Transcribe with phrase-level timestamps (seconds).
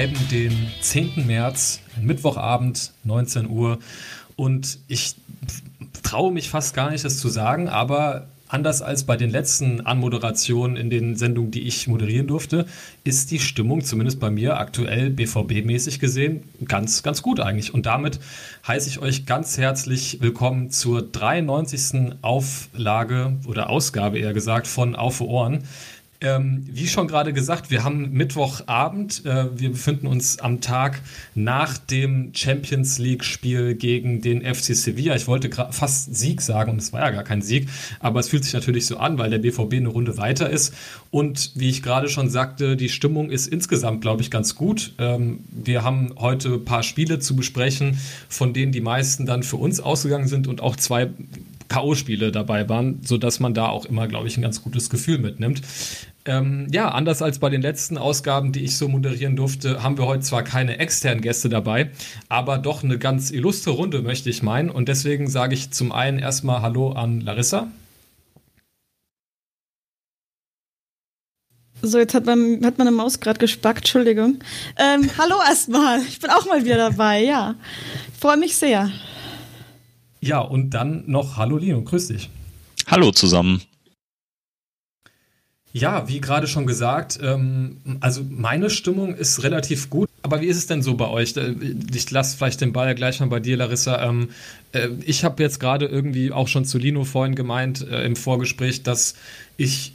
[0.00, 1.26] Schreiben den 10.
[1.26, 3.78] März, Mittwochabend, 19 Uhr.
[4.34, 5.14] Und ich
[6.02, 10.78] traue mich fast gar nicht, das zu sagen, aber anders als bei den letzten Anmoderationen
[10.78, 12.64] in den Sendungen, die ich moderieren durfte,
[13.04, 17.74] ist die Stimmung zumindest bei mir aktuell BVB-mäßig gesehen ganz, ganz gut eigentlich.
[17.74, 18.20] Und damit
[18.66, 22.14] heiße ich euch ganz herzlich willkommen zur 93.
[22.22, 25.64] Auflage oder Ausgabe eher gesagt von Auf Ohren.
[26.22, 29.24] Ähm, wie schon gerade gesagt, wir haben Mittwochabend.
[29.24, 31.00] Äh, wir befinden uns am Tag
[31.34, 35.16] nach dem Champions League-Spiel gegen den FC Sevilla.
[35.16, 37.68] Ich wollte fast Sieg sagen und es war ja gar kein Sieg,
[38.00, 40.74] aber es fühlt sich natürlich so an, weil der BVB eine Runde weiter ist.
[41.10, 44.92] Und wie ich gerade schon sagte, die Stimmung ist insgesamt, glaube ich, ganz gut.
[44.98, 49.56] Ähm, wir haben heute ein paar Spiele zu besprechen, von denen die meisten dann für
[49.56, 51.08] uns ausgegangen sind und auch zwei
[51.70, 55.62] K.O.-Spiele dabei waren, sodass man da auch immer, glaube ich, ein ganz gutes Gefühl mitnimmt.
[56.26, 60.06] Ähm, ja, anders als bei den letzten Ausgaben, die ich so moderieren durfte, haben wir
[60.06, 61.90] heute zwar keine externen Gäste dabei,
[62.28, 64.68] aber doch eine ganz illustre Runde, möchte ich meinen.
[64.68, 67.68] Und deswegen sage ich zum einen erstmal Hallo an Larissa.
[71.82, 74.40] So, jetzt hat, mein, hat meine Maus gerade gespackt, Entschuldigung.
[74.76, 77.54] Ähm, hallo erstmal, ich bin auch mal wieder dabei, ja.
[78.20, 78.90] Freue mich sehr.
[80.20, 82.28] Ja, und dann noch Hallo Lino, grüß dich.
[82.86, 83.62] Hallo zusammen.
[85.72, 90.08] Ja, wie gerade schon gesagt, ähm, also meine Stimmung ist relativ gut.
[90.22, 91.34] Aber wie ist es denn so bei euch?
[91.94, 94.04] Ich lasse vielleicht den Ball gleich mal bei dir, Larissa.
[94.04, 94.30] Ähm,
[94.72, 98.82] äh, ich habe jetzt gerade irgendwie auch schon zu Lino vorhin gemeint äh, im Vorgespräch,
[98.82, 99.14] dass
[99.56, 99.92] ich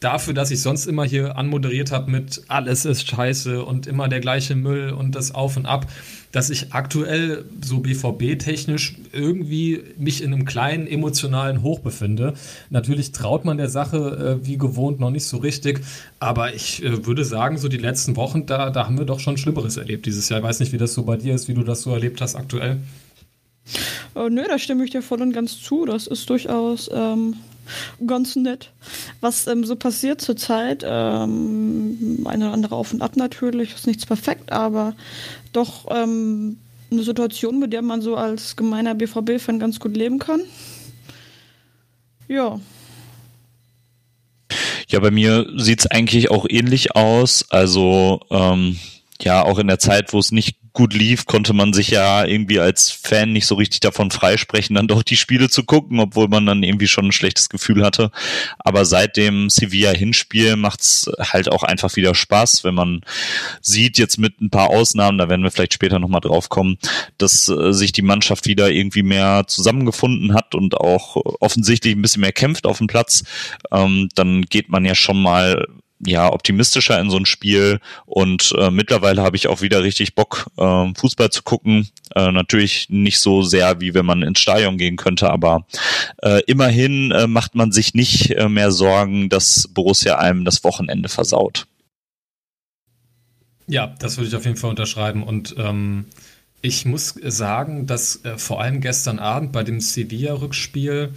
[0.00, 4.20] dafür, dass ich sonst immer hier anmoderiert habe mit alles ist scheiße und immer der
[4.20, 5.86] gleiche Müll und das Auf und Ab,
[6.32, 12.34] dass ich aktuell so BVB-technisch irgendwie mich in einem kleinen emotionalen Hoch befinde.
[12.70, 15.80] Natürlich traut man der Sache äh, wie gewohnt noch nicht so richtig,
[16.18, 19.36] aber ich äh, würde sagen, so die letzten Wochen, da, da haben wir doch schon
[19.36, 20.40] Schlimmeres erlebt dieses Jahr.
[20.40, 22.34] Ich weiß nicht, wie das so bei dir ist, wie du das so erlebt hast
[22.34, 22.78] aktuell.
[24.14, 25.86] Oh, nö, da stimme ich dir voll und ganz zu.
[25.86, 27.36] Das ist durchaus ähm,
[28.06, 28.70] ganz nett.
[29.20, 34.06] Was ähm, so passiert zurzeit, ähm, eine oder andere Auf und Ab natürlich, ist nichts
[34.06, 34.94] perfekt, aber
[35.52, 36.58] doch ähm,
[36.90, 40.40] eine Situation, mit der man so als gemeiner BVB-Fan ganz gut leben kann.
[42.28, 42.60] Ja.
[44.88, 47.46] Ja, bei mir sieht es eigentlich auch ähnlich aus.
[47.50, 48.78] Also ähm,
[49.20, 52.58] ja, auch in der Zeit, wo es nicht gut lief, konnte man sich ja irgendwie
[52.58, 56.44] als Fan nicht so richtig davon freisprechen, dann doch die Spiele zu gucken, obwohl man
[56.44, 58.10] dann irgendwie schon ein schlechtes Gefühl hatte.
[58.58, 63.02] Aber seit dem Sevilla-Hinspiel macht's halt auch einfach wieder Spaß, wenn man
[63.62, 66.76] sieht, jetzt mit ein paar Ausnahmen, da werden wir vielleicht später nochmal drauf kommen,
[67.18, 72.22] dass äh, sich die Mannschaft wieder irgendwie mehr zusammengefunden hat und auch offensichtlich ein bisschen
[72.22, 73.22] mehr kämpft auf dem Platz.
[73.70, 75.68] Ähm, dann geht man ja schon mal
[76.00, 80.46] ja optimistischer in so ein Spiel und äh, mittlerweile habe ich auch wieder richtig Bock
[80.56, 81.88] äh, Fußball zu gucken.
[82.14, 85.66] Äh, natürlich nicht so sehr wie wenn man ins Stadion gehen könnte, aber
[86.22, 91.08] äh, immerhin äh, macht man sich nicht äh, mehr Sorgen, dass Borussia einem das Wochenende
[91.08, 91.66] versaut.
[93.66, 96.06] Ja, das würde ich auf jeden Fall unterschreiben und ähm,
[96.60, 101.12] ich muss sagen, dass äh, vor allem gestern Abend bei dem Sevilla-Rückspiel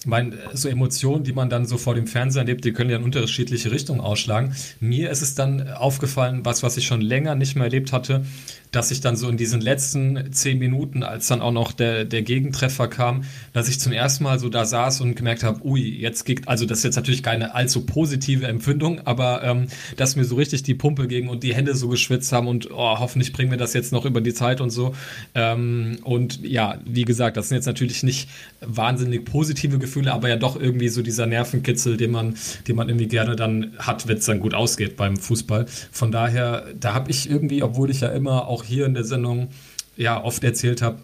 [0.00, 2.96] ich meine, so Emotionen, die man dann so vor dem Fernseher erlebt, die können ja
[2.96, 4.54] in unterschiedliche Richtungen ausschlagen.
[4.80, 8.24] Mir ist es dann aufgefallen, was, was ich schon länger nicht mehr erlebt hatte,
[8.72, 12.22] dass ich dann so in diesen letzten zehn Minuten, als dann auch noch der, der
[12.22, 16.24] Gegentreffer kam, dass ich zum ersten Mal so da saß und gemerkt habe, ui, jetzt
[16.24, 19.66] geht, also das ist jetzt natürlich keine allzu positive Empfindung, aber ähm,
[19.96, 22.98] dass mir so richtig die Pumpe ging und die Hände so geschwitzt haben und oh,
[22.98, 24.94] hoffentlich bringen wir das jetzt noch über die Zeit und so.
[25.34, 28.28] Ähm, und ja, wie gesagt, das sind jetzt natürlich nicht
[28.60, 32.34] wahnsinnig positive Gefühle, aber ja doch irgendwie so dieser Nervenkitzel, den man,
[32.68, 35.66] den man irgendwie gerne dann hat, wenn es dann gut ausgeht beim Fußball.
[35.90, 39.04] Von daher, da habe ich irgendwie, obwohl ich ja immer auch auch hier in der
[39.04, 39.48] Sendung
[39.96, 40.98] ja oft erzählt habe,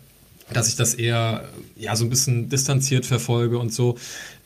[0.52, 1.44] dass ich das eher
[1.76, 3.96] ja so ein bisschen distanziert verfolge und so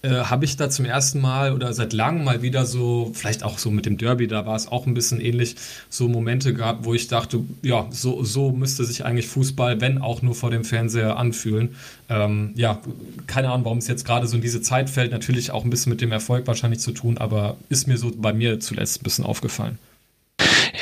[0.03, 3.59] äh, habe ich da zum ersten Mal oder seit langem mal wieder so, vielleicht auch
[3.59, 5.57] so mit dem Derby, da war es auch ein bisschen ähnlich,
[5.91, 10.23] so Momente gehabt, wo ich dachte, ja, so, so müsste sich eigentlich Fußball, wenn auch
[10.23, 11.77] nur vor dem Fernseher, anfühlen.
[12.09, 12.81] Ähm, ja,
[13.27, 15.12] keine Ahnung, warum es jetzt gerade so in diese Zeit fällt.
[15.12, 18.33] Natürlich auch ein bisschen mit dem Erfolg wahrscheinlich zu tun, aber ist mir so bei
[18.33, 19.79] mir zuletzt ein bisschen aufgefallen.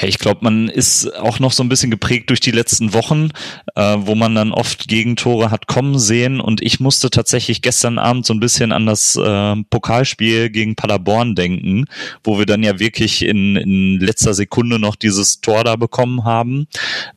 [0.00, 3.30] Ja, ich glaube, man ist auch noch so ein bisschen geprägt durch die letzten Wochen,
[3.74, 6.40] äh, wo man dann oft Gegentore hat kommen sehen.
[6.40, 11.34] Und ich musste tatsächlich gestern Abend so ein bisschen an das äh, Pokalspiel gegen Paderborn
[11.34, 11.86] denken,
[12.24, 16.66] wo wir dann ja wirklich in, in letzter Sekunde noch dieses Tor da bekommen haben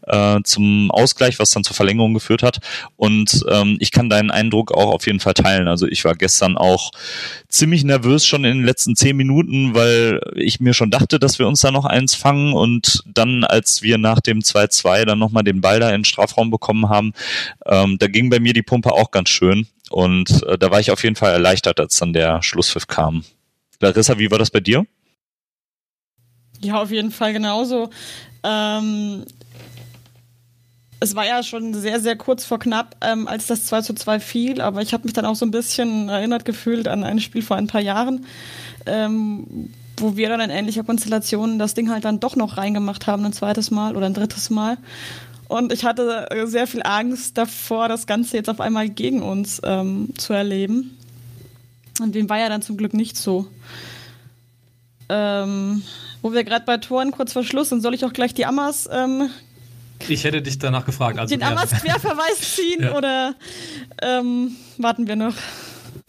[0.08, 2.60] äh, zum Ausgleich, was dann zur Verlängerung geführt hat.
[2.96, 5.68] Und ähm, ich kann deinen Eindruck auch auf jeden Fall teilen.
[5.68, 6.92] Also ich war gestern auch
[7.48, 11.48] ziemlich nervös schon in den letzten zehn Minuten, weil ich mir schon dachte, dass wir
[11.48, 15.62] uns da noch eins fangen und dann, als wir nach dem 2-2 dann nochmal den
[15.62, 17.14] Ball da in den Strafraum bekommen haben,
[17.66, 20.92] ähm, da ging bei mir die Pumpe auch ganz schön und äh, da war ich
[20.92, 23.26] auf jeden Fall erleichtert, als dann der Schlusspfiff kam.
[23.80, 24.86] Larissa, wie war das bei dir?
[26.60, 27.90] Ja, auf jeden Fall genauso.
[28.44, 29.26] Ähm,
[31.00, 34.20] es war ja schon sehr, sehr kurz vor knapp, ähm, als das 2 zu 2
[34.20, 37.42] fiel, aber ich habe mich dann auch so ein bisschen erinnert gefühlt an ein Spiel
[37.42, 38.28] vor ein paar Jahren,
[38.86, 43.26] ähm, wo wir dann in ähnlicher Konstellation das Ding halt dann doch noch reingemacht haben,
[43.26, 44.78] ein zweites Mal oder ein drittes Mal.
[45.48, 50.10] Und ich hatte sehr viel Angst davor, das Ganze jetzt auf einmal gegen uns ähm,
[50.18, 50.98] zu erleben.
[52.00, 53.48] Und dem war ja dann zum Glück nicht so.
[55.10, 55.84] Ähm,
[56.22, 58.88] wo wir gerade bei Toren kurz vor Schluss sind, soll ich auch gleich die Amas
[58.92, 59.30] ähm,
[60.10, 61.20] ich hätte dich danach gefragt.
[61.20, 62.96] Also den Amas Querverweis ziehen ja.
[62.96, 63.36] oder
[64.02, 65.36] ähm, warten wir noch?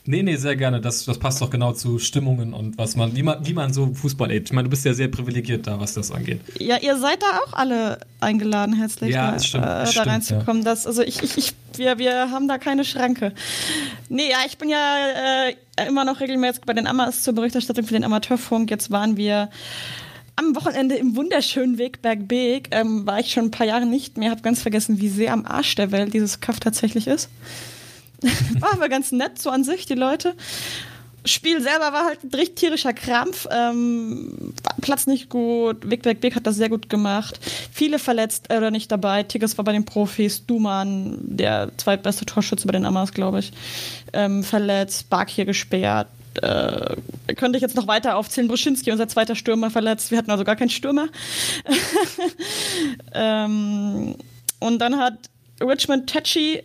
[0.05, 0.81] Nee, nee, sehr gerne.
[0.81, 3.95] Das, das passt doch genau zu Stimmungen und was man, wie man, wie man so
[3.95, 4.49] Fußball lebt.
[4.49, 6.41] Ich meine, du bist ja sehr privilegiert da, was das angeht.
[6.59, 10.63] Ja, ihr seid da auch alle eingeladen, herzlich ja, da, stimmt, äh, da reinzukommen.
[10.63, 10.71] Ja.
[10.71, 13.33] Das, also ich, ich, ich, wir, wir haben da keine Schranke.
[14.09, 14.97] Nee, ja, ich bin ja
[15.77, 18.71] äh, immer noch regelmäßig bei den Amas zur Berichterstattung für den Amateurfunk.
[18.73, 19.51] Jetzt waren wir
[20.35, 24.31] am Wochenende im wunderschönen Wegberg Beek ähm, war ich schon ein paar Jahre nicht mehr,
[24.31, 27.29] habe ganz vergessen, wie sehr am Arsch der Welt dieses Kaff tatsächlich ist.
[28.61, 30.35] war aber ganz nett so an sich, die Leute.
[31.25, 33.47] Spiel selber war halt ein richtig tierischer Krampf.
[33.51, 35.89] Ähm, Platz nicht gut.
[35.89, 37.39] Wegberg Beek hat das sehr gut gemacht.
[37.73, 39.23] Viele verletzt äh, oder nicht dabei.
[39.23, 40.45] Tigges war bei den Profis.
[40.47, 43.53] Duman, der zweitbeste Torschütze bei den Amas, glaube ich,
[44.13, 45.11] ähm, verletzt.
[45.11, 46.09] Bark hier gesperrt
[46.41, 46.97] äh,
[47.37, 48.49] könnte ich jetzt noch weiter aufzählen.
[48.49, 50.11] Bruschinski, unser zweiter Stürmer, verletzt.
[50.11, 51.09] Wir hatten also gar keinen Stürmer.
[53.13, 54.15] ähm,
[54.61, 55.15] und dann hat
[55.61, 56.63] Richmond Tetchy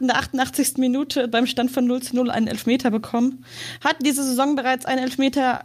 [0.00, 0.76] in der 88.
[0.76, 3.44] Minute beim Stand von 0 zu 0 einen Elfmeter bekommen.
[3.82, 5.64] Hat diese Saison bereits einen Elfmeter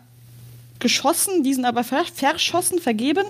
[0.80, 3.24] geschossen, diesen aber verschossen, vergeben.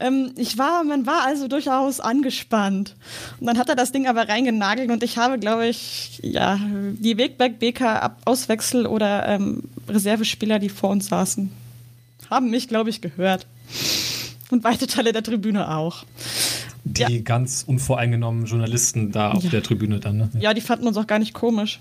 [0.00, 2.94] Ähm, ich war, man war also durchaus angespannt.
[3.40, 7.16] Und dann hat er das Ding aber reingenagelt und ich habe, glaube ich, ja, die
[7.16, 11.50] Wegberg-BK Auswechsel oder ähm, Reservespieler, die vor uns saßen,
[12.30, 13.46] haben mich, glaube ich, gehört.
[14.50, 16.04] Und weite Teile der Tribüne auch.
[16.84, 17.20] Die ja.
[17.22, 19.50] ganz unvoreingenommenen Journalisten da auf ja.
[19.50, 20.30] der Tribüne dann, ne?
[20.38, 21.80] Ja, die fanden uns auch gar nicht komisch.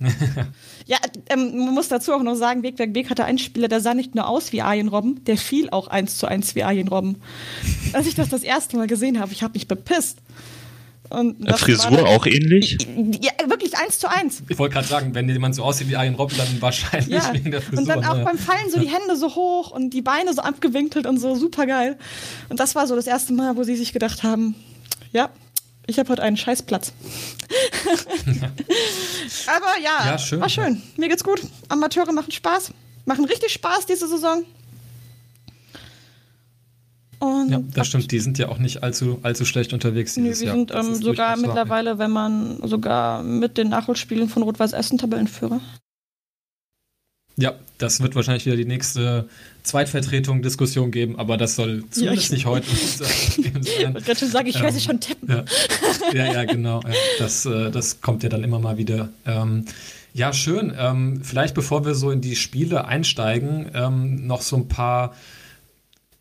[0.86, 3.94] ja, ähm, man muss dazu auch noch sagen, Wegwerk Weg hatte einen Spieler, der sah
[3.94, 7.16] nicht nur aus wie Arjen Robben, der fiel auch eins zu eins wie Arjen Robben.
[7.92, 10.18] Als ich das das erste Mal gesehen habe, ich habe mich bepisst.
[11.12, 12.78] Und Frisur dann, auch ähnlich?
[13.20, 14.42] Ja, wirklich eins zu eins.
[14.48, 17.32] Ich wollte gerade sagen, wenn jemand so aussieht wie Arjen Robben, dann wahrscheinlich ja.
[17.32, 17.80] wegen der Frisur.
[17.80, 18.24] Und dann auch ja.
[18.24, 21.66] beim Fallen so die Hände so hoch und die Beine so abgewinkelt und so super
[21.66, 21.98] geil.
[22.48, 24.54] Und das war so das erste Mal, wo sie sich gedacht haben,
[25.12, 25.30] ja,
[25.86, 26.92] ich habe heute einen Scheißplatz.
[29.46, 30.80] Aber ja, ja schön, war schön.
[30.96, 31.42] Mir geht's gut.
[31.68, 32.72] Amateure machen Spaß.
[33.04, 34.44] Machen richtig Spaß diese Saison.
[37.22, 38.10] Und ja, das stimmt.
[38.10, 41.36] Die sind ja auch nicht allzu, allzu schlecht unterwegs dieses nee, wir sind ähm, sogar
[41.36, 45.60] mittlerweile, wenn man sogar mit den Nachholspielen von Rot-Weiß Essen Tabellenführer.
[47.36, 49.28] Ja, das wird wahrscheinlich wieder die nächste
[49.62, 53.96] Zweitvertretung, Diskussion geben, aber das soll zumindest ja, nicht heute sein.
[53.96, 55.28] Ich schon sagen, ich höre sie ähm, schon tippen.
[55.28, 55.44] Ja,
[56.12, 56.82] ja, ja genau.
[57.20, 59.10] Das, äh, das kommt ja dann immer mal wieder.
[59.26, 59.66] Ähm,
[60.12, 60.74] ja, schön.
[60.76, 65.14] Ähm, vielleicht bevor wir so in die Spiele einsteigen, noch so ein paar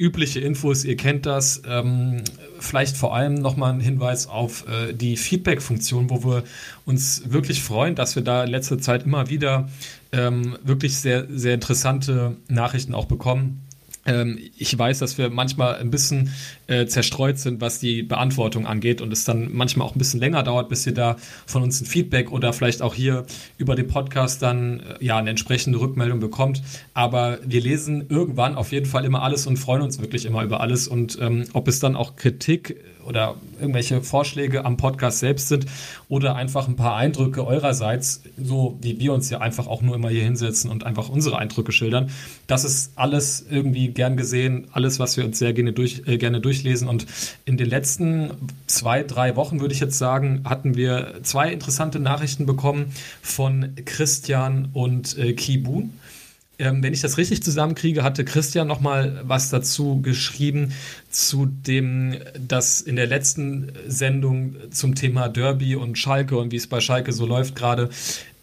[0.01, 1.61] übliche Infos, ihr kennt das.
[1.67, 2.23] Ähm,
[2.59, 6.43] vielleicht vor allem nochmal ein Hinweis auf äh, die Feedback-Funktion, wo wir
[6.85, 9.69] uns wirklich freuen, dass wir da in letzter Zeit immer wieder
[10.11, 13.61] ähm, wirklich sehr, sehr interessante Nachrichten auch bekommen.
[14.05, 16.33] Ähm, ich weiß, dass wir manchmal ein bisschen
[16.67, 20.43] äh, zerstreut sind, was die Beantwortung angeht und es dann manchmal auch ein bisschen länger
[20.43, 23.25] dauert, bis ihr da von uns ein Feedback oder vielleicht auch hier
[23.57, 26.61] über den Podcast dann äh, ja eine entsprechende Rückmeldung bekommt.
[26.93, 30.61] Aber wir lesen irgendwann auf jeden Fall immer alles und freuen uns wirklich immer über
[30.61, 35.65] alles und ähm, ob es dann auch Kritik oder irgendwelche Vorschläge am Podcast selbst sind
[36.09, 40.09] oder einfach ein paar Eindrücke eurerseits, so wie wir uns ja einfach auch nur immer
[40.09, 42.09] hier hinsetzen und einfach unsere Eindrücke schildern.
[42.47, 46.41] Das ist alles irgendwie gern gesehen, alles, was wir uns sehr gerne, durch, äh, gerne
[46.41, 46.87] durchlesen.
[46.87, 47.05] Und
[47.45, 48.31] in den letzten
[48.67, 54.69] zwei, drei Wochen, würde ich jetzt sagen, hatten wir zwei interessante Nachrichten bekommen von Christian
[54.73, 55.91] und äh, Kibun
[56.61, 60.73] ähm, wenn ich das richtig zusammenkriege, hatte Christian noch mal was dazu geschrieben
[61.09, 66.67] zu dem, dass in der letzten Sendung zum Thema Derby und Schalke und wie es
[66.67, 67.89] bei Schalke so läuft gerade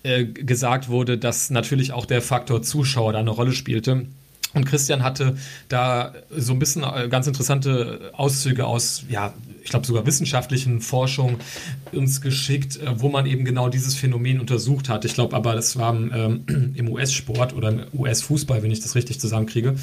[0.02, 4.06] äh, gesagt wurde, dass natürlich auch der Faktor Zuschauer da eine Rolle spielte.
[4.54, 5.36] Und Christian hatte
[5.68, 9.32] da so ein bisschen äh, ganz interessante Auszüge aus, ja,
[9.68, 11.40] ich glaube sogar wissenschaftlichen Forschung
[11.92, 15.04] uns geschickt, äh, wo man eben genau dieses Phänomen untersucht hat.
[15.04, 19.20] Ich glaube aber, das war ähm, im US-Sport oder im US-Fußball, wenn ich das richtig
[19.20, 19.74] zusammenkriege.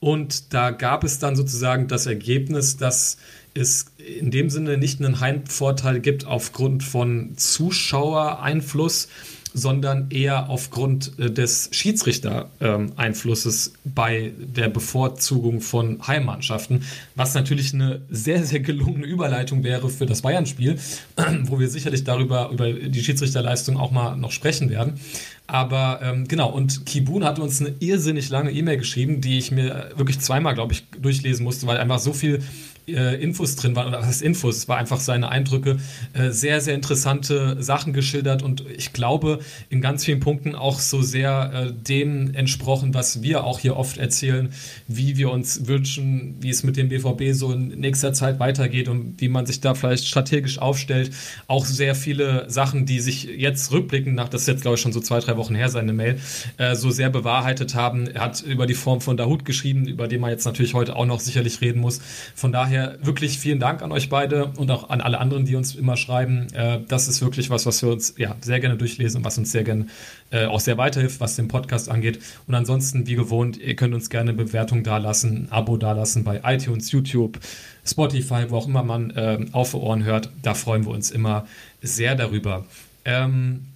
[0.00, 3.18] Und da gab es dann sozusagen das Ergebnis, dass
[3.52, 9.08] es in dem Sinne nicht einen Heimvorteil gibt aufgrund von Zuschauereinfluss,
[9.54, 18.02] sondern eher aufgrund äh, des Schiedsrichter-Einflusses ähm, bei der Bevorzugung von Heimmannschaften, was natürlich eine
[18.10, 20.78] sehr, sehr gelungene Überleitung wäre für das Bayern-Spiel,
[21.44, 25.00] wo wir sicherlich darüber, über die Schiedsrichterleistung auch mal noch sprechen werden.
[25.46, 29.90] Aber ähm, genau, und Kibun hat uns eine irrsinnig lange E-Mail geschrieben, die ich mir
[29.96, 32.40] wirklich zweimal, glaube ich, durchlesen musste, weil einfach so viel
[32.88, 35.78] äh, Infos drin waren, oder was Infos, war einfach seine Eindrücke,
[36.12, 41.02] äh, sehr, sehr interessante Sachen geschildert und ich glaube in ganz vielen Punkten auch so
[41.02, 44.52] sehr äh, dem entsprochen, was wir auch hier oft erzählen,
[44.88, 49.20] wie wir uns wünschen, wie es mit dem BVB so in nächster Zeit weitergeht und
[49.20, 51.10] wie man sich da vielleicht strategisch aufstellt.
[51.46, 54.92] Auch sehr viele Sachen, die sich jetzt rückblicken, nach das ist jetzt glaube ich schon
[54.92, 56.18] so zwei, drei Wochen her, seine Mail,
[56.56, 58.08] äh, so sehr bewahrheitet haben.
[58.08, 61.06] Er hat über die Form von Dahut geschrieben, über den man jetzt natürlich heute auch
[61.06, 62.00] noch sicherlich reden muss.
[62.34, 65.56] Von daher daher wirklich vielen Dank an euch beide und auch an alle anderen, die
[65.56, 66.46] uns immer schreiben.
[66.52, 69.50] Äh, das ist wirklich was, was wir uns ja, sehr gerne durchlesen und was uns
[69.50, 69.86] sehr gerne
[70.30, 72.20] äh, auch sehr weiterhilft, was den Podcast angeht.
[72.46, 76.92] Und ansonsten, wie gewohnt, ihr könnt uns gerne Bewertung dalassen, ein Abo dalassen bei iTunes,
[76.92, 77.40] YouTube,
[77.84, 80.30] Spotify, wo auch immer man äh, auf Ohren hört.
[80.42, 81.46] Da freuen wir uns immer
[81.82, 82.66] sehr darüber.
[83.04, 83.66] Ähm,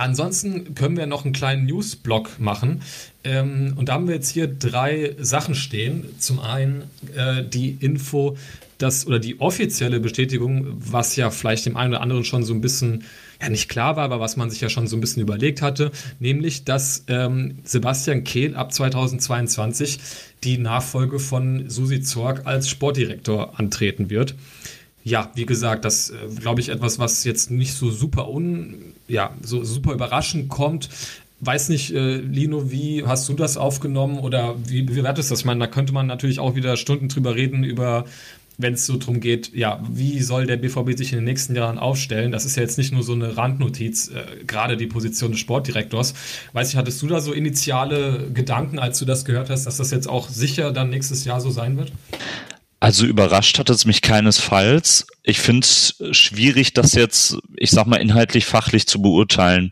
[0.00, 2.80] Ansonsten können wir noch einen kleinen Newsblock machen.
[3.22, 6.06] Ähm, und da haben wir jetzt hier drei Sachen stehen.
[6.18, 8.38] Zum einen äh, die Info,
[8.78, 12.62] dass, oder die offizielle Bestätigung, was ja vielleicht dem einen oder anderen schon so ein
[12.62, 13.04] bisschen
[13.42, 15.90] ja nicht klar war, aber was man sich ja schon so ein bisschen überlegt hatte,
[16.18, 19.98] nämlich, dass ähm, Sebastian Kehl ab 2022
[20.44, 24.34] die Nachfolge von Susi Zorg als Sportdirektor antreten wird.
[25.10, 29.34] Ja, wie gesagt, das äh, glaube ich etwas, was jetzt nicht so super un, ja,
[29.42, 30.88] so super überraschend kommt.
[31.40, 35.40] Weiß nicht, äh, Lino, wie hast du das aufgenommen oder wie bewertest du das?
[35.40, 38.04] Ich meine, da könnte man natürlich auch wieder Stunden drüber reden, über
[38.56, 41.78] wenn es so darum geht, ja, wie soll der BVB sich in den nächsten Jahren
[41.78, 42.30] aufstellen?
[42.30, 46.14] Das ist ja jetzt nicht nur so eine Randnotiz, äh, gerade die Position des Sportdirektors.
[46.52, 49.90] Weiß ich, hattest du da so initiale Gedanken, als du das gehört hast, dass das
[49.90, 51.90] jetzt auch sicher dann nächstes Jahr so sein wird?
[52.82, 55.06] Also überrascht hat es mich keinesfalls.
[55.22, 59.70] Ich finde es schwierig, das jetzt, ich sag mal, inhaltlich, fachlich zu beurteilen.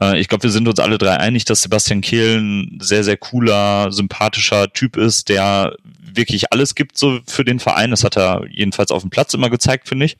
[0.00, 3.16] Äh, ich glaube, wir sind uns alle drei einig, dass Sebastian Kehl ein sehr, sehr
[3.16, 7.92] cooler, sympathischer Typ ist, der wirklich alles gibt so für den Verein.
[7.92, 10.18] Das hat er jedenfalls auf dem Platz immer gezeigt, finde ich.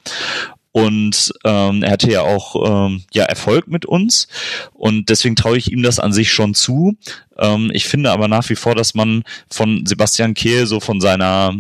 [0.73, 4.29] Und ähm, er hatte ja auch ähm, ja Erfolg mit uns
[4.73, 6.95] und deswegen traue ich ihm das an sich schon zu.
[7.37, 11.55] Ähm, ich finde aber nach wie vor, dass man von Sebastian Kehl so von seiner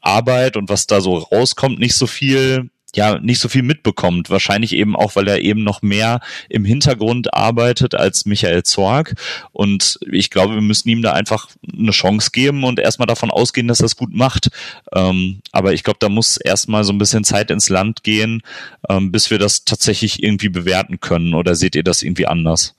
[0.00, 4.30] Arbeit und was da so rauskommt, nicht so viel ja nicht so viel mitbekommt.
[4.30, 9.14] Wahrscheinlich eben auch, weil er eben noch mehr im Hintergrund arbeitet als Michael Zorg.
[9.52, 13.68] Und ich glaube, wir müssen ihm da einfach eine Chance geben und erstmal davon ausgehen,
[13.68, 14.50] dass er es gut macht.
[14.94, 18.42] Ähm, aber ich glaube, da muss erstmal so ein bisschen Zeit ins Land gehen,
[18.88, 21.34] ähm, bis wir das tatsächlich irgendwie bewerten können.
[21.34, 22.74] Oder seht ihr das irgendwie anders?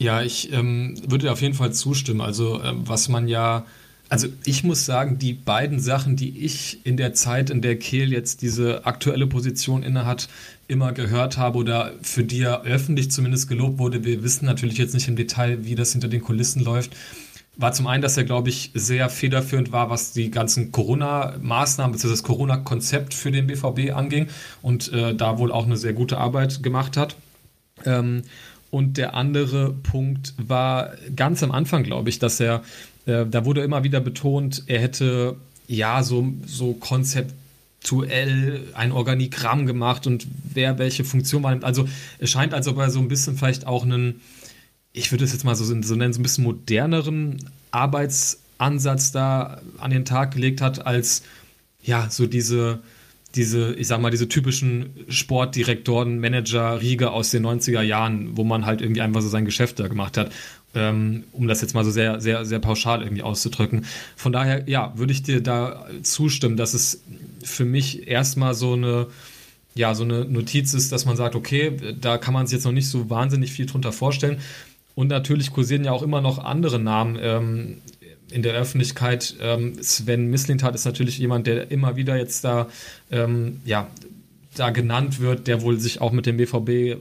[0.00, 2.20] Ja, ich ähm, würde auf jeden Fall zustimmen.
[2.20, 3.66] Also, äh, was man ja
[4.08, 8.12] also ich muss sagen, die beiden Sachen, die ich in der Zeit, in der Kehl
[8.12, 10.28] jetzt diese aktuelle Position innehat,
[10.66, 14.94] immer gehört habe oder für die er öffentlich zumindest gelobt wurde, wir wissen natürlich jetzt
[14.94, 16.94] nicht im Detail, wie das hinter den Kulissen läuft,
[17.56, 22.10] war zum einen, dass er, glaube ich, sehr federführend war, was die ganzen Corona-Maßnahmen bzw.
[22.10, 24.28] das Corona-Konzept für den BVB anging
[24.62, 27.16] und äh, da wohl auch eine sehr gute Arbeit gemacht hat.
[27.84, 28.22] Ähm,
[28.70, 32.62] und der andere Punkt war ganz am Anfang, glaube ich, dass er
[33.08, 35.36] Äh, da wurde immer wieder betont, er hätte
[35.66, 41.64] ja so, so konzeptuell ein Organigramm gemacht und wer welche Funktion wahrnimmt.
[41.64, 41.88] Also
[42.18, 44.20] es scheint, als ob er so ein bisschen vielleicht auch einen,
[44.92, 47.38] ich würde es jetzt mal so, so nennen, so ein bisschen moderneren
[47.70, 51.22] Arbeitsansatz da an den Tag gelegt hat, als
[51.82, 52.80] ja, so diese
[53.34, 58.64] diese, ich sag mal, diese typischen Sportdirektoren, Manager, Riege aus den 90er Jahren, wo man
[58.64, 60.32] halt irgendwie einfach so sein Geschäft da gemacht hat.
[60.74, 63.86] Ähm, um das jetzt mal so sehr, sehr, sehr pauschal irgendwie auszudrücken.
[64.16, 67.02] Von daher, ja, würde ich dir da zustimmen, dass es
[67.42, 69.06] für mich erstmal so eine,
[69.74, 72.72] ja, so eine Notiz ist, dass man sagt, okay, da kann man sich jetzt noch
[72.72, 74.40] nicht so wahnsinnig viel drunter vorstellen.
[74.94, 77.18] Und natürlich kursieren ja auch immer noch andere Namen.
[77.20, 77.78] Ähm,
[78.30, 79.36] in der Öffentlichkeit.
[79.40, 82.68] Ähm, Sven Mislintat ist natürlich jemand, der immer wieder jetzt da,
[83.10, 83.88] ähm, ja,
[84.58, 86.96] da genannt wird, der wohl sich auch mit dem BVB äh,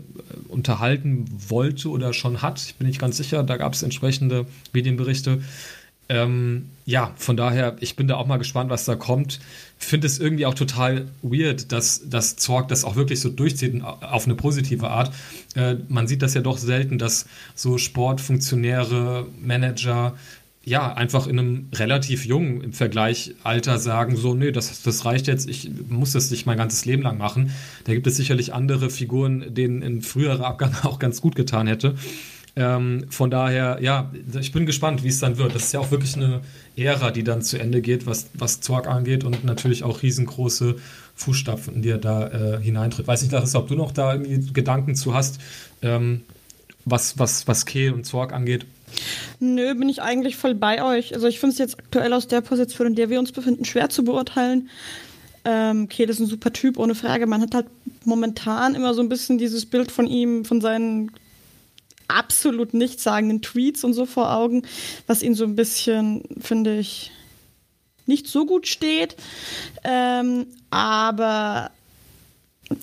[0.47, 2.61] unterhalten wollte oder schon hat.
[2.61, 5.41] Ich bin nicht ganz sicher, da gab es entsprechende Medienberichte.
[6.09, 9.39] Ähm, ja, von daher, ich bin da auch mal gespannt, was da kommt.
[9.77, 14.25] Finde es irgendwie auch total weird, dass das Zorg das auch wirklich so durchzieht auf
[14.25, 15.13] eine positive Art.
[15.55, 20.15] Äh, man sieht das ja doch selten, dass so Sportfunktionäre, Manager
[20.67, 25.27] ja, einfach in einem relativ jungen im Vergleich Alter sagen, so, nee, das, das reicht
[25.27, 27.51] jetzt, ich muss das nicht mein ganzes Leben lang machen.
[27.85, 31.95] Da gibt es sicherlich andere Figuren, denen ein früherer Abgang auch ganz gut getan hätte.
[32.57, 35.55] Ähm, von daher, ja, ich bin gespannt, wie es dann wird.
[35.55, 36.41] Das ist ja auch wirklich eine
[36.75, 40.75] Ära, die dann zu Ende geht, was, was Zorg angeht und natürlich auch riesengroße
[41.15, 43.07] Fußstapfen, die er da äh, hineintritt.
[43.07, 45.39] Weiß nicht, Larissa, ob du noch da irgendwie Gedanken zu hast,
[45.81, 46.23] ähm,
[46.83, 48.65] was, was, was Kehl und Zorg angeht.
[49.39, 51.13] Nö, bin ich eigentlich voll bei euch.
[51.13, 53.89] Also ich finde es jetzt aktuell aus der Position, in der wir uns befinden, schwer
[53.89, 54.69] zu beurteilen.
[55.45, 57.27] Ähm, okay, das ist ein super Typ, ohne Frage.
[57.27, 57.67] Man hat halt
[58.03, 61.11] momentan immer so ein bisschen dieses Bild von ihm, von seinen
[62.07, 64.63] absolut nichtssagenden Tweets und so vor Augen,
[65.07, 67.11] was ihn so ein bisschen, finde ich,
[68.05, 69.17] nicht so gut steht.
[69.83, 71.71] Ähm, aber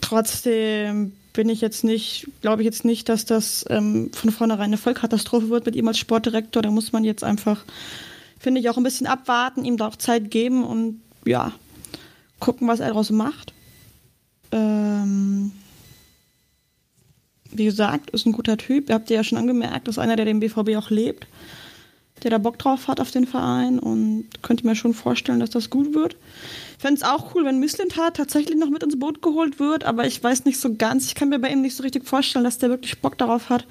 [0.01, 4.79] trotzdem bin ich jetzt nicht, glaube ich jetzt nicht, dass das ähm, von vornherein eine
[4.79, 6.62] Vollkatastrophe wird mit ihm als Sportdirektor.
[6.62, 7.64] Da muss man jetzt einfach,
[8.38, 11.53] finde ich, auch ein bisschen abwarten, ihm da auch Zeit geben und ja,
[12.38, 13.53] gucken, was er daraus macht.
[14.53, 15.50] Ähm,
[17.50, 18.88] wie gesagt, ist ein guter Typ.
[18.88, 21.26] Ihr habt ja schon angemerkt, ist einer, der den BVB auch lebt,
[22.23, 25.69] der da Bock drauf hat auf den Verein und könnte mir schon vorstellen, dass das
[25.69, 26.17] gut wird
[26.78, 30.23] fände es auch cool, wenn Mislintat tatsächlich noch mit ins Boot geholt wird, aber ich
[30.23, 31.07] weiß nicht so ganz.
[31.07, 33.66] Ich kann mir bei ihm nicht so richtig vorstellen, dass der wirklich Bock darauf hat,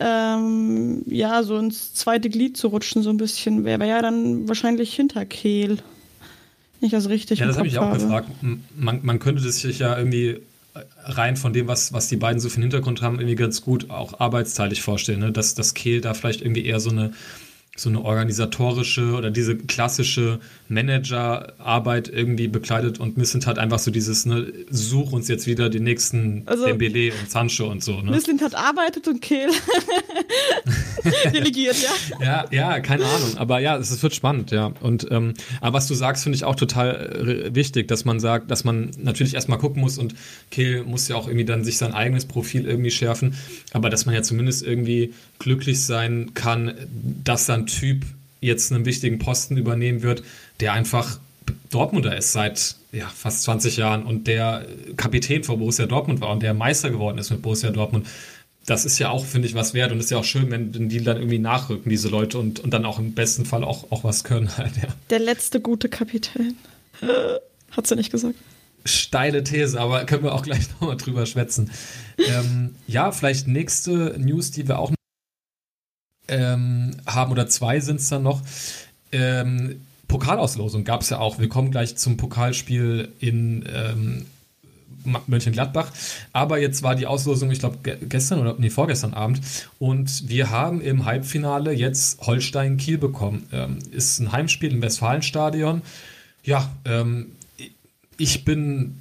[0.00, 3.64] ähm, ja, so ins zweite Glied zu rutschen, so ein bisschen.
[3.64, 5.78] Wäre ja dann wahrscheinlich hinter Kehl.
[6.80, 7.38] Nicht das richtig.
[7.38, 7.98] Ja, das habe ich auch habe.
[7.98, 8.28] gefragt.
[8.76, 10.40] Man, man könnte das sich ja irgendwie
[11.04, 13.90] rein von dem, was, was die beiden so für einen Hintergrund haben, irgendwie ganz gut
[13.90, 15.32] auch arbeitsteilig vorstellen, ne?
[15.32, 17.12] dass, dass Kehl da vielleicht irgendwie eher so eine
[17.76, 20.38] so eine organisatorische oder diese klassische
[20.74, 25.84] Managerarbeit irgendwie bekleidet und Missint hat einfach so dieses, ne, such uns jetzt wieder den
[25.84, 28.00] nächsten also, Dembele und Sancho und so.
[28.00, 28.10] Ne?
[28.10, 29.48] Missint hat arbeitet und Kehl
[31.32, 32.24] delegiert, ja.
[32.24, 34.72] Ja, ja, keine Ahnung, aber ja, es wird spannend, ja.
[34.80, 38.50] Und ähm, aber was du sagst, finde ich auch total äh, wichtig, dass man sagt,
[38.50, 40.14] dass man natürlich erstmal gucken muss und
[40.50, 43.34] Kehl muss ja auch irgendwie dann sich sein eigenes Profil irgendwie schärfen,
[43.72, 46.74] aber dass man ja zumindest irgendwie glücklich sein kann,
[47.24, 48.04] dass dann Typ
[48.44, 50.22] jetzt einen wichtigen Posten übernehmen wird,
[50.60, 51.18] der einfach
[51.70, 56.42] Dortmunder ist seit ja, fast 20 Jahren und der Kapitän von Borussia Dortmund war und
[56.42, 58.06] der Meister geworden ist mit Borussia Dortmund.
[58.66, 61.02] Das ist ja auch, finde ich, was wert und ist ja auch schön, wenn die
[61.02, 64.24] dann irgendwie nachrücken, diese Leute, und, und dann auch im besten Fall auch, auch was
[64.24, 64.88] können halt, ja.
[65.10, 66.56] Der letzte gute Kapitän.
[67.72, 68.36] Hat sie nicht gesagt.
[68.86, 71.70] Steile These, aber können wir auch gleich nochmal drüber schwätzen.
[72.18, 74.92] ähm, ja, vielleicht nächste News, die wir auch
[76.28, 78.42] ähm, haben, oder zwei sind es dann noch.
[79.12, 81.38] Ähm, Pokalauslosung gab es ja auch.
[81.38, 84.26] Wir kommen gleich zum Pokalspiel in ähm,
[85.26, 85.92] Mönchengladbach.
[86.32, 89.40] Aber jetzt war die Auslosung, ich glaube, gestern oder nee, vorgestern Abend.
[89.78, 93.46] Und wir haben im Halbfinale jetzt Holstein-Kiel bekommen.
[93.52, 95.82] Ähm, ist ein Heimspiel im Westfalenstadion.
[96.42, 97.32] Ja, ähm,
[98.16, 98.98] ich bin,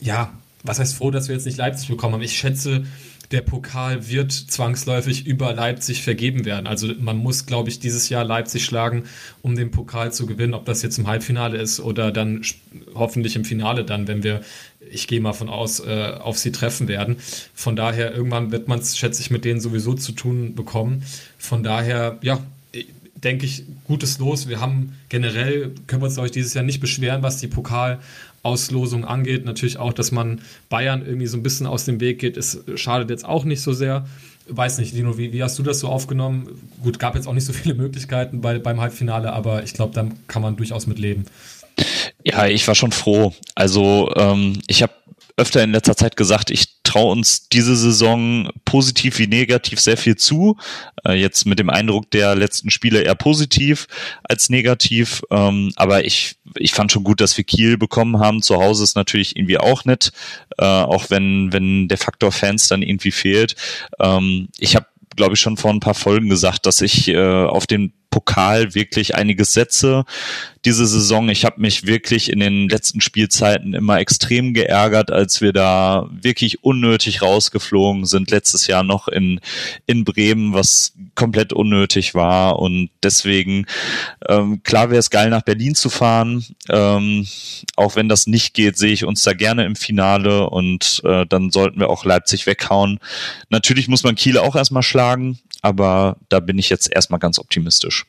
[0.00, 2.22] ja, was heißt froh, dass wir jetzt nicht Leipzig bekommen haben.
[2.22, 2.84] Ich schätze,
[3.32, 6.66] der Pokal wird zwangsläufig über Leipzig vergeben werden.
[6.66, 9.04] Also man muss, glaube ich, dieses Jahr Leipzig schlagen,
[9.40, 10.54] um den Pokal zu gewinnen.
[10.54, 12.42] Ob das jetzt im Halbfinale ist oder dann
[12.94, 14.42] hoffentlich im Finale dann, wenn wir,
[14.90, 17.16] ich gehe mal von aus, äh, auf sie treffen werden.
[17.54, 21.02] Von daher, irgendwann wird man es, schätze ich, mit denen sowieso zu tun bekommen.
[21.38, 22.40] Von daher, ja,
[23.22, 24.48] denke ich, gutes Los.
[24.48, 28.00] Wir haben generell, können wir uns, glaube ich, dieses Jahr nicht beschweren, was die Pokal
[28.42, 29.44] Auslosung angeht.
[29.44, 33.10] Natürlich auch, dass man Bayern irgendwie so ein bisschen aus dem Weg geht, ist, schadet
[33.10, 34.06] jetzt auch nicht so sehr.
[34.48, 36.48] weiß nicht, Lino, wie, wie hast du das so aufgenommen?
[36.82, 40.06] Gut, gab jetzt auch nicht so viele Möglichkeiten bei, beim Halbfinale, aber ich glaube, da
[40.26, 41.26] kann man durchaus mit leben.
[42.24, 43.32] Ja, ich war schon froh.
[43.54, 44.92] Also ähm, ich habe
[45.36, 50.16] öfter in letzter Zeit gesagt, ich traue uns diese Saison positiv wie negativ sehr viel
[50.16, 50.58] zu.
[51.06, 53.86] Äh, jetzt mit dem Eindruck der letzten Spiele eher positiv
[54.24, 55.22] als negativ.
[55.30, 58.42] Ähm, aber ich, ich fand schon gut, dass wir Kiel bekommen haben.
[58.42, 60.12] Zu Hause ist natürlich irgendwie auch nett,
[60.58, 63.56] äh, auch wenn, wenn der Faktor Fans dann irgendwie fehlt.
[63.98, 67.66] Ähm, ich habe glaube ich, schon vor ein paar Folgen gesagt, dass ich äh, auf
[67.66, 70.04] den Pokal wirklich einiges setze
[70.64, 71.28] diese Saison.
[71.28, 76.62] Ich habe mich wirklich in den letzten Spielzeiten immer extrem geärgert, als wir da wirklich
[76.62, 78.30] unnötig rausgeflogen sind.
[78.30, 79.40] Letztes Jahr noch in,
[79.86, 82.60] in Bremen, was komplett unnötig war.
[82.60, 83.66] Und deswegen,
[84.28, 86.44] ähm, klar wäre es geil, nach Berlin zu fahren.
[86.68, 87.26] Ähm,
[87.74, 91.50] auch wenn das nicht geht, sehe ich uns da gerne im Finale und äh, dann
[91.50, 93.00] sollten wir auch Leipzig weghauen.
[93.48, 98.04] Natürlich muss man Kiel auch erstmal schlagen aber da bin ich jetzt erstmal ganz optimistisch.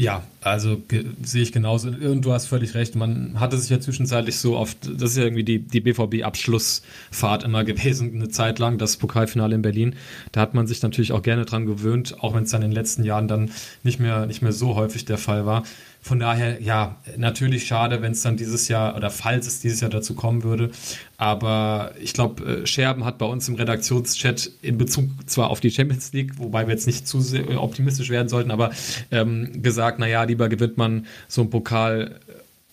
[0.00, 0.80] Ja, also
[1.22, 1.88] sehe ich genauso.
[1.88, 2.94] Und du hast völlig recht.
[2.94, 7.64] Man hatte sich ja zwischenzeitlich so oft, das ist ja irgendwie die, die BVB-Abschlussfahrt immer
[7.64, 9.96] gewesen, eine Zeit lang, das Pokalfinale in Berlin.
[10.32, 12.74] Da hat man sich natürlich auch gerne dran gewöhnt, auch wenn es dann in den
[12.74, 13.50] letzten Jahren dann
[13.82, 15.64] nicht mehr, nicht mehr so häufig der Fall war.
[16.02, 19.90] Von daher, ja, natürlich schade, wenn es dann dieses Jahr oder falls es dieses Jahr
[19.90, 20.70] dazu kommen würde.
[21.18, 25.70] Aber ich glaube, äh, Scherben hat bei uns im Redaktionschat in Bezug zwar auf die
[25.70, 27.22] Champions League, wobei wir jetzt nicht zu
[27.56, 28.70] optimistisch werden sollten, aber
[29.10, 32.18] ähm, gesagt, naja, lieber gewinnt man so einen Pokal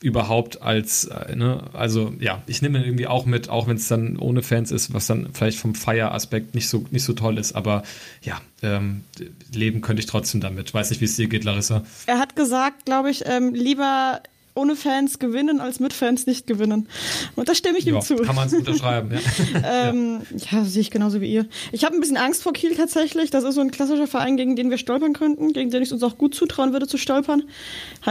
[0.01, 4.17] überhaupt als, äh, ne, also ja, ich nehme irgendwie auch mit, auch wenn es dann
[4.17, 7.83] ohne Fans ist, was dann vielleicht vom Feieraspekt nicht so, nicht so toll ist, aber
[8.21, 9.03] ja, ähm,
[9.51, 10.73] leben könnte ich trotzdem damit.
[10.73, 11.83] Weiß nicht, wie es dir geht, Larissa.
[12.05, 14.21] Er hat gesagt, glaube ich, ähm, lieber
[14.57, 16.89] ohne Fans gewinnen als mit Fans nicht gewinnen.
[17.35, 18.15] Und da stimme ich ja, ihm zu.
[18.17, 19.11] Kann man es unterschreiben,
[19.53, 19.89] ja.
[19.89, 21.45] ähm, ja, sehe ich genauso wie ihr.
[21.71, 23.29] Ich habe ein bisschen Angst vor Kiel tatsächlich.
[23.29, 26.03] Das ist so ein klassischer Verein, gegen den wir stolpern könnten, gegen den ich uns
[26.03, 27.43] auch gut zutrauen würde zu stolpern.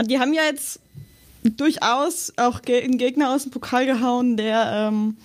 [0.05, 0.79] Die haben ja jetzt
[1.51, 5.17] durchaus auch einen Gegner aus dem Pokal gehauen, der ähm,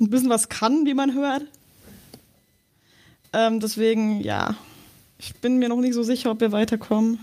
[0.00, 1.42] ein bisschen was kann, wie man hört.
[3.32, 4.54] Ähm, deswegen, ja,
[5.18, 7.18] ich bin mir noch nicht so sicher, ob wir weiterkommen.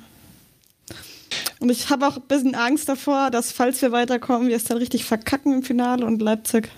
[1.60, 4.78] Und ich habe auch ein bisschen Angst davor, dass, falls wir weiterkommen, wir es dann
[4.78, 6.70] richtig verkacken im Finale und Leipzig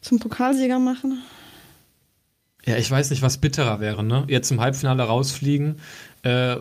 [0.00, 1.22] zum Pokalsieger machen.
[2.66, 4.24] Ja, ich weiß nicht, was bitterer wäre, ne?
[4.28, 5.80] Jetzt im Halbfinale rausfliegen
[6.22, 6.56] äh,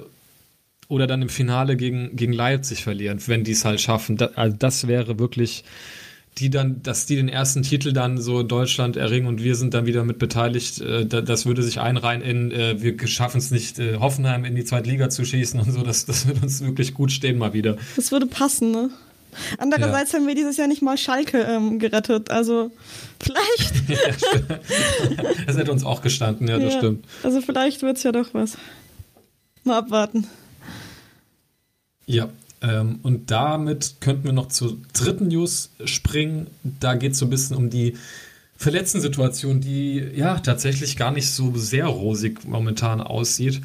[0.87, 4.17] oder dann im Finale gegen, gegen Leipzig verlieren, wenn die es halt schaffen.
[4.17, 5.63] Das, also das wäre wirklich,
[6.37, 9.73] die dann, dass die den ersten Titel dann so in Deutschland erringen und wir sind
[9.73, 13.79] dann wieder mit beteiligt, äh, das würde sich einreihen in, äh, wir schaffen es nicht,
[13.79, 16.93] äh, Hoffenheim in die zweite Liga zu schießen und so, das, das würde uns wirklich
[16.93, 17.77] gut stehen mal wieder.
[17.95, 18.89] Das würde passen, ne?
[19.57, 20.19] Andererseits ja.
[20.19, 22.71] haben wir dieses Jahr nicht mal Schalke ähm, gerettet, also
[23.19, 23.89] vielleicht.
[25.17, 27.05] ja, das hätte uns auch gestanden, ja, das ja, stimmt.
[27.23, 28.57] Also vielleicht wird es ja doch was.
[29.63, 30.27] Mal abwarten.
[32.05, 32.29] Ja,
[32.61, 36.47] ähm, und damit könnten wir noch zur dritten News springen.
[36.79, 37.97] Da geht es so ein bisschen um die
[38.55, 43.61] verletzten Situation, die ja tatsächlich gar nicht so sehr rosig momentan aussieht.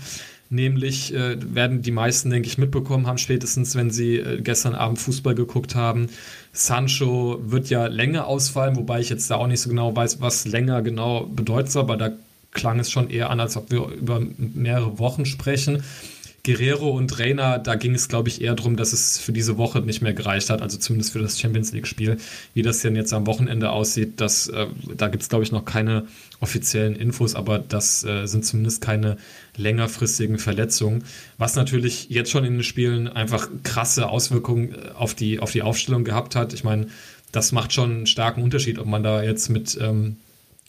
[0.50, 4.98] Nämlich äh, werden die meisten, denke ich, mitbekommen haben, spätestens wenn sie äh, gestern Abend
[4.98, 6.08] Fußball geguckt haben.
[6.52, 10.46] Sancho wird ja länger ausfallen, wobei ich jetzt da auch nicht so genau weiß, was
[10.46, 12.12] länger genau bedeutet, aber da
[12.52, 15.84] klang es schon eher an, als ob wir über mehrere Wochen sprechen.
[16.48, 19.80] Guerrero und Reina, da ging es, glaube ich, eher darum, dass es für diese Woche
[19.80, 22.16] nicht mehr gereicht hat, also zumindest für das Champions League-Spiel.
[22.54, 25.66] Wie das denn jetzt am Wochenende aussieht, das, äh, da gibt es, glaube ich, noch
[25.66, 26.06] keine
[26.40, 29.18] offiziellen Infos, aber das äh, sind zumindest keine
[29.58, 31.04] längerfristigen Verletzungen.
[31.36, 35.60] Was natürlich jetzt schon in den Spielen einfach krasse Auswirkungen äh, auf die, auf die
[35.60, 36.54] Aufstellung gehabt hat.
[36.54, 36.86] Ich meine,
[37.30, 40.16] das macht schon einen starken Unterschied, ob man da jetzt mit ähm,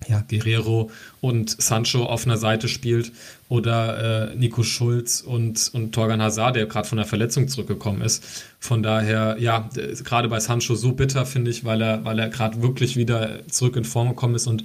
[0.08, 0.90] ja, Guerrero
[1.22, 3.12] und Sancho auf einer Seite spielt
[3.50, 8.24] oder äh, Nico Schulz und, und Torgan Hazard, der gerade von der Verletzung zurückgekommen ist.
[8.60, 9.70] Von daher, ja,
[10.04, 13.76] gerade bei Sancho so bitter, finde ich, weil er, weil er gerade wirklich wieder zurück
[13.76, 14.64] in Form gekommen ist und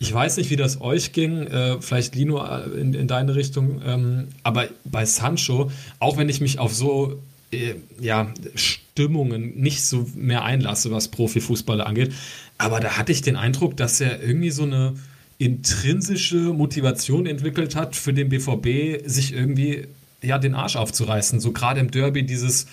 [0.00, 3.80] ich weiß nicht, wie das euch ging, äh, vielleicht Lino äh, in, in deine Richtung,
[3.86, 10.06] ähm, aber bei Sancho, auch wenn ich mich auf so äh, ja, Stimmungen nicht so
[10.14, 12.12] mehr einlasse, was Profifußballer angeht,
[12.58, 14.94] aber da hatte ich den Eindruck, dass er irgendwie so eine
[15.38, 19.88] intrinsische Motivation entwickelt hat für den BVB, sich irgendwie
[20.22, 21.40] ja den Arsch aufzureißen.
[21.40, 22.66] So gerade im Derby dieses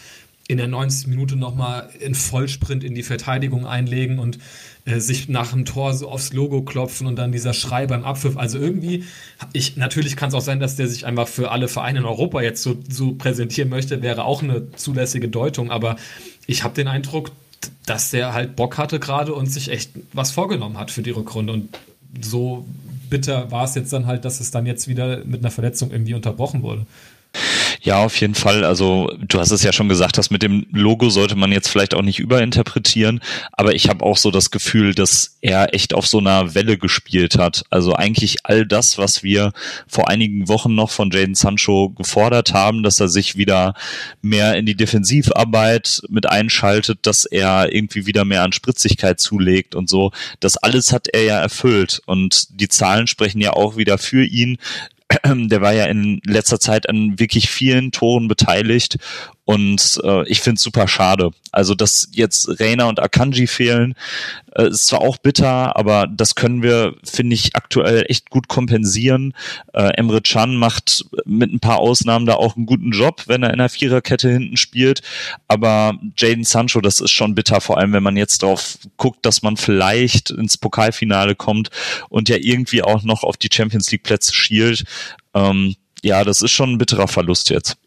[0.48, 1.08] in der 90.
[1.08, 4.38] Minute nochmal in Vollsprint in die Verteidigung einlegen und
[4.86, 8.36] äh, sich nach dem Tor so aufs Logo klopfen und dann dieser Schrei beim Abpfiff.
[8.36, 9.06] Also irgendwie,
[9.54, 12.42] ich, natürlich kann es auch sein, dass der sich einfach für alle Vereine in Europa
[12.42, 15.96] jetzt so, so präsentieren möchte, wäre auch eine zulässige Deutung, aber
[16.48, 17.32] ich habe den Eindruck,
[17.86, 21.54] dass der halt Bock hatte gerade und sich echt was vorgenommen hat für die Rückrunde.
[21.54, 21.70] Und
[22.22, 22.66] so
[23.10, 26.14] bitter war es jetzt dann halt, dass es dann jetzt wieder mit einer Verletzung irgendwie
[26.14, 26.86] unterbrochen wurde.
[27.84, 28.64] Ja, auf jeden Fall.
[28.64, 31.96] Also du hast es ja schon gesagt, dass mit dem Logo sollte man jetzt vielleicht
[31.96, 33.22] auch nicht überinterpretieren,
[33.54, 37.40] aber ich habe auch so das Gefühl, dass er echt auf so einer Welle gespielt
[37.40, 37.64] hat.
[37.72, 39.52] Also eigentlich all das, was wir
[39.88, 43.74] vor einigen Wochen noch von Jaden Sancho gefordert haben, dass er sich wieder
[44.22, 49.90] mehr in die Defensivarbeit mit einschaltet, dass er irgendwie wieder mehr an Spritzigkeit zulegt und
[49.90, 50.12] so.
[50.40, 54.60] Das alles hat er ja erfüllt und die Zahlen sprechen ja auch wieder für ihn
[55.24, 58.98] der war ja in letzter Zeit an wirklich vielen Toren beteiligt
[59.44, 61.32] und äh, ich finde es super schade.
[61.52, 63.96] Also, dass jetzt Reina und Akanji fehlen,
[64.56, 69.34] äh, ist zwar auch bitter, aber das können wir, finde ich, aktuell echt gut kompensieren.
[69.74, 73.52] Äh, Emre Can macht mit ein paar Ausnahmen da auch einen guten Job, wenn er
[73.52, 75.02] in der Viererkette hinten spielt.
[75.48, 79.42] Aber Jaden Sancho, das ist schon bitter, vor allem wenn man jetzt drauf guckt, dass
[79.42, 81.70] man vielleicht ins Pokalfinale kommt
[82.10, 84.84] und ja irgendwie auch noch auf die Champions League Plätze schielt.
[85.34, 87.78] Ähm, ja, das ist schon ein bitterer Verlust jetzt.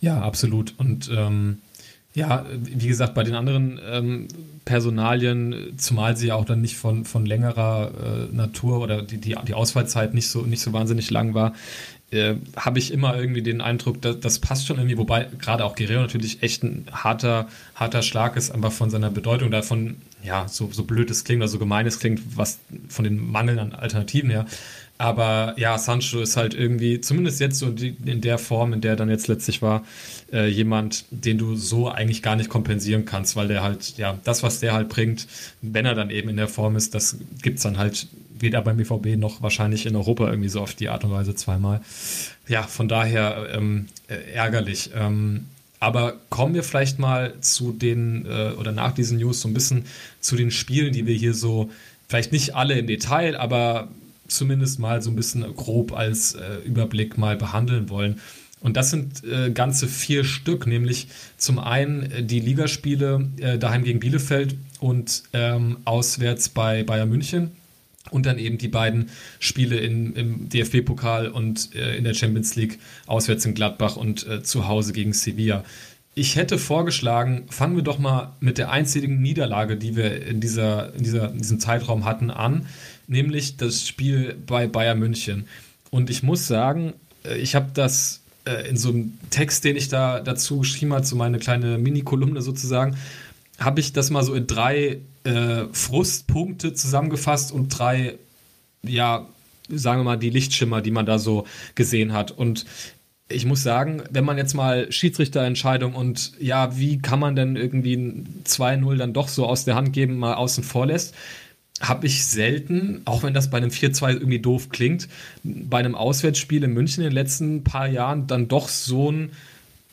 [0.00, 0.74] Ja, absolut.
[0.78, 1.58] Und ähm,
[2.14, 4.28] ja, wie gesagt, bei den anderen ähm,
[4.64, 7.92] Personalien, zumal sie ja auch dann nicht von, von längerer
[8.30, 11.54] äh, Natur oder die, die, die Ausfallzeit nicht so, nicht so wahnsinnig lang war,
[12.10, 15.76] äh, habe ich immer irgendwie den Eindruck, dass, das passt schon irgendwie, wobei gerade auch
[15.76, 20.70] Guerrero natürlich echt ein harter, harter Schlag ist, aber von seiner Bedeutung davon, ja, so,
[20.72, 22.58] so blöd es klingt oder so gemein es klingt, was
[22.88, 24.46] von den Mangeln an Alternativen her,
[25.00, 28.96] aber ja, Sancho ist halt irgendwie, zumindest jetzt so in der Form, in der er
[28.96, 29.82] dann jetzt letztlich war,
[30.30, 34.42] äh, jemand, den du so eigentlich gar nicht kompensieren kannst, weil der halt, ja, das,
[34.42, 35.26] was der halt bringt,
[35.62, 38.08] wenn er dann eben in der Form ist, das gibt es dann halt
[38.38, 41.80] weder beim BVB noch wahrscheinlich in Europa irgendwie so auf die Art und Weise zweimal.
[42.46, 44.90] Ja, von daher ähm, äh, ärgerlich.
[44.94, 45.46] Ähm,
[45.78, 49.86] aber kommen wir vielleicht mal zu den, äh, oder nach diesen News so ein bisschen
[50.20, 51.70] zu den Spielen, die wir hier so,
[52.06, 53.88] vielleicht nicht alle im Detail, aber
[54.30, 58.20] zumindest mal so ein bisschen grob als äh, Überblick mal behandeln wollen.
[58.60, 63.84] Und das sind äh, ganze vier Stück, nämlich zum einen äh, die Ligaspiele äh, daheim
[63.84, 67.52] gegen Bielefeld und ähm, auswärts bei Bayern München.
[68.10, 72.78] Und dann eben die beiden Spiele in, im DFB-Pokal und äh, in der Champions League
[73.06, 75.64] auswärts in Gladbach und äh, zu Hause gegen Sevilla.
[76.14, 80.92] Ich hätte vorgeschlagen, fangen wir doch mal mit der einzigen Niederlage, die wir in, dieser,
[80.94, 82.66] in, dieser, in diesem Zeitraum hatten, an
[83.10, 85.46] nämlich das Spiel bei Bayern München.
[85.90, 86.94] Und ich muss sagen,
[87.24, 91.04] äh, ich habe das äh, in so einem Text, den ich da dazu geschrieben habe,
[91.04, 92.96] so meine kleine Mini-Kolumne sozusagen,
[93.58, 98.14] habe ich das mal so in drei äh, Frustpunkte zusammengefasst und drei,
[98.82, 99.26] ja,
[99.68, 102.30] sagen wir mal, die Lichtschimmer, die man da so gesehen hat.
[102.30, 102.64] Und
[103.28, 107.94] ich muss sagen, wenn man jetzt mal Schiedsrichterentscheidung und ja, wie kann man denn irgendwie
[107.94, 111.14] ein 2-0 dann doch so aus der Hand geben, mal außen vor lässt,
[111.80, 115.08] habe ich selten, auch wenn das bei einem 4-2 irgendwie doof klingt,
[115.42, 119.30] bei einem Auswärtsspiel in München in den letzten paar Jahren dann doch so ein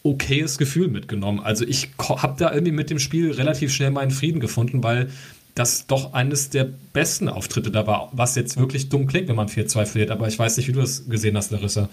[0.03, 1.39] okayes Gefühl mitgenommen.
[1.39, 5.09] Also ich habe da irgendwie mit dem Spiel relativ schnell meinen Frieden gefunden, weil
[5.55, 9.47] das doch eines der besten Auftritte da war, was jetzt wirklich dumm klingt, wenn man
[9.47, 10.11] 4-2 verliert.
[10.11, 11.89] Aber ich weiß nicht, wie du das gesehen hast, Larissa.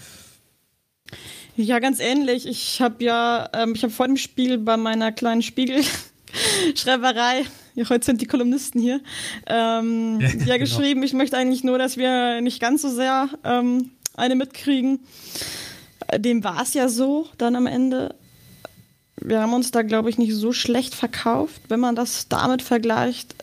[1.57, 2.47] Ja, ganz ähnlich.
[2.47, 5.41] Ich habe ja, ähm, ich habe vor dem Spiel bei meiner kleinen
[6.61, 7.45] Spiegelschreiberei
[7.75, 9.01] ja, heute sind die Kolumnisten hier,
[9.47, 10.59] ähm, ja, ja genau.
[10.59, 15.01] geschrieben, ich möchte eigentlich nur, dass wir nicht ganz so sehr ähm, eine mitkriegen.
[16.17, 18.15] Dem war es ja so dann am Ende.
[19.17, 23.35] Wir haben uns da, glaube ich, nicht so schlecht verkauft, wenn man das damit vergleicht,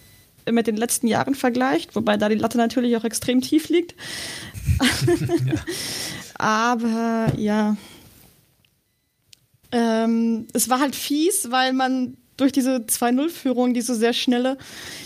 [0.50, 3.96] mit den letzten Jahren vergleicht, wobei da die Latte natürlich auch extrem tief liegt.
[5.46, 5.54] ja.
[6.36, 7.78] Aber ja,
[9.72, 14.58] ähm, es war halt fies, weil man durch diese 2-0-Führung, diese sehr schnelle,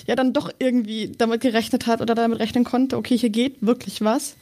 [0.08, 4.02] ja dann doch irgendwie damit gerechnet hat oder damit rechnen konnte, okay, hier geht wirklich
[4.02, 4.36] was.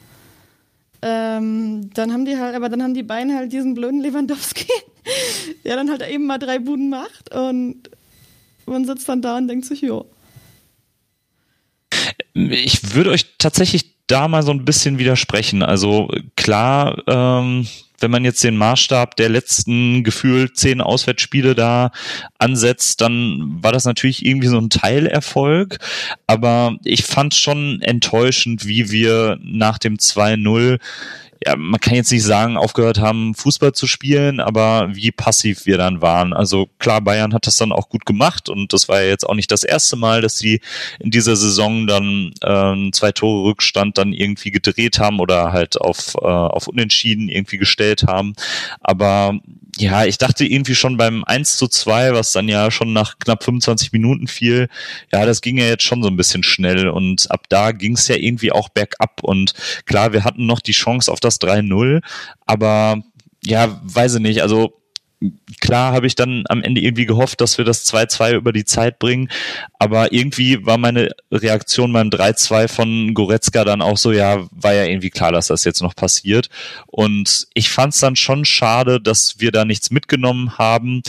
[1.02, 4.72] Ähm, dann haben die halt, aber dann haben die Beine halt diesen blöden Lewandowski,
[5.64, 7.90] der dann halt eben mal drei Buden macht und
[8.66, 10.06] man sitzt dann da und denkt sich, jo.
[12.32, 15.62] Ich würde euch tatsächlich da mal so ein bisschen widersprechen.
[15.62, 17.66] Also klar, ähm,
[18.00, 21.90] wenn man jetzt den Maßstab der letzten gefühlt zehn Auswärtsspiele da
[22.38, 25.78] ansetzt, dann war das natürlich irgendwie so ein Teilerfolg.
[26.26, 30.78] Aber ich fand schon enttäuschend, wie wir nach dem 2-0
[31.44, 35.76] ja, man kann jetzt nicht sagen, aufgehört haben, Fußball zu spielen, aber wie passiv wir
[35.76, 36.32] dann waren.
[36.32, 39.34] Also klar, Bayern hat das dann auch gut gemacht und das war ja jetzt auch
[39.34, 40.60] nicht das erste Mal, dass sie
[41.00, 46.14] in dieser Saison dann ähm, zwei Tore Rückstand dann irgendwie gedreht haben oder halt auf,
[46.14, 48.34] äh, auf Unentschieden irgendwie gestellt haben.
[48.80, 49.38] Aber
[49.78, 53.42] ja, ich dachte irgendwie schon beim 1 zu 2, was dann ja schon nach knapp
[53.42, 54.68] 25 Minuten fiel,
[55.12, 58.06] ja, das ging ja jetzt schon so ein bisschen schnell und ab da ging es
[58.08, 59.52] ja irgendwie auch bergab und
[59.86, 62.02] klar, wir hatten noch die Chance auf das 3-0,
[62.46, 63.02] aber
[63.44, 64.80] ja, weiß ich nicht, also
[65.60, 68.98] klar habe ich dann am Ende irgendwie gehofft, dass wir das 2-2 über die Zeit
[68.98, 69.28] bringen,
[69.78, 74.84] aber irgendwie war meine Reaktion beim 3-2 von Goretzka dann auch so, ja, war ja
[74.84, 76.48] irgendwie klar, dass das jetzt noch passiert.
[76.86, 81.02] Und ich fand es dann schon schade, dass wir da nichts mitgenommen haben.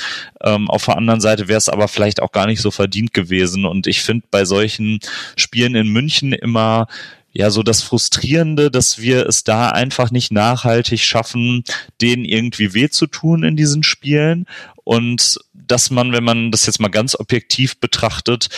[0.43, 3.65] Ähm, auf der anderen Seite wäre es aber vielleicht auch gar nicht so verdient gewesen.
[3.65, 4.99] Und ich finde bei solchen
[5.35, 6.87] Spielen in München immer
[7.35, 11.63] ja so das Frustrierende, dass wir es da einfach nicht nachhaltig schaffen,
[12.01, 14.45] denen irgendwie weh zu tun in diesen Spielen
[14.85, 18.49] und dass man, wenn man das jetzt mal ganz objektiv betrachtet,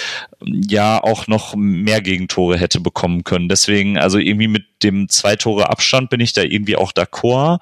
[0.45, 3.49] ja auch noch mehr Gegentore hätte bekommen können.
[3.49, 7.59] Deswegen, also irgendwie mit dem zwei Tore Abstand bin ich da irgendwie auch d'accord,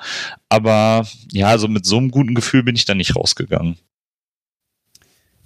[0.49, 3.77] aber ja, also mit so einem guten Gefühl bin ich da nicht rausgegangen.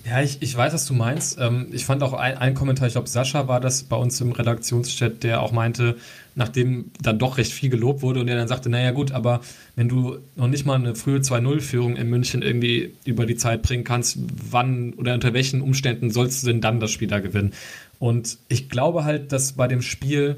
[0.09, 1.37] Ja, ich, ich weiß, was du meinst.
[1.39, 4.31] Ähm, ich fand auch ein, ein Kommentar, ich glaube, Sascha war das bei uns im
[4.31, 5.97] Redaktionschat, der auch meinte,
[6.33, 9.41] nachdem dann doch recht viel gelobt wurde und der dann sagte, naja gut, aber
[9.75, 13.83] wenn du noch nicht mal eine frühe 2-0-Führung in München irgendwie über die Zeit bringen
[13.83, 14.17] kannst,
[14.49, 17.53] wann oder unter welchen Umständen sollst du denn dann das Spiel da gewinnen?
[17.99, 20.37] Und ich glaube halt, dass bei dem Spiel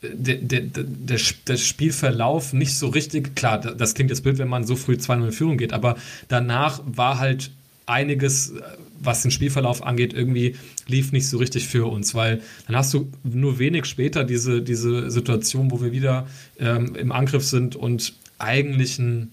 [0.00, 4.64] der, der, der, der, Spielverlauf nicht so richtig, klar, das klingt jetzt blöd, wenn man
[4.64, 5.96] so früh 2-0 in Führung geht, aber
[6.28, 7.50] danach war halt
[7.88, 8.52] einiges,
[9.00, 13.10] was den Spielverlauf angeht, irgendwie lief nicht so richtig für uns, weil dann hast du
[13.22, 16.26] nur wenig später diese, diese Situation, wo wir wieder
[16.58, 19.32] ähm, im Angriff sind und eigentlich ein,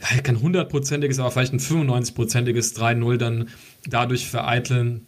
[0.00, 3.48] ja, kein hundertprozentiges, aber vielleicht ein 95-prozentiges 3-0 dann
[3.86, 5.06] dadurch vereiteln,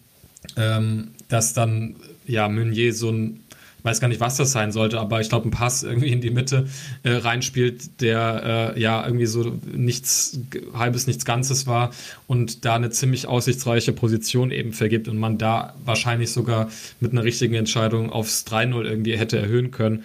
[0.56, 3.40] ähm, dass dann ja Meunier so ein
[3.82, 6.30] weiß gar nicht, was das sein sollte, aber ich glaube, ein Pass irgendwie in die
[6.30, 6.68] Mitte
[7.02, 10.40] äh, reinspielt, der äh, ja irgendwie so nichts,
[10.74, 11.90] halbes, nichts Ganzes war
[12.26, 17.24] und da eine ziemlich aussichtsreiche Position eben vergibt und man da wahrscheinlich sogar mit einer
[17.24, 20.04] richtigen Entscheidung aufs 3-0 irgendwie hätte erhöhen können.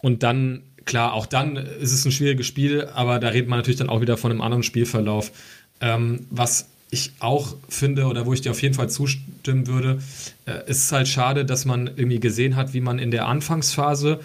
[0.00, 3.78] Und dann, klar, auch dann ist es ein schwieriges Spiel, aber da redet man natürlich
[3.78, 5.32] dann auch wieder von einem anderen Spielverlauf.
[5.80, 10.00] Ähm, was ich auch finde oder wo ich dir auf jeden Fall zustimmen würde,
[10.46, 14.20] äh, ist halt schade, dass man irgendwie gesehen hat, wie man in der Anfangsphase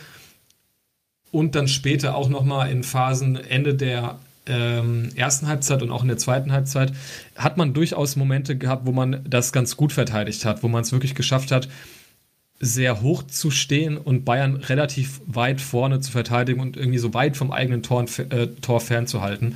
[1.32, 6.08] und dann später auch nochmal in Phasen Ende der ähm, ersten Halbzeit und auch in
[6.08, 6.92] der zweiten Halbzeit
[7.36, 10.92] hat man durchaus Momente gehabt, wo man das ganz gut verteidigt hat, wo man es
[10.92, 11.70] wirklich geschafft hat,
[12.60, 17.38] sehr hoch zu stehen und Bayern relativ weit vorne zu verteidigen und irgendwie so weit
[17.38, 19.56] vom eigenen Tor, äh, Tor fernzuhalten.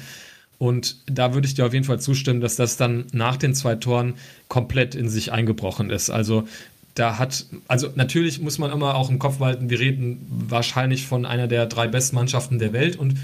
[0.64, 3.76] Und da würde ich dir auf jeden Fall zustimmen, dass das dann nach den zwei
[3.76, 4.14] Toren
[4.48, 6.10] komplett in sich eingebrochen ist.
[6.10, 6.48] Also
[6.96, 11.26] da hat, also natürlich muss man immer auch im Kopf behalten, wir reden wahrscheinlich von
[11.26, 13.18] einer der drei besten Mannschaften der Welt und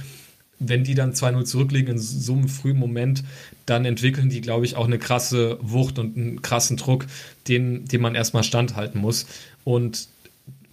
[0.60, 3.24] wenn die dann 2-0 zurückliegen in so einem frühen Moment,
[3.66, 7.06] dann entwickeln die, glaube ich, auch eine krasse Wucht und einen krassen Druck,
[7.48, 9.28] den, den man erstmal standhalten muss.
[9.64, 10.10] Und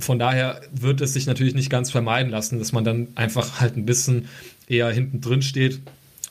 [0.01, 3.77] von daher wird es sich natürlich nicht ganz vermeiden lassen, dass man dann einfach halt
[3.77, 4.27] ein bisschen
[4.67, 5.81] eher hinten drin steht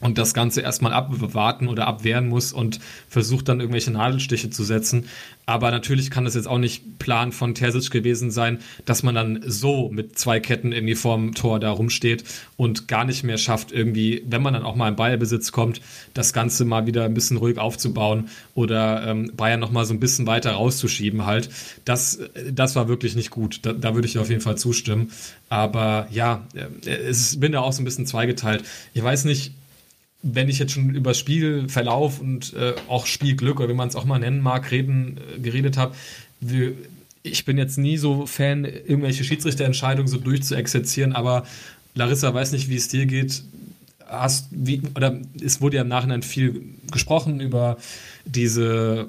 [0.01, 5.05] und das Ganze erstmal abwarten oder abwehren muss und versucht dann irgendwelche Nadelstiche zu setzen.
[5.45, 9.41] Aber natürlich kann das jetzt auch nicht Plan von Terzic gewesen sein, dass man dann
[9.45, 12.25] so mit zwei Ketten irgendwie vorm Tor da rumsteht
[12.57, 15.81] und gar nicht mehr schafft, irgendwie, wenn man dann auch mal in Ballbesitz kommt,
[16.13, 19.99] das Ganze mal wieder ein bisschen ruhig aufzubauen oder ähm, Bayern noch mal so ein
[19.99, 21.49] bisschen weiter rauszuschieben halt.
[21.85, 22.19] Das,
[22.51, 23.59] das war wirklich nicht gut.
[23.61, 25.11] Da, da würde ich auf jeden Fall zustimmen.
[25.47, 28.65] Aber ja, äh, es bin da auch so ein bisschen zweigeteilt.
[28.93, 29.53] Ich weiß nicht,
[30.27, 34.05] wenn ich jetzt schon über Spielverlauf und äh, auch Spielglück oder wie man es auch
[34.05, 35.95] mal nennen mag, reden, äh, geredet habe,
[37.21, 41.45] ich bin jetzt nie so Fan, irgendwelche Schiedsrichterentscheidungen so durchzuexerzieren, aber
[41.93, 43.43] Larissa weiß nicht, wie es dir geht.
[44.07, 46.61] Hast, wie, oder es wurde ja im Nachhinein viel
[46.91, 47.77] gesprochen über
[48.25, 49.07] diese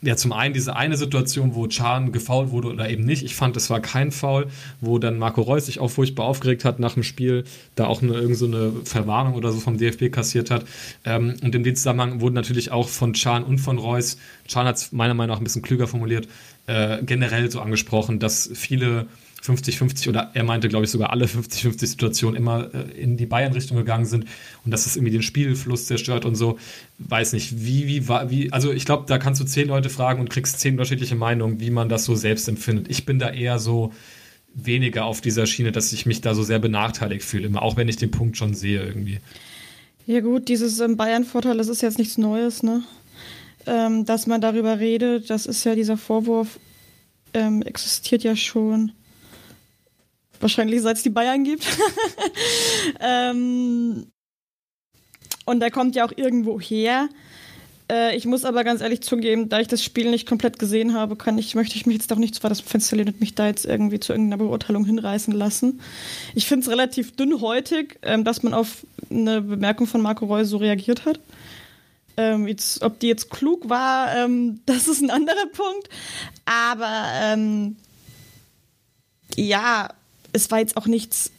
[0.00, 3.24] ja, zum einen diese eine Situation, wo Chan gefault wurde oder eben nicht.
[3.24, 4.46] Ich fand, es war kein Foul,
[4.80, 8.14] wo dann Marco Reus sich auch furchtbar aufgeregt hat nach dem Spiel, da auch eine,
[8.14, 10.64] irgend so eine Verwarnung oder so vom DFB kassiert hat.
[11.04, 14.76] Ähm, und in dem Zusammenhang wurden natürlich auch von Chan und von Reus, Chan hat
[14.76, 16.28] es meiner Meinung nach ein bisschen klüger formuliert,
[16.68, 19.06] äh, generell so angesprochen, dass viele
[19.42, 23.76] 50-50 oder er meinte, glaube ich, sogar alle 50-50 Situationen immer äh, in die Bayern-Richtung
[23.76, 24.26] gegangen sind
[24.64, 26.58] und dass das irgendwie den Spielfluss zerstört und so.
[26.98, 30.30] Weiß nicht, wie, wie, wie, also ich glaube, da kannst du zehn Leute fragen und
[30.30, 32.86] kriegst zehn unterschiedliche Meinungen, wie man das so selbst empfindet.
[32.88, 33.92] Ich bin da eher so
[34.54, 37.96] weniger auf dieser Schiene, dass ich mich da so sehr benachteiligt fühle, auch wenn ich
[37.96, 39.20] den Punkt schon sehe irgendwie.
[40.06, 42.82] Ja gut, dieses ähm, Bayern-Vorteil, das ist jetzt nichts Neues, ne?
[43.66, 46.58] Ähm, dass man darüber redet, das ist ja dieser Vorwurf,
[47.34, 48.92] ähm, existiert ja schon
[50.40, 51.66] Wahrscheinlich seit es die Bayern gibt.
[53.00, 54.06] ähm,
[55.44, 57.08] Und der kommt ja auch irgendwo her.
[57.90, 61.16] Äh, ich muss aber ganz ehrlich zugeben, da ich das Spiel nicht komplett gesehen habe,
[61.16, 63.46] kann ich, möchte ich mich jetzt auch nicht aus dem Fenster lehnen und mich da
[63.46, 65.80] jetzt irgendwie zu irgendeiner Beurteilung hinreißen lassen.
[66.34, 70.58] Ich finde es relativ dünnhäutig, ähm, dass man auf eine Bemerkung von Marco Reus so
[70.58, 71.20] reagiert hat.
[72.16, 75.88] Ähm, jetzt, ob die jetzt klug war, ähm, das ist ein anderer Punkt.
[76.44, 77.76] Aber ähm,
[79.36, 79.88] ja,
[80.38, 81.30] es war jetzt auch nichts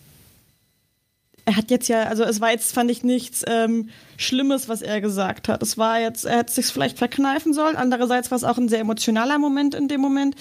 [1.49, 5.01] er hat jetzt ja, also es war jetzt, fand ich, nichts ähm, Schlimmes, was er
[5.01, 5.63] gesagt hat.
[5.63, 7.75] Es war jetzt, er hätte sich vielleicht verkneifen sollen.
[7.75, 10.35] Andererseits war es auch ein sehr emotionaler Moment in dem Moment.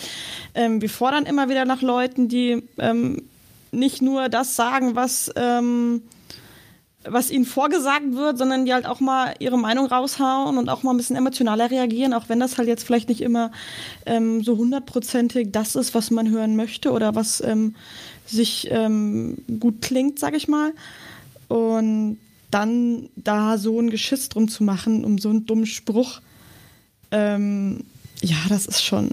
[0.54, 3.22] Ähm, wir fordern immer wieder nach Leuten, die ähm,
[3.70, 6.02] nicht nur das sagen, was, ähm,
[7.04, 10.90] was ihnen vorgesagt wird, sondern die halt auch mal ihre Meinung raushauen und auch mal
[10.90, 13.50] ein bisschen emotionaler reagieren, auch wenn das halt jetzt vielleicht nicht immer
[14.04, 17.76] ähm, so hundertprozentig das ist, was man hören möchte oder was ähm,
[18.28, 20.72] sich ähm, gut klingt, sag ich mal.
[21.48, 22.18] Und
[22.50, 26.20] dann da so ein Geschiss drum zu machen, um so einen dummen Spruch,
[27.10, 27.84] ähm,
[28.22, 29.10] ja, das ist schon,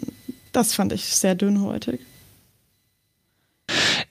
[0.52, 2.00] das fand ich sehr dünnhäutig.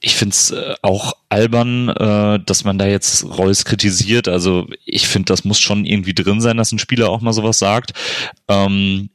[0.00, 4.28] Ich finde es äh, auch albern, äh, dass man da jetzt Reus kritisiert.
[4.28, 7.58] Also ich finde, das muss schon irgendwie drin sein, dass ein Spieler auch mal sowas
[7.58, 7.92] sagt.
[8.48, 9.08] Ähm,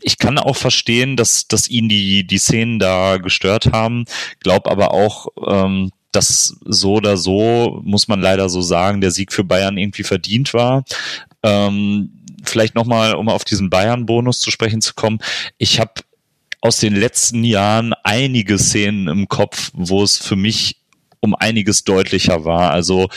[0.00, 4.04] ich kann auch verstehen, dass, dass ihn die, die Szenen da gestört haben,
[4.40, 9.32] glaub aber auch, ähm, dass so oder so, muss man leider so sagen, der Sieg
[9.32, 10.84] für Bayern irgendwie verdient war.
[11.42, 12.10] Ähm,
[12.44, 15.20] vielleicht nochmal, um auf diesen Bayern-Bonus zu sprechen zu kommen.
[15.56, 15.92] Ich habe
[16.60, 20.81] aus den letzten Jahren einige Szenen im Kopf, wo es für mich
[21.22, 22.72] um einiges deutlicher war.
[22.72, 23.08] Also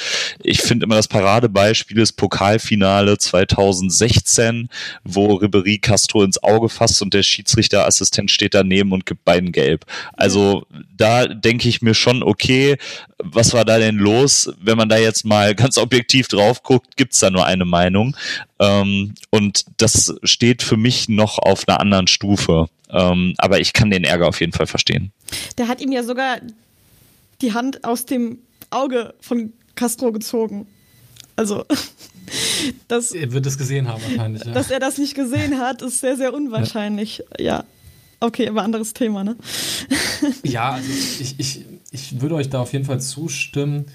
[0.43, 4.69] ich finde immer das Paradebeispiel ist Pokalfinale 2016,
[5.03, 9.85] wo Ribery Castro ins Auge fasst und der Schiedsrichterassistent steht daneben und gibt beiden gelb.
[10.13, 12.77] Also da denke ich mir schon, okay,
[13.17, 14.53] was war da denn los?
[14.61, 18.15] Wenn man da jetzt mal ganz objektiv drauf guckt, gibt's da nur eine Meinung.
[18.59, 22.67] Ähm, und das steht für mich noch auf einer anderen Stufe.
[22.91, 25.11] Ähm, aber ich kann den Ärger auf jeden Fall verstehen.
[25.57, 26.37] Der hat ihm ja sogar
[27.41, 30.67] die Hand aus dem Auge von Castro gezogen.
[31.35, 31.65] Also,
[32.87, 34.43] das, er wird es gesehen haben wahrscheinlich.
[34.45, 34.53] Ja.
[34.53, 37.23] Dass er das nicht gesehen hat, ist sehr, sehr unwahrscheinlich.
[37.37, 37.45] Ja.
[37.45, 37.63] ja.
[38.21, 39.35] Okay, aber anderes Thema, ne?
[40.43, 43.85] ja, also ich, ich, ich würde euch da auf jeden Fall zustimmen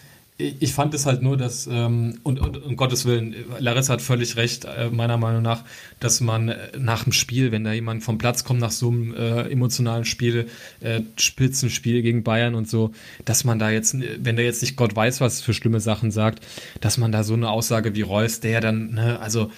[0.41, 4.37] ich fand es halt nur, dass, ähm, und, und um Gottes Willen, Larissa hat völlig
[4.37, 5.65] recht, äh, meiner Meinung nach,
[5.99, 9.15] dass man äh, nach dem Spiel, wenn da jemand vom Platz kommt, nach so einem
[9.15, 10.49] äh, emotionalen Spiel,
[10.81, 12.93] äh, Spitzenspiel gegen Bayern und so,
[13.25, 16.45] dass man da jetzt, wenn der jetzt nicht Gott weiß, was für schlimme Sachen sagt,
[16.81, 19.51] dass man da so eine Aussage wie Reus, der dann, ne, also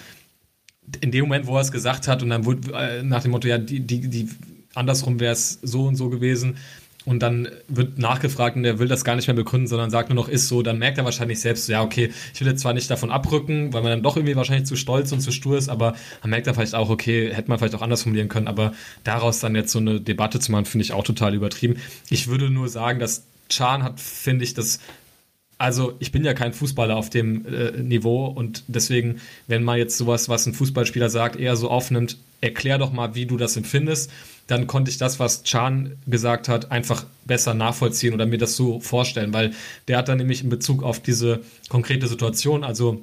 [1.01, 3.47] in dem Moment, wo er es gesagt hat und dann wurde äh, nach dem Motto,
[3.47, 4.29] ja, die, die, die
[4.75, 6.57] andersrum wäre es so und so gewesen,
[7.05, 10.15] und dann wird nachgefragt und er will das gar nicht mehr begründen, sondern sagt nur
[10.15, 12.89] noch, ist so, dann merkt er wahrscheinlich selbst, ja, okay, ich will jetzt zwar nicht
[12.89, 15.95] davon abrücken, weil man dann doch irgendwie wahrscheinlich zu stolz und zu stur ist, aber
[16.21, 18.73] man merkt dann vielleicht auch, okay, hätte man vielleicht auch anders formulieren können, aber
[19.03, 21.75] daraus dann jetzt so eine Debatte zu machen, finde ich auch total übertrieben.
[22.09, 24.79] Ich würde nur sagen, dass Chan hat, finde ich, das
[25.57, 29.97] also ich bin ja kein Fußballer auf dem äh, Niveau und deswegen, wenn man jetzt
[29.97, 34.11] sowas, was ein Fußballspieler sagt, eher so aufnimmt, erklär doch mal, wie du das empfindest
[34.47, 38.79] dann konnte ich das, was Chan gesagt hat, einfach besser nachvollziehen oder mir das so
[38.79, 39.53] vorstellen, weil
[39.87, 43.01] der hat dann nämlich in Bezug auf diese konkrete Situation, also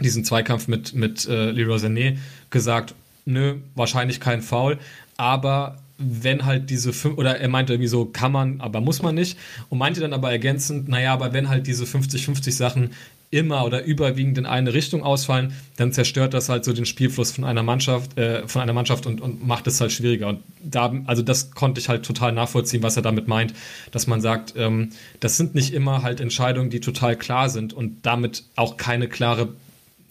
[0.00, 2.18] diesen Zweikampf mit, mit äh, Leroy Sané,
[2.50, 2.94] gesagt,
[3.24, 4.78] nö, wahrscheinlich kein Foul,
[5.16, 9.14] aber wenn halt diese fünf, oder er meinte irgendwie so, kann man, aber muss man
[9.14, 9.38] nicht.
[9.68, 12.90] Und meinte dann aber ergänzend, naja, aber wenn halt diese 50-50 Sachen
[13.32, 17.44] immer oder überwiegend in eine Richtung ausfallen, dann zerstört das halt so den Spielfluss von
[17.44, 20.28] einer Mannschaft, äh, von einer Mannschaft und, und macht es halt schwieriger.
[20.28, 23.54] Und da, also das konnte ich halt total nachvollziehen, was er damit meint,
[23.90, 24.90] dass man sagt, ähm,
[25.20, 29.48] das sind nicht immer halt Entscheidungen, die total klar sind und damit auch keine klare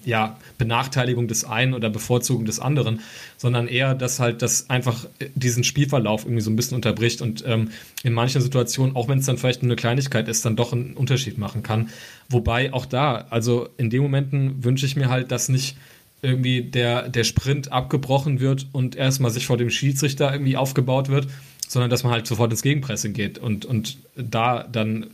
[0.06, 3.02] ja, Benachteiligung des einen oder Bevorzugung des anderen,
[3.38, 7.72] sondern eher, dass halt das einfach diesen Spielverlauf irgendwie so ein bisschen unterbricht und ähm,
[8.04, 10.94] in manchen Situationen, auch wenn es dann vielleicht nur eine Kleinigkeit ist, dann doch einen
[10.94, 11.90] Unterschied machen kann.
[12.30, 15.78] Wobei auch da, also in den Momenten wünsche ich mir halt, dass nicht
[16.22, 21.28] irgendwie der, der Sprint abgebrochen wird und erstmal sich vor dem Schiedsrichter irgendwie aufgebaut wird,
[21.68, 25.08] sondern dass man halt sofort ins Gegenpressing geht und, und da dann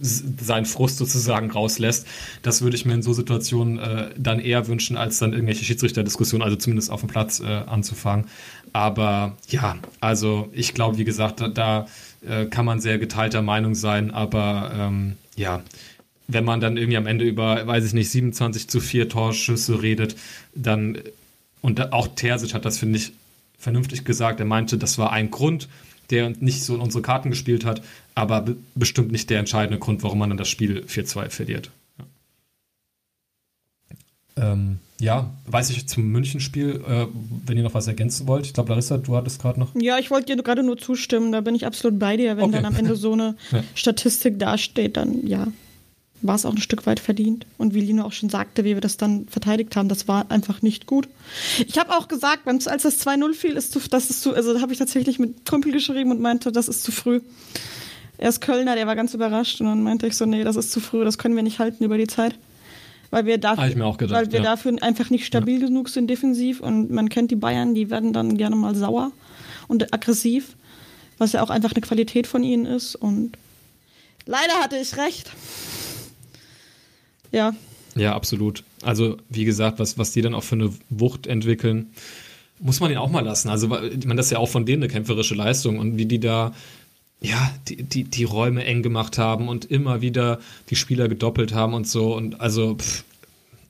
[0.00, 2.06] seinen Frust sozusagen rauslässt.
[2.42, 6.42] Das würde ich mir in so Situationen äh, dann eher wünschen, als dann irgendwelche Schiedsrichterdiskussionen,
[6.42, 8.26] also zumindest auf dem Platz äh, anzufangen.
[8.72, 11.86] Aber ja, also ich glaube, wie gesagt, da, da
[12.26, 15.62] äh, kann man sehr geteilter Meinung sein, aber ähm, ja,
[16.28, 20.16] wenn man dann irgendwie am Ende über, weiß ich nicht, 27 zu 4 Torschüsse redet,
[20.54, 20.98] dann,
[21.60, 23.12] und auch Terzic hat das, finde ich,
[23.58, 25.68] vernünftig gesagt, er meinte, das war ein Grund,
[26.10, 27.82] der nicht so in unsere Karten gespielt hat,
[28.14, 31.70] aber bestimmt nicht der entscheidende Grund, warum man dann das Spiel 4-2 verliert.
[34.36, 37.06] Ähm, ja, weiß ich zum Münchenspiel, äh,
[37.44, 38.46] wenn ihr noch was ergänzen wollt.
[38.46, 39.74] Ich glaube, Larissa, du hattest gerade noch.
[39.74, 41.32] Ja, ich wollte dir gerade nur zustimmen.
[41.32, 42.36] Da bin ich absolut bei dir.
[42.36, 42.54] Wenn okay.
[42.54, 43.62] dann am Ende so eine ja.
[43.74, 45.48] Statistik dasteht, dann ja,
[46.22, 47.46] war es auch ein Stück weit verdient.
[47.58, 50.62] Und wie Lino auch schon sagte, wie wir das dann verteidigt haben, das war einfach
[50.62, 51.08] nicht gut.
[51.66, 54.60] Ich habe auch gesagt, als das 2-0 fiel, ist zu, das ist zu, also da
[54.60, 57.20] habe ich tatsächlich mit Kumpel geschrieben und meinte, das ist zu früh.
[58.18, 60.70] Er ist Kölner, der war ganz überrascht und dann meinte ich so, nee, das ist
[60.70, 62.38] zu früh, das können wir nicht halten über die Zeit.
[63.10, 64.44] Weil wir dafür, gedacht, weil wir ja.
[64.44, 65.66] dafür einfach nicht stabil ja.
[65.66, 69.12] genug sind defensiv und man kennt die Bayern, die werden dann gerne mal sauer
[69.68, 70.56] und aggressiv,
[71.18, 73.32] was ja auch einfach eine Qualität von ihnen ist und
[74.24, 75.30] leider hatte ich recht.
[77.32, 77.54] Ja.
[77.94, 78.64] Ja, absolut.
[78.82, 81.90] Also, wie gesagt, was, was die dann auch für eine Wucht entwickeln,
[82.60, 83.48] muss man ihn auch mal lassen.
[83.48, 86.20] Also, ich meine, das ist ja auch von denen eine kämpferische Leistung und wie die
[86.20, 86.54] da,
[87.22, 91.74] ja, die, die, die Räume eng gemacht haben und immer wieder die Spieler gedoppelt haben
[91.74, 92.14] und so.
[92.14, 93.04] Und also, pff,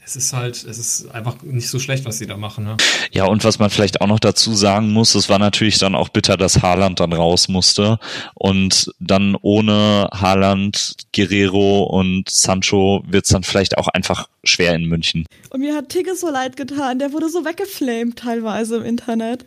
[0.05, 2.65] es ist halt, es ist einfach nicht so schlecht, was sie da machen.
[2.65, 2.77] Ne?
[3.13, 6.09] Ja, und was man vielleicht auch noch dazu sagen muss, es war natürlich dann auch
[6.09, 7.99] bitter, dass Haaland dann raus musste
[8.35, 14.87] und dann ohne Haaland, Guerrero und Sancho wird es dann vielleicht auch einfach schwer in
[14.87, 15.25] München.
[15.51, 19.45] Und mir hat Tigges so leid getan, der wurde so weggeflamed teilweise im Internet.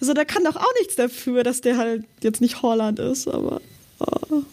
[0.00, 3.60] Also der kann doch auch nichts dafür, dass der halt jetzt nicht Holland ist, aber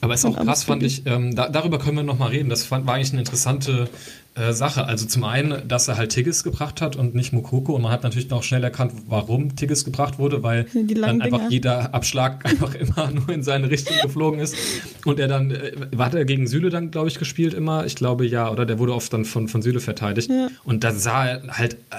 [0.02, 2.50] Aber ist auch krass, fand ich, ähm, da, darüber können wir nochmal reden.
[2.50, 3.89] Das fand, war eigentlich eine interessante
[4.36, 4.86] äh, Sache.
[4.86, 7.74] Also zum einen, dass er halt Tigges gebracht hat und nicht Mokoko.
[7.74, 11.52] Und man hat natürlich auch schnell erkannt, warum Tigges gebracht wurde, weil dann einfach Dinger.
[11.52, 14.56] jeder Abschlag einfach immer nur in seine Richtung geflogen ist.
[15.06, 17.86] Und er dann, äh, hat er gegen Süle dann, glaube ich, gespielt immer?
[17.86, 20.30] Ich glaube ja, oder der wurde oft dann von, von Süle verteidigt.
[20.30, 20.50] Ja.
[20.64, 21.96] Und da sah er halt äh,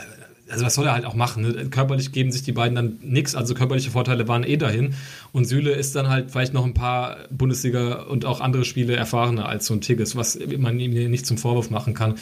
[0.48, 1.42] also was soll er halt auch machen?
[1.42, 1.68] Ne?
[1.70, 4.94] Körperlich geben sich die beiden dann nichts, also körperliche Vorteile waren eh dahin.
[5.32, 9.48] Und Süle ist dann halt vielleicht noch ein paar Bundesliga und auch andere Spiele erfahrener
[9.48, 12.14] als so ein Tigges, was man ihm nicht zum Vorwurf machen kann.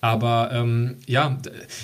[0.00, 1.38] Aber ähm, ja,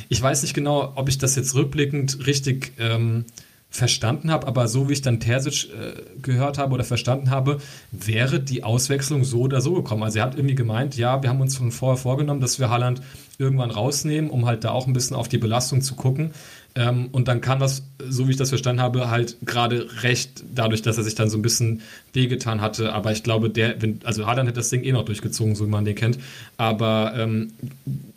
[0.08, 3.24] ich weiß nicht genau, ob ich das jetzt rückblickend richtig ähm,
[3.70, 7.58] verstanden habe, aber so wie ich dann Terzic äh, gehört habe oder verstanden habe,
[7.92, 10.02] wäre die Auswechslung so oder so gekommen.
[10.02, 13.02] Also er hat irgendwie gemeint, ja, wir haben uns von vorher vorgenommen, dass wir Haaland
[13.38, 16.30] irgendwann rausnehmen, um halt da auch ein bisschen auf die Belastung zu gucken.
[16.74, 20.82] Ähm, und dann kam das, so wie ich das verstanden habe, halt gerade recht, dadurch,
[20.82, 22.92] dass er sich dann so ein bisschen wehgetan hatte.
[22.92, 25.70] Aber ich glaube, der, wenn, also Haaland hätte das Ding eh noch durchgezogen, so wie
[25.70, 26.18] man den kennt.
[26.56, 27.52] Aber ähm,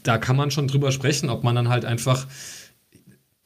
[0.03, 2.27] da kann man schon drüber sprechen, ob man dann halt einfach,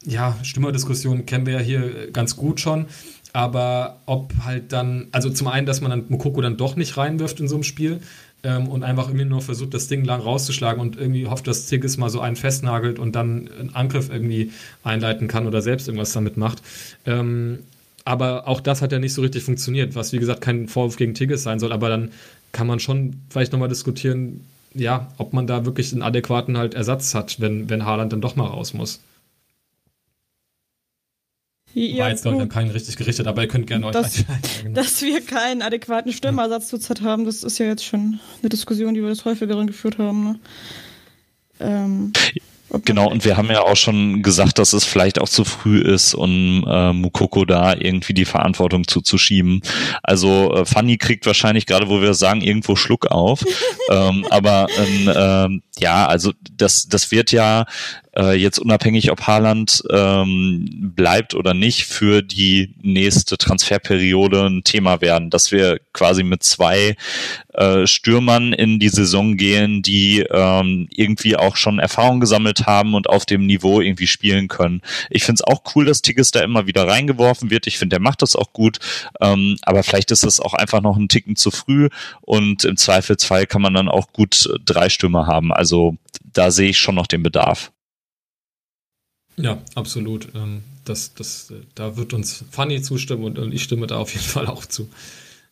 [0.06, 2.88] ja, Stimmerdiskussionen kennen wir ja hier ganz gut schon.
[3.32, 7.40] Aber ob halt dann, also zum einen, dass man dann Mokoko dann doch nicht reinwirft
[7.40, 8.00] in so einem Spiel,
[8.44, 11.98] ähm, und einfach irgendwie nur versucht, das Ding lang rauszuschlagen und irgendwie hofft, dass Tigges
[11.98, 14.52] mal so einen festnagelt und dann einen Angriff irgendwie
[14.84, 16.62] einleiten kann oder selbst irgendwas damit macht.
[17.06, 17.60] Ähm,
[18.06, 21.14] aber auch das hat ja nicht so richtig funktioniert, was wie gesagt kein Vorwurf gegen
[21.14, 22.12] Tigges sein soll, aber dann
[22.52, 24.42] kann man schon vielleicht nochmal diskutieren,
[24.74, 28.36] ja, ob man da wirklich einen adäquaten halt Ersatz hat, wenn, wenn Haaland dann doch
[28.36, 29.00] mal raus muss.
[31.74, 34.24] Ja, War jetzt, glaube ich, keinen richtig gerichtet, aber ihr könnt gerne euch dass,
[34.74, 39.02] dass wir keinen adäquaten Stimmersatz zurzeit haben, das ist ja jetzt schon eine Diskussion, die
[39.02, 40.24] wir das häufigeren geführt haben.
[40.24, 40.40] Ne?
[41.60, 42.14] Ähm,
[42.86, 46.16] Genau, und wir haben ja auch schon gesagt, dass es vielleicht auch zu früh ist,
[46.16, 49.62] um äh, Mukoko da irgendwie die Verantwortung zuzuschieben.
[50.02, 53.44] Also äh, Fanny kriegt wahrscheinlich gerade, wo wir sagen, irgendwo Schluck auf.
[53.92, 57.66] ähm, aber ähm, äh, ja, also das, das wird ja
[58.16, 65.02] äh, jetzt unabhängig, ob Haaland ähm, bleibt oder nicht, für die nächste Transferperiode ein Thema
[65.02, 66.96] werden, dass wir quasi mit zwei
[67.54, 73.10] äh, Stürmern in die Saison gehen, die ähm, irgendwie auch schon Erfahrung gesammelt haben und
[73.10, 74.82] auf dem Niveau irgendwie spielen können.
[75.10, 77.68] Ich finde es auch cool, dass Tigges da immer wieder reingeworfen wird.
[77.68, 78.80] Ich finde, der macht das auch gut.
[79.22, 81.90] Ähm, aber vielleicht ist es auch einfach noch ein Ticken zu früh
[82.22, 85.52] und im Zweifelsfall kann man dann auch gut drei Stürmer haben.
[85.52, 85.98] Also
[86.34, 87.73] da sehe ich schon noch den Bedarf.
[89.38, 90.30] Ja, absolut.
[90.36, 94.48] Ähm, das, das, da wird uns Fanny zustimmen und, ich stimme da auf jeden Fall
[94.48, 94.90] auch zu.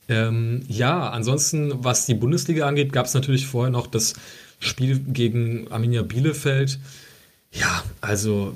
[0.09, 4.15] Ähm, ja, ansonsten, was die Bundesliga angeht, gab es natürlich vorher noch das
[4.59, 6.79] Spiel gegen Arminia Bielefeld.
[7.51, 8.53] Ja, also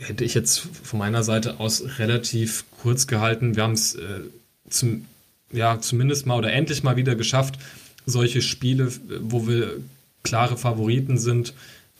[0.00, 3.56] hätte ich jetzt von meiner Seite aus relativ kurz gehalten.
[3.56, 4.20] Wir haben es äh,
[4.68, 5.06] zum,
[5.52, 7.58] ja, zumindest mal oder endlich mal wieder geschafft,
[8.04, 9.78] solche Spiele, wo wir
[10.22, 11.54] klare Favoriten sind,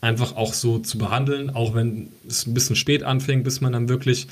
[0.07, 3.89] einfach auch so zu behandeln, auch wenn es ein bisschen spät anfing, bis man dann
[3.89, 4.29] wirklich,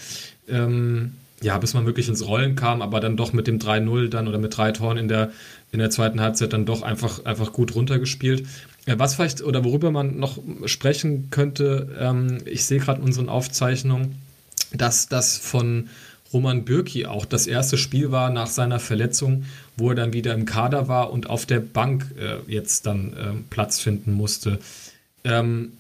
[0.49, 4.29] ähm, ja, bis man wirklich ins Rollen kam, aber dann doch mit dem 3-0 dann
[4.29, 5.33] oder mit drei Toren in der,
[5.73, 8.47] in der zweiten Halbzeit dann doch einfach, einfach gut runtergespielt.
[8.87, 14.17] Was vielleicht oder worüber man noch sprechen könnte, ähm, ich sehe gerade in unseren Aufzeichnungen,
[14.73, 15.89] dass das von
[16.33, 19.45] Roman Bürki auch das erste Spiel war nach seiner Verletzung,
[19.77, 23.33] wo er dann wieder im Kader war und auf der Bank äh, jetzt dann äh,
[23.51, 24.59] Platz finden musste.
[25.25, 25.73] Ähm,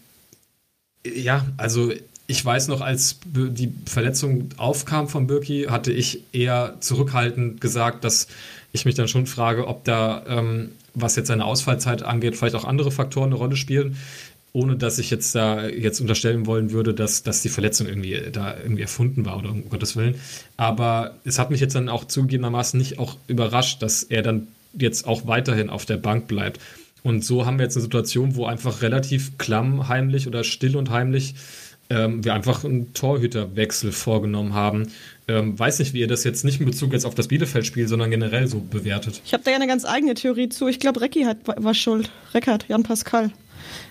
[1.07, 1.92] Ja, also
[2.26, 8.28] ich weiß noch, als die Verletzung aufkam von Birki, hatte ich eher zurückhaltend gesagt, dass
[8.72, 12.64] ich mich dann schon frage, ob da, ähm, was jetzt seine Ausfallzeit angeht, vielleicht auch
[12.64, 13.97] andere Faktoren eine Rolle spielen
[14.55, 18.57] ohne dass ich jetzt da jetzt unterstellen wollen würde, dass, dass die Verletzung irgendwie da
[18.57, 20.14] irgendwie erfunden war oder um Gottes Willen.
[20.57, 25.09] Aber es hat mich jetzt dann auch zugegebenermaßen nicht auch überrascht, dass er dann jetzt
[25.09, 26.61] auch weiterhin auf der Bank bleibt.
[27.05, 31.35] Und so haben wir jetzt eine Situation, wo einfach relativ klammheimlich oder still und heimlich
[31.91, 34.89] ähm, wir einfach einen Torhüterwechsel vorgenommen haben.
[35.29, 38.11] Ähm, weiß nicht, wie ihr das jetzt nicht in Bezug jetzt auf das Bielefeld-Spiel, sondern
[38.11, 39.21] generell so bewertet.
[39.25, 40.67] Ich habe da ja eine ganz eigene Theorie zu.
[40.67, 42.11] Ich glaube, Recki hat, war schuld.
[42.33, 43.31] Reckert, Jan Pascal.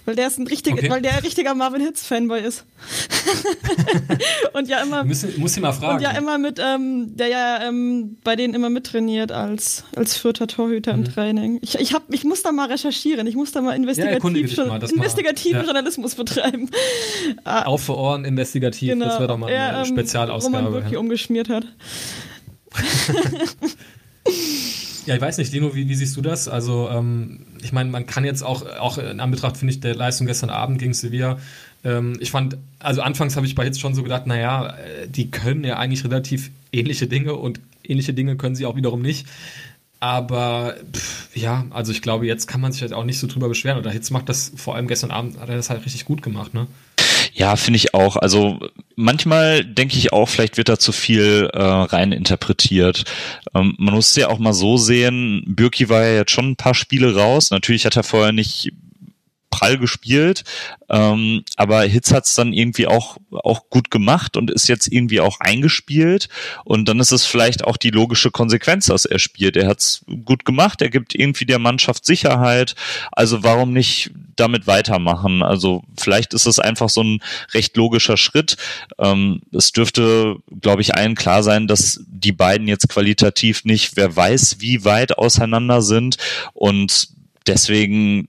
[0.05, 0.89] Weil der ist ein richtiger, okay.
[0.89, 2.65] weil der ein richtiger Marvin Hitz Fanboy ist.
[4.53, 5.05] und ja immer.
[5.05, 5.95] Müssen, muss ich mal fragen.
[5.95, 10.47] Und ja immer mit, ähm, der ja ähm, bei denen immer mittrainiert als, als vierter
[10.47, 11.05] Torhüter mhm.
[11.05, 11.59] im Training.
[11.61, 14.83] Ich, ich, hab, ich muss da mal recherchieren, ich muss da mal investigativ, ja, mal,
[14.83, 15.65] investigativen ja.
[15.65, 16.69] Journalismus betreiben.
[17.45, 17.63] Ah.
[17.63, 19.05] Auf für Ohren investigativ, genau.
[19.05, 20.57] das wäre doch mal eine er, ähm, Spezialausgabe.
[20.57, 20.99] Wo man wirklich ja.
[20.99, 21.65] umgeschmiert hat.
[25.05, 26.47] Ja, ich weiß nicht, Lino, wie, wie siehst du das?
[26.47, 30.27] Also, ähm, ich meine, man kann jetzt auch, auch in Anbetracht, finde ich, der Leistung
[30.27, 31.37] gestern Abend gegen Sevilla,
[31.83, 35.31] ähm, ich fand, also anfangs habe ich bei Hitz schon so gedacht, naja, äh, die
[35.31, 39.27] können ja eigentlich relativ ähnliche Dinge und ähnliche Dinge können sie auch wiederum nicht.
[39.99, 43.47] Aber pff, ja, also ich glaube, jetzt kann man sich halt auch nicht so drüber
[43.47, 43.77] beschweren.
[43.77, 46.53] Oder Hitz macht das, vor allem gestern Abend hat er das halt richtig gut gemacht,
[46.53, 46.67] ne?
[47.35, 48.15] Ja, finde ich auch.
[48.15, 48.59] Also
[48.95, 53.05] manchmal denke ich auch, vielleicht wird da zu viel äh, rein interpretiert.
[53.55, 56.55] Ähm, man muss es ja auch mal so sehen, Bürki war ja jetzt schon ein
[56.55, 57.49] paar Spiele raus.
[57.49, 58.71] Natürlich hat er vorher nicht
[59.63, 60.43] prall gespielt,
[60.89, 65.21] ähm, aber Hitz hat es dann irgendwie auch, auch gut gemacht und ist jetzt irgendwie
[65.21, 66.27] auch eingespielt.
[66.65, 69.55] Und dann ist es vielleicht auch die logische Konsequenz, dass er spielt.
[69.55, 72.75] Er hat es gut gemacht, er gibt irgendwie der Mannschaft Sicherheit.
[73.11, 75.41] Also warum nicht damit weitermachen?
[75.41, 77.19] Also vielleicht ist es einfach so ein
[77.53, 78.57] recht logischer Schritt.
[78.99, 84.13] Ähm, es dürfte, glaube ich, allen klar sein, dass die beiden jetzt qualitativ nicht, wer
[84.13, 86.17] weiß, wie weit auseinander sind.
[86.53, 87.09] Und
[87.47, 88.27] deswegen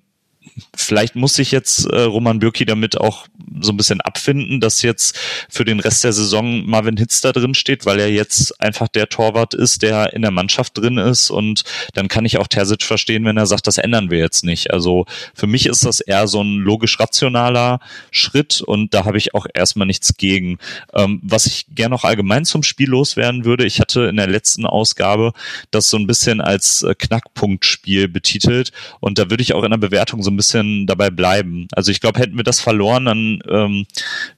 [0.74, 3.26] vielleicht muss sich jetzt äh, Roman Bürki damit auch
[3.61, 7.55] so ein bisschen abfinden, dass jetzt für den Rest der Saison Marvin Hitz da drin
[7.55, 11.64] steht, weil er jetzt einfach der Torwart ist, der in der Mannschaft drin ist und
[11.94, 14.70] dann kann ich auch Terzic verstehen, wenn er sagt, das ändern wir jetzt nicht.
[14.70, 17.80] Also für mich ist das eher so ein logisch rationaler
[18.11, 20.59] Schritt und da habe ich auch erstmal nichts gegen.
[20.92, 24.66] Ähm, was ich gerne noch allgemein zum Spiel loswerden würde, ich hatte in der letzten
[24.66, 25.32] Ausgabe
[25.70, 29.78] das so ein bisschen als äh, Knackpunktspiel betitelt und da würde ich auch in der
[29.78, 31.68] Bewertung so ein bisschen bisschen dabei bleiben.
[31.72, 33.86] Also ich glaube, hätten wir das verloren, dann ähm,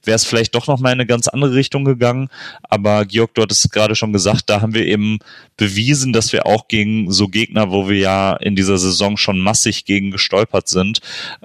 [0.03, 2.29] wäre es vielleicht doch noch mal in eine ganz andere Richtung gegangen.
[2.63, 5.19] Aber Georg, du hattest gerade schon gesagt, da haben wir eben
[5.57, 9.85] bewiesen, dass wir auch gegen so Gegner, wo wir ja in dieser Saison schon massig
[9.85, 10.99] gegen gestolpert sind,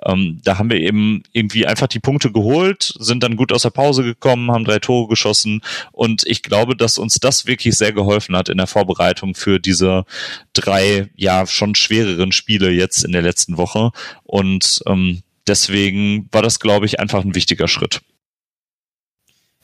[0.07, 3.71] ähm, da haben wir eben irgendwie einfach die Punkte geholt, sind dann gut aus der
[3.71, 8.37] Pause gekommen, haben drei Tore geschossen und ich glaube, dass uns das wirklich sehr geholfen
[8.37, 10.05] hat in der Vorbereitung für diese
[10.53, 13.91] drei ja schon schwereren Spiele jetzt in der letzten Woche
[14.33, 18.01] und ähm, deswegen war das, glaube ich, einfach ein wichtiger Schritt.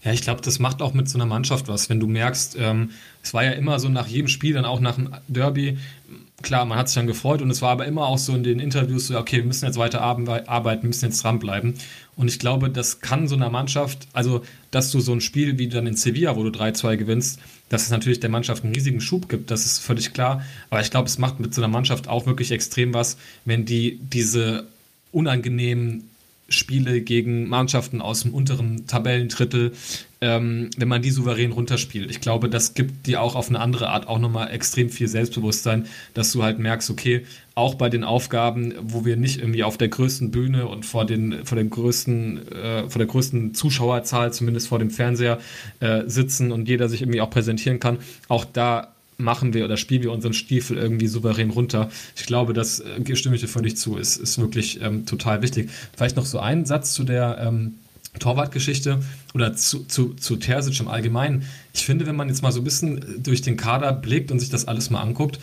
[0.05, 2.91] Ja, ich glaube, das macht auch mit so einer Mannschaft was, wenn du merkst, ähm,
[3.23, 5.79] es war ja immer so nach jedem Spiel, dann auch nach dem Derby,
[6.43, 8.61] klar, man hat sich dann gefreut und es war aber immer auch so in den
[8.61, 11.73] Interviews so, okay, wir müssen jetzt weiter arbeiten, müssen jetzt dranbleiben.
[12.19, 14.43] Und ich glaube, das kann so einer Mannschaft, also
[14.73, 17.39] dass du so ein Spiel wie dann in Sevilla, wo du 3-2 gewinnst,
[17.69, 20.45] dass es natürlich der Mannschaft einen riesigen Schub gibt, das ist völlig klar.
[20.69, 24.01] Aber ich glaube, es macht mit so einer Mannschaft auch wirklich extrem was, wenn die
[24.03, 24.67] diese
[25.13, 26.11] unangenehmen
[26.49, 29.73] Spiele gegen Mannschaften aus dem unteren Tabellendrittel,
[30.21, 32.11] ähm, wenn man die souverän runterspielt.
[32.11, 35.87] Ich glaube, das gibt dir auch auf eine andere Art auch nochmal extrem viel Selbstbewusstsein,
[36.15, 37.25] dass du halt merkst, okay,
[37.55, 41.45] auch bei den Aufgaben, wo wir nicht irgendwie auf der größten Bühne und vor den
[41.45, 45.39] vor den größten äh, vor der größten Zuschauerzahl, zumindest vor dem Fernseher
[45.81, 50.03] äh, sitzen und jeder sich irgendwie auch präsentieren kann, auch da machen wir oder spielen
[50.03, 51.91] wir unseren Stiefel irgendwie souverän runter.
[52.17, 55.71] Ich glaube, das äh, stimme ich dir völlig zu, ist, ist wirklich ähm, total wichtig.
[55.97, 57.75] Vielleicht noch so ein Satz zu der ähm,
[58.21, 59.01] Torwartgeschichte
[59.35, 61.45] oder zu, zu, zu Terzic im Allgemeinen.
[61.75, 64.51] Ich finde, wenn man jetzt mal so ein bisschen durch den Kader blickt und sich
[64.51, 65.41] das alles mal anguckt,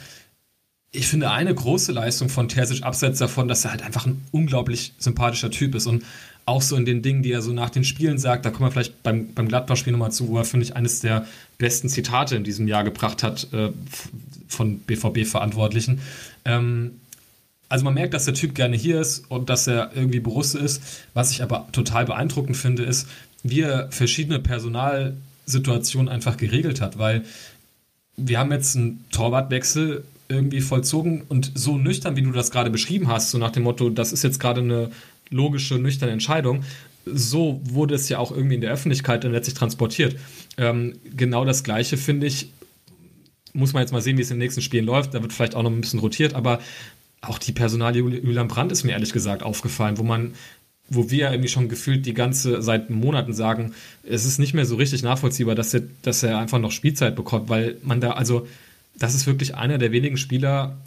[0.91, 4.93] ich finde eine große Leistung von Terzic, abseits davon, dass er halt einfach ein unglaublich
[4.97, 6.03] sympathischer Typ ist und
[6.45, 8.71] auch so in den Dingen, die er so nach den Spielen sagt, da kommen wir
[8.71, 11.25] vielleicht beim, beim Gladbach-Spiel nochmal zu, wo er, finde ich, eines der
[11.57, 13.71] besten Zitate in diesem Jahr gebracht hat äh,
[14.47, 16.01] von BVB-Verantwortlichen.
[16.45, 16.99] Ähm,
[17.67, 20.83] also man merkt, dass der Typ gerne hier ist und dass er irgendwie Borusse ist.
[21.15, 23.07] Was ich aber total beeindruckend finde, ist,
[23.41, 27.25] wie er verschiedene Personalsituationen einfach geregelt hat, weil
[28.17, 33.07] wir haben jetzt einen Torwartwechsel irgendwie vollzogen und so nüchtern, wie du das gerade beschrieben
[33.07, 34.89] hast, so nach dem Motto, das ist jetzt gerade eine
[35.29, 36.63] logische, nüchterne Entscheidung,
[37.05, 40.15] so wurde es ja auch irgendwie in der Öffentlichkeit dann letztlich transportiert.
[40.57, 42.49] Ähm, genau das Gleiche finde ich,
[43.53, 45.13] muss man jetzt mal sehen, wie es in den nächsten Spielen läuft.
[45.13, 46.59] Da wird vielleicht auch noch ein bisschen rotiert, aber
[47.21, 50.33] auch die Personalie Julian Brandt ist mir ehrlich gesagt aufgefallen, wo man
[50.87, 53.73] wo wir irgendwie schon gefühlt die ganze seit Monaten sagen,
[54.03, 57.49] es ist nicht mehr so richtig nachvollziehbar, dass er, dass er einfach noch Spielzeit bekommt,
[57.49, 58.47] weil man da, also,
[58.97, 60.77] das ist wirklich einer der wenigen Spieler,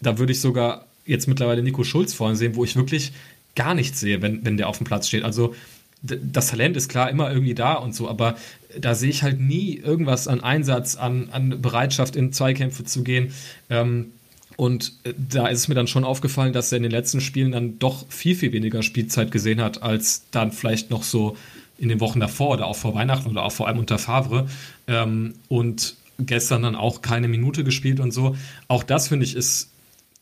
[0.00, 3.12] da würde ich sogar jetzt mittlerweile Nico Schulz vorhin sehen, wo ich wirklich
[3.58, 5.24] gar nichts sehe, wenn, wenn der auf dem Platz steht.
[5.24, 5.54] Also,
[6.00, 8.36] das Talent ist klar immer irgendwie da und so, aber
[8.78, 13.34] da sehe ich halt nie irgendwas an Einsatz, an, an Bereitschaft, in Zweikämpfe zu gehen.
[13.68, 14.12] Ähm,
[14.56, 17.50] und äh, da ist es mir dann schon aufgefallen, dass er in den letzten Spielen
[17.50, 21.36] dann doch viel, viel weniger Spielzeit gesehen hat, als dann vielleicht noch so
[21.78, 24.48] in den Wochen davor oder auch vor Weihnachten oder auch vor allem unter Favre.
[24.86, 28.36] Ähm, und gestern dann auch keine Minute gespielt und so.
[28.68, 29.70] Auch das finde ich ist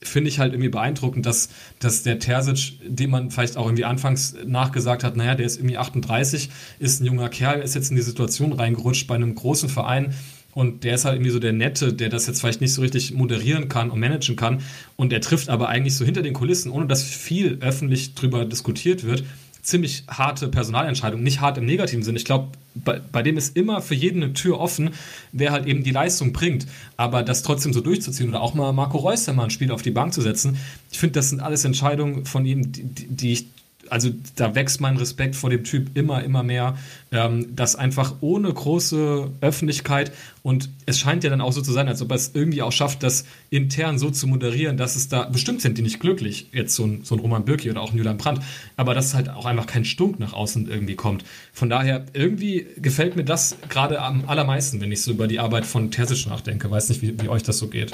[0.07, 1.49] finde ich halt irgendwie beeindruckend, dass,
[1.79, 5.79] dass der Terzic, dem man vielleicht auch irgendwie anfangs nachgesagt hat, naja, der ist irgendwie
[5.79, 10.15] 38, ist ein junger Kerl, ist jetzt in die Situation reingerutscht bei einem großen Verein,
[10.57, 13.13] und der ist halt irgendwie so der Nette, der das jetzt vielleicht nicht so richtig
[13.13, 14.63] moderieren kann und managen kann.
[14.97, 19.05] Und der trifft aber eigentlich so hinter den Kulissen, ohne dass viel öffentlich drüber diskutiert
[19.05, 19.23] wird,
[19.67, 21.25] ziemlich harte Personalentscheidungen.
[21.25, 22.15] Nicht hart im negativen Sinn.
[22.15, 24.91] Ich glaube, bei, bei, dem ist immer für jeden eine Tür offen,
[25.33, 26.67] wer halt eben die Leistung bringt.
[26.97, 29.91] Aber das trotzdem so durchzuziehen oder auch mal Marco Reus mal ein Spiel auf die
[29.91, 30.57] Bank zu setzen,
[30.93, 33.47] ich finde, das sind alles Entscheidungen von ihm, die, die ich
[33.91, 36.77] also da wächst mein Respekt vor dem Typ immer, immer mehr,
[37.13, 40.13] ähm, dass einfach ohne große Öffentlichkeit
[40.43, 42.71] und es scheint ja dann auch so zu sein, als ob er es irgendwie auch
[42.71, 46.75] schafft, das intern so zu moderieren, dass es da bestimmt sind die nicht glücklich, jetzt
[46.75, 48.41] so ein, so ein Roman Birki oder auch ein Julian Brandt,
[48.77, 51.25] aber dass halt auch einfach kein Stunk nach außen irgendwie kommt.
[51.53, 55.67] Von daher, irgendwie gefällt mir das gerade am allermeisten, wenn ich so über die Arbeit
[55.67, 56.71] von Terzic nachdenke.
[56.71, 57.93] Weiß nicht, wie, wie euch das so geht.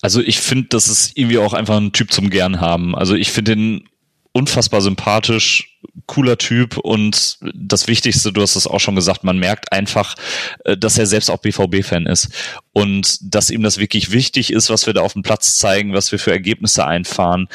[0.00, 2.94] Also ich finde, das ist irgendwie auch einfach ein Typ zum Gern haben.
[2.94, 3.88] Also ich finde den
[4.34, 9.72] unfassbar sympathisch, cooler Typ und das Wichtigste, du hast es auch schon gesagt, man merkt
[9.72, 10.16] einfach,
[10.64, 12.30] äh, dass er selbst auch BVB-Fan ist
[12.74, 16.10] und dass ihm das wirklich wichtig ist, was wir da auf dem Platz zeigen, was
[16.10, 17.48] wir für Ergebnisse einfahren,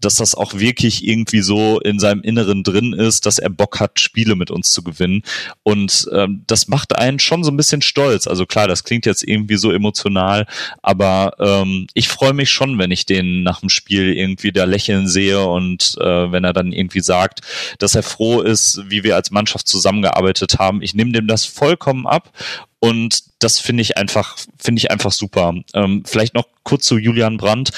[0.00, 3.98] dass das auch wirklich irgendwie so in seinem Inneren drin ist, dass er Bock hat,
[3.98, 5.22] Spiele mit uns zu gewinnen
[5.62, 8.26] und ähm, das macht einen schon so ein bisschen stolz.
[8.26, 10.46] Also klar, das klingt jetzt irgendwie so emotional,
[10.82, 15.08] aber ähm, ich freue mich schon, wenn ich den nach dem Spiel irgendwie da lächeln
[15.08, 17.40] sehe und äh, wenn er dann irgendwie sagt,
[17.78, 20.82] dass er froh ist, wie wir als Mannschaft zusammengearbeitet haben.
[20.82, 22.30] Ich nehme dem das vollkommen ab
[22.78, 25.54] und das finde ich einfach, finde ich einfach super.
[25.74, 27.70] Ähm, vielleicht noch kurz zu Julian Brandt.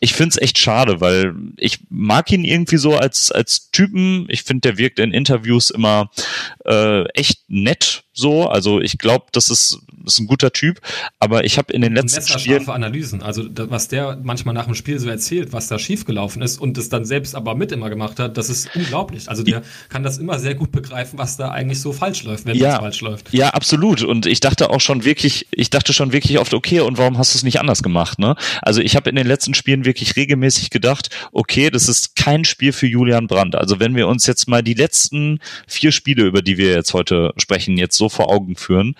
[0.00, 4.26] Ich finde es echt schade, weil ich mag ihn irgendwie so als, als Typen.
[4.28, 6.10] Ich finde, der wirkt in Interviews immer
[6.64, 8.48] äh, echt nett so.
[8.48, 10.80] Also ich glaube, das ist, ist ein guter Typ.
[11.18, 12.66] Aber ich habe in den letzten Spielen...
[12.68, 13.22] Analysen.
[13.22, 16.88] Also was der manchmal nach dem Spiel so erzählt, was da schiefgelaufen ist und es
[16.88, 19.28] dann selbst aber mit immer gemacht hat, das ist unglaublich.
[19.28, 22.56] Also der kann das immer sehr gut begreifen, was da eigentlich so falsch läuft, wenn
[22.56, 23.32] ja, es falsch läuft.
[23.32, 24.02] Ja, absolut.
[24.02, 27.34] Und ich dachte auch schon wirklich, ich dachte schon wirklich oft, okay, und warum hast
[27.34, 28.18] du es nicht anders gemacht?
[28.18, 28.36] Ne?
[28.62, 32.72] Also ich habe in den letzten Spielen wirklich regelmäßig gedacht, okay, das ist kein Spiel
[32.72, 33.56] für Julian Brandt.
[33.56, 37.32] Also wenn wir uns jetzt mal die letzten vier Spiele, über die wir jetzt heute
[37.36, 38.94] sprechen, jetzt so vor Augen führen,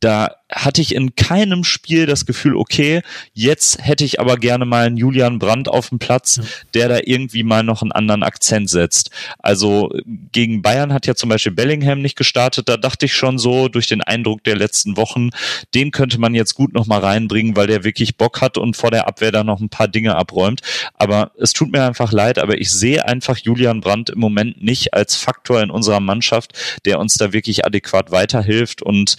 [0.00, 3.02] da hatte ich in keinem Spiel das Gefühl, okay,
[3.34, 6.42] jetzt hätte ich aber gerne mal einen Julian Brandt auf dem Platz, ja.
[6.74, 9.10] der da irgendwie mal noch einen anderen Akzent setzt.
[9.38, 9.90] Also
[10.32, 13.88] gegen Bayern hat ja zum Beispiel Bellingham nicht gestartet, da dachte ich schon so durch
[13.88, 15.30] den Eindruck der letzten Wochen,
[15.74, 18.90] den könnte man jetzt gut noch mal reinbringen, weil der wirklich Bock hat und vor
[18.90, 20.62] der Abwehr da noch ein paar Dinge abräumt.
[20.94, 24.94] Aber es tut mir einfach leid, aber ich sehe einfach Julian Brandt im Moment nicht
[24.94, 26.52] als Faktor in unserer Mannschaft,
[26.86, 29.16] der uns da wirklich adäquat weiterhilft und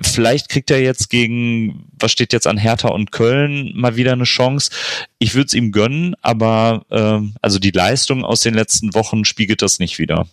[0.00, 4.24] Vielleicht kriegt er jetzt gegen, was steht jetzt an Hertha und Köln, mal wieder eine
[4.24, 4.70] Chance.
[5.18, 9.62] Ich würde es ihm gönnen, aber ähm, also die Leistung aus den letzten Wochen spiegelt
[9.62, 10.28] das nicht wieder.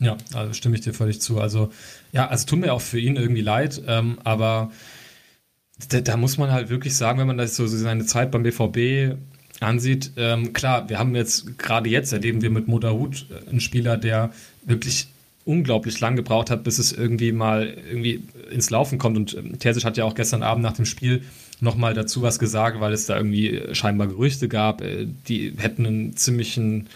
[0.00, 1.40] Ja, also stimme ich dir völlig zu.
[1.40, 1.72] Also,
[2.12, 4.70] ja, also tut mir auch für ihn irgendwie leid, ähm, aber
[5.88, 9.16] da, da, muss man halt wirklich sagen, wenn man das so seine Zeit beim BVB
[9.60, 13.96] ansieht, ähm, klar, wir haben jetzt gerade jetzt erleben wir mit Moderhut äh, einen Spieler,
[13.96, 14.32] der
[14.64, 15.08] wirklich
[15.48, 19.16] unglaublich lang gebraucht hat, bis es irgendwie mal irgendwie ins Laufen kommt.
[19.16, 21.22] Und ähm, Terzic hat ja auch gestern Abend nach dem Spiel
[21.60, 26.16] nochmal dazu was gesagt, weil es da irgendwie scheinbar Gerüchte gab, äh, die hätten einen
[26.16, 26.88] ziemlichen,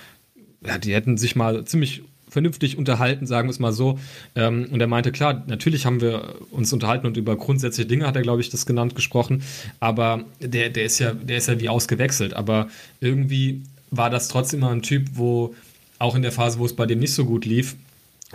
[0.64, 3.98] ja, die hätten sich mal ziemlich vernünftig unterhalten, sagen wir es mal so.
[4.34, 8.16] Ähm, und er meinte, klar, natürlich haben wir uns unterhalten und über grundsätzliche Dinge hat
[8.16, 9.42] er, glaube ich, das genannt, gesprochen.
[9.80, 12.34] Aber der, der ist ja, der ist ja wie ausgewechselt.
[12.34, 12.68] Aber
[13.00, 15.54] irgendwie war das trotzdem immer ein Typ, wo
[15.98, 17.76] auch in der Phase, wo es bei dem nicht so gut lief,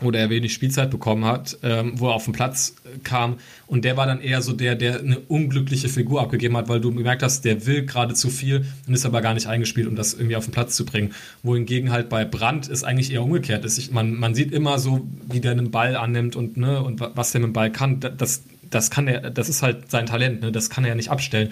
[0.01, 3.37] oder er wenig Spielzeit bekommen hat, ähm, wo er auf den Platz kam.
[3.65, 6.93] Und der war dann eher so der, der eine unglückliche Figur abgegeben hat, weil du
[6.93, 10.13] gemerkt hast, der will gerade zu viel und ist aber gar nicht eingespielt, um das
[10.13, 11.13] irgendwie auf den Platz zu bringen.
[11.41, 13.65] Wohingegen halt bei Brandt ist eigentlich eher umgekehrt.
[13.65, 13.91] Ist.
[13.91, 17.41] Man, man sieht immer so, wie der einen Ball annimmt und, ne, und was der
[17.41, 17.99] mit dem Ball kann.
[17.99, 20.51] Das, das kann er, das ist halt sein Talent, ne?
[20.51, 21.49] das kann er ja nicht abstellen.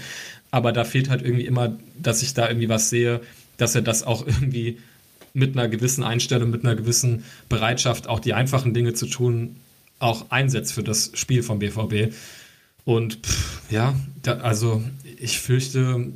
[0.51, 3.21] Aber da fehlt halt irgendwie immer, dass ich da irgendwie was sehe,
[3.57, 4.77] dass er das auch irgendwie
[5.35, 9.57] mit einer gewissen Einstellung, mit einer gewissen Bereitschaft, auch die einfachen Dinge zu tun,
[9.99, 12.13] auch einsetzt für das Spiel vom BVB.
[12.85, 14.83] Und pff, ja, da, also
[15.19, 16.07] ich fürchte,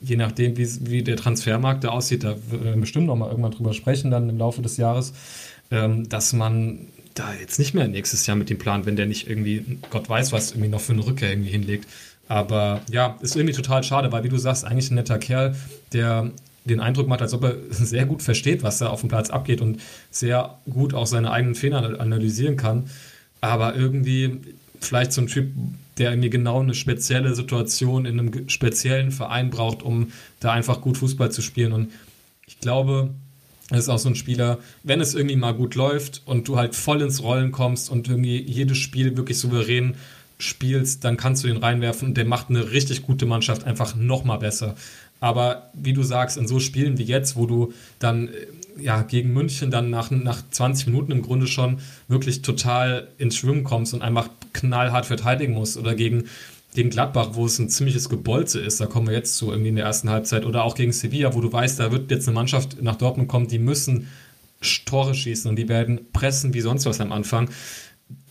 [0.00, 3.52] je nachdem, wie, wie der Transfermarkt da aussieht, da werden wir bestimmt noch mal irgendwann
[3.52, 5.12] drüber sprechen, dann im Laufe des Jahres,
[5.70, 6.80] ähm, dass man
[7.14, 10.32] da jetzt nicht mehr nächstes Jahr mit dem Plan, wenn der nicht irgendwie, Gott weiß
[10.32, 11.88] was, irgendwie noch für eine Rückkehr irgendwie hinlegt.
[12.28, 15.54] Aber ja, ist irgendwie total schade, weil wie du sagst, eigentlich ein netter Kerl,
[15.92, 16.30] der
[16.66, 19.60] den Eindruck macht, als ob er sehr gut versteht, was da auf dem Platz abgeht
[19.60, 22.90] und sehr gut auch seine eigenen Fehler analysieren kann.
[23.40, 24.40] Aber irgendwie
[24.80, 25.52] vielleicht so ein Typ,
[25.98, 30.98] der irgendwie genau eine spezielle Situation in einem speziellen Verein braucht, um da einfach gut
[30.98, 31.72] Fußball zu spielen.
[31.72, 31.92] Und
[32.46, 33.10] ich glaube,
[33.70, 36.74] er ist auch so ein Spieler, wenn es irgendwie mal gut läuft und du halt
[36.74, 39.96] voll ins Rollen kommst und irgendwie jedes Spiel wirklich souverän
[40.38, 44.22] spielst, dann kannst du ihn reinwerfen und der macht eine richtig gute Mannschaft einfach noch
[44.24, 44.76] mal besser.
[45.20, 48.32] Aber wie du sagst, in so Spielen wie jetzt, wo du dann äh,
[48.78, 53.64] ja, gegen München dann nach, nach 20 Minuten im Grunde schon wirklich total ins Schwimmen
[53.64, 56.24] kommst und einfach knallhart verteidigen musst oder gegen,
[56.74, 59.76] gegen Gladbach, wo es ein ziemliches Gebolze ist, da kommen wir jetzt zu irgendwie in
[59.76, 62.82] der ersten Halbzeit oder auch gegen Sevilla, wo du weißt, da wird jetzt eine Mannschaft
[62.82, 64.08] nach Dortmund kommen, die müssen
[64.84, 67.50] Tore schießen und die werden pressen wie sonst was am Anfang.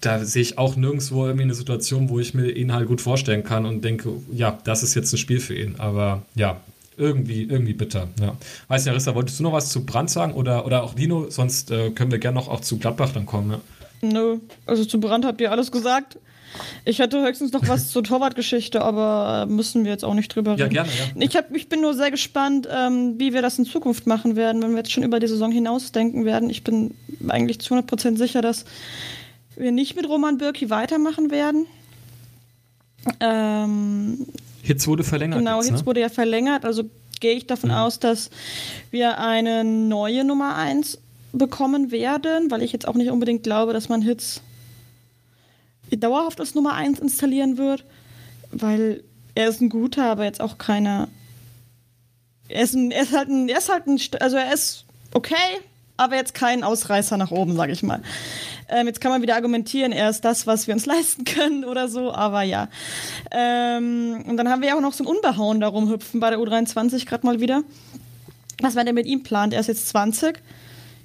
[0.02, 3.44] Da sehe ich auch nirgendwo irgendwie eine Situation, wo ich mir ihn halt gut vorstellen
[3.44, 5.76] kann und denke, ja, das ist jetzt ein Spiel für ihn.
[5.78, 6.62] Aber ja,
[6.98, 8.08] irgendwie, irgendwie bitter.
[8.20, 8.36] Ja.
[8.68, 11.30] Weiß nicht, Arissa, wolltest du noch was zu Brand sagen oder, oder auch Dino?
[11.30, 13.52] Sonst äh, können wir gerne noch auch zu Gladbach dann kommen.
[13.52, 13.60] Ja.
[14.02, 16.18] Nö, also zu Brand habt ihr alles gesagt.
[16.86, 20.62] Ich hätte höchstens noch was zur Torwartgeschichte, aber müssen wir jetzt auch nicht drüber reden.
[20.62, 21.22] Ja, gerne, ja.
[21.22, 24.62] Ich, hab, ich bin nur sehr gespannt, ähm, wie wir das in Zukunft machen werden,
[24.62, 26.50] wenn wir jetzt schon über die Saison hinausdenken werden.
[26.50, 26.94] Ich bin
[27.28, 28.66] eigentlich zu 100% sicher, dass
[29.56, 31.66] wir nicht mit Roman Birki weitermachen werden.
[33.20, 34.26] Ähm,
[34.66, 35.40] Hitz wurde verlängert.
[35.40, 35.78] Genau, jetzt, ne?
[35.78, 36.66] Hitz wurde ja verlängert.
[36.66, 36.84] Also
[37.20, 37.76] gehe ich davon mhm.
[37.76, 38.32] aus, dass
[38.90, 40.98] wir eine neue Nummer 1
[41.34, 44.42] bekommen werden, weil ich jetzt auch nicht unbedingt glaube, dass man Hitz
[45.92, 47.86] dauerhaft als Nummer 1 installieren wird,
[48.52, 49.04] weil
[49.36, 51.10] er ist ein guter, aber jetzt auch keiner.
[52.48, 55.36] Er ist, ein, er ist halt ein, er ist halt ein, also er ist okay,
[55.98, 58.02] aber jetzt kein Ausreißer nach oben, sage ich mal.
[58.68, 61.88] Ähm, jetzt kann man wieder argumentieren, er ist das, was wir uns leisten können oder
[61.88, 62.70] so, aber ja.
[63.32, 66.40] Ähm, und dann haben wir ja auch noch so ein Unbehauen da rumhüpfen bei der
[66.40, 67.64] U23 gerade mal wieder.
[68.62, 69.54] Was man denn mit ihm plant?
[69.54, 70.40] Er ist jetzt 20.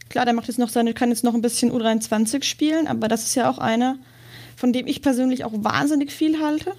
[0.08, 3.24] Klar, der macht jetzt noch seine, kann jetzt noch ein bisschen U23 spielen, aber das
[3.24, 3.96] ist ja auch einer,
[4.56, 6.74] von dem ich persönlich auch wahnsinnig viel halte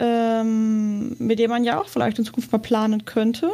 [0.00, 3.50] ähm, mit dem man ja auch vielleicht in Zukunft mal planen könnte.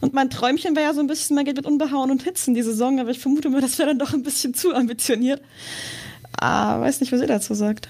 [0.00, 2.62] Und mein Träumchen wäre ja so ein bisschen, man geht mit Unbehauen und Hitzen die
[2.62, 5.40] Saison, aber ich vermute mal, das wäre dann doch ein bisschen zu ambitioniert.
[6.38, 7.88] Ah, weiß nicht, was ihr dazu sagt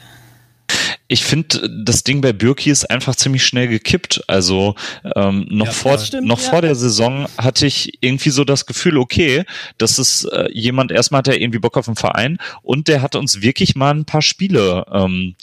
[1.06, 4.24] ich finde, das Ding bei Bürki ist einfach ziemlich schnell gekippt.
[4.26, 4.74] Also
[5.14, 6.50] ähm, noch, ja, vor, stimmt, noch ja.
[6.50, 9.44] vor der Saison hatte ich irgendwie so das Gefühl, okay,
[9.76, 13.16] das ist äh, jemand, erstmal hat er irgendwie Bock auf den Verein und der hat
[13.16, 15.34] uns wirklich mal ein paar Spiele ähm,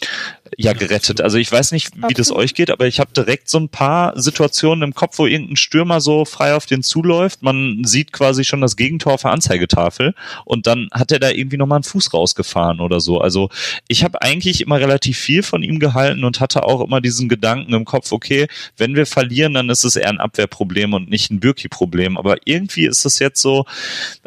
[0.58, 1.22] ja gerettet.
[1.22, 2.14] Also ich weiß nicht, wie okay.
[2.14, 5.56] das euch geht, aber ich habe direkt so ein paar Situationen im Kopf, wo irgendein
[5.56, 7.41] Stürmer so frei auf den zuläuft.
[7.41, 10.14] Man sieht quasi schon das Gegentor auf der Anzeigetafel
[10.45, 13.20] und dann hat er da irgendwie nochmal einen Fuß rausgefahren oder so.
[13.20, 13.49] Also
[13.88, 17.74] ich habe eigentlich immer relativ viel von ihm gehalten und hatte auch immer diesen Gedanken
[17.74, 18.47] im Kopf, okay,
[18.78, 22.18] wenn wir verlieren, dann ist es eher ein Abwehrproblem und nicht ein Birki-Problem.
[22.18, 23.66] Aber irgendwie ist es jetzt so,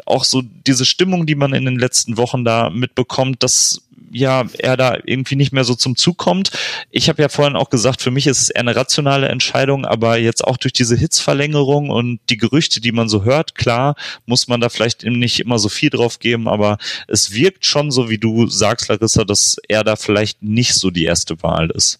[0.05, 3.81] auch so diese Stimmung, die man in den letzten Wochen da mitbekommt, dass
[4.15, 6.51] ja er da irgendwie nicht mehr so zum Zug kommt.
[6.89, 10.17] Ich habe ja vorhin auch gesagt, für mich ist es eher eine rationale Entscheidung, aber
[10.17, 13.95] jetzt auch durch diese Hitzverlängerung und die Gerüchte, die man so hört, klar,
[14.25, 18.09] muss man da vielleicht nicht immer so viel drauf geben, aber es wirkt schon so,
[18.09, 21.99] wie du sagst, Larissa, dass er da vielleicht nicht so die erste Wahl ist.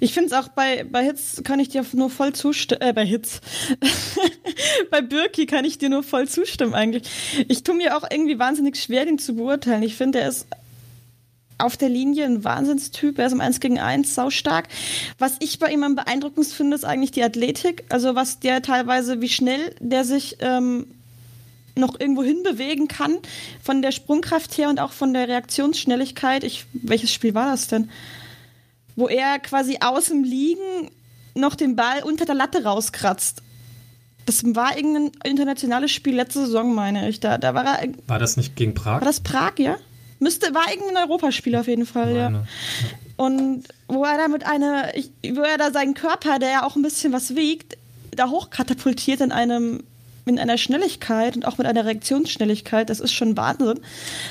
[0.00, 3.06] Ich finde es auch bei, bei Hitz kann ich dir nur voll zustimmen, äh, bei
[3.06, 3.40] Hitz.
[4.90, 7.04] bei Birki kann ich dir nur voll zustimmen eigentlich.
[7.46, 9.84] Ich tue mir auch irgendwie wahnsinnig schwer, den zu beurteilen.
[9.84, 10.48] Ich finde, er ist
[11.60, 13.18] auf der Linie ein Wahnsinnstyp.
[13.18, 14.68] Er ist im 1 gegen 1 saustark.
[15.18, 17.84] Was ich bei ihm am beeindruckendsten finde, ist eigentlich die Athletik.
[17.88, 20.86] Also was der teilweise, wie schnell der sich ähm,
[21.74, 23.18] noch irgendwo hin bewegen kann.
[23.62, 26.44] Von der Sprungkraft her und auch von der Reaktionsschnelligkeit.
[26.44, 27.90] Ich, welches Spiel war das denn?
[28.96, 30.90] Wo er quasi aus dem Liegen
[31.34, 33.42] noch den Ball unter der Latte rauskratzt.
[34.26, 37.20] Das war irgendein internationales Spiel letzte Saison, meine ich.
[37.20, 37.88] Da, da war er.
[38.06, 39.00] War das nicht gegen Prag?
[39.00, 39.76] War das Prag, ja?
[40.20, 42.36] Müsste, war irgendein Europaspiel auf jeden Fall, meine.
[42.36, 42.44] ja.
[43.16, 44.92] Und wo er da mit einer,
[45.34, 47.76] wo er da seinen Körper, der ja auch ein bisschen was wiegt,
[48.12, 49.82] da hochkatapultiert in einem
[50.26, 53.80] in einer Schnelligkeit und auch mit einer Reaktionsschnelligkeit, das ist schon Wahnsinn.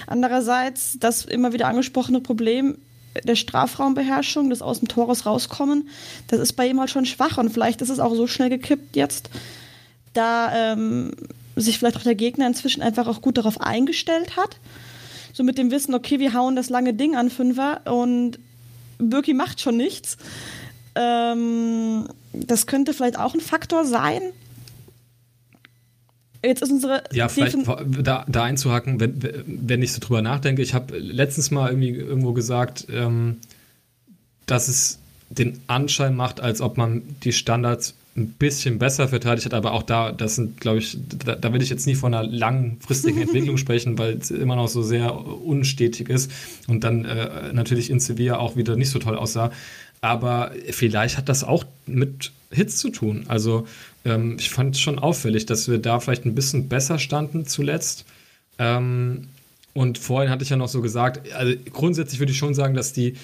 [0.08, 2.78] Andererseits das immer wieder angesprochene Problem
[3.24, 5.90] der Strafraumbeherrschung, das aus dem Tores rauskommen,
[6.28, 8.96] das ist bei ihm halt schon schwach und vielleicht ist es auch so schnell gekippt
[8.96, 9.30] jetzt,
[10.14, 11.12] da ähm,
[11.56, 14.58] sich vielleicht auch der Gegner inzwischen einfach auch gut darauf eingestellt hat.
[15.40, 18.40] So mit dem Wissen, okay, wir hauen das lange Ding an Fünfer und
[18.98, 20.18] Birki macht schon nichts.
[20.96, 24.20] Ähm, das könnte vielleicht auch ein Faktor sein.
[26.44, 27.06] Jetzt ist unsere.
[27.14, 27.56] Ja, vielleicht
[28.04, 30.62] da, da einzuhaken, wenn, wenn ich so drüber nachdenke.
[30.62, 33.38] Ich habe letztens mal irgendwie irgendwo gesagt, ähm,
[34.46, 39.54] dass es den Anschein macht, als ob man die Standards ein bisschen besser verteidigt hat,
[39.54, 42.28] aber auch da, das sind, glaube ich, da, da, will ich jetzt nie von einer
[42.28, 46.32] langfristigen Entwicklung sprechen, weil es immer noch so sehr unstetig ist
[46.68, 49.52] und dann äh, natürlich in Sevilla auch wieder nicht so toll aussah.
[50.02, 53.26] Aber vielleicht hat das auch mit Hits zu tun.
[53.28, 53.68] Also
[54.06, 58.06] ähm, ich fand es schon auffällig, dass wir da vielleicht ein bisschen besser standen zuletzt.
[58.58, 59.28] Ähm,
[59.74, 62.92] und vorhin hatte ich ja noch so gesagt, also grundsätzlich würde ich schon sagen, dass
[62.92, 63.16] die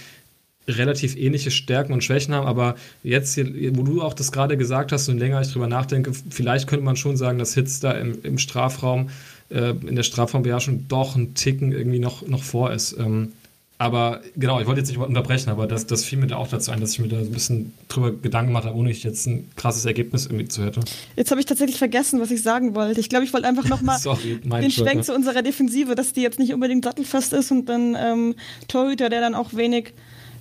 [0.67, 3.47] relativ ähnliche Stärken und Schwächen haben, aber jetzt, hier,
[3.77, 6.95] wo du auch das gerade gesagt hast und länger ich drüber nachdenke, vielleicht könnte man
[6.95, 9.09] schon sagen, dass Hitz da im, im Strafraum,
[9.49, 12.97] äh, in der Strafraumbeherrschung doch ein Ticken irgendwie noch, noch vor ist.
[12.97, 13.33] Ähm,
[13.77, 16.71] aber genau, ich wollte jetzt nicht unterbrechen, aber das, das fiel mir da auch dazu
[16.71, 19.27] ein, dass ich mir da so ein bisschen drüber Gedanken gemacht habe, ohne ich jetzt
[19.27, 20.79] ein krasses Ergebnis irgendwie zu hätte.
[21.17, 23.01] Jetzt habe ich tatsächlich vergessen, was ich sagen wollte.
[23.01, 23.99] Ich glaube, ich wollte einfach nochmal
[24.61, 28.35] den Schwenk zu unserer Defensive, dass die jetzt nicht unbedingt sattelfest ist und dann ähm,
[28.69, 29.93] Torhüter, der dann auch wenig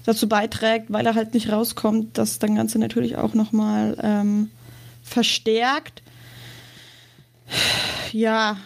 [0.05, 4.51] dazu beiträgt, weil er halt nicht rauskommt, das dann Ganze natürlich auch nochmal ähm,
[5.03, 6.03] verstärkt.
[8.13, 8.59] Ja.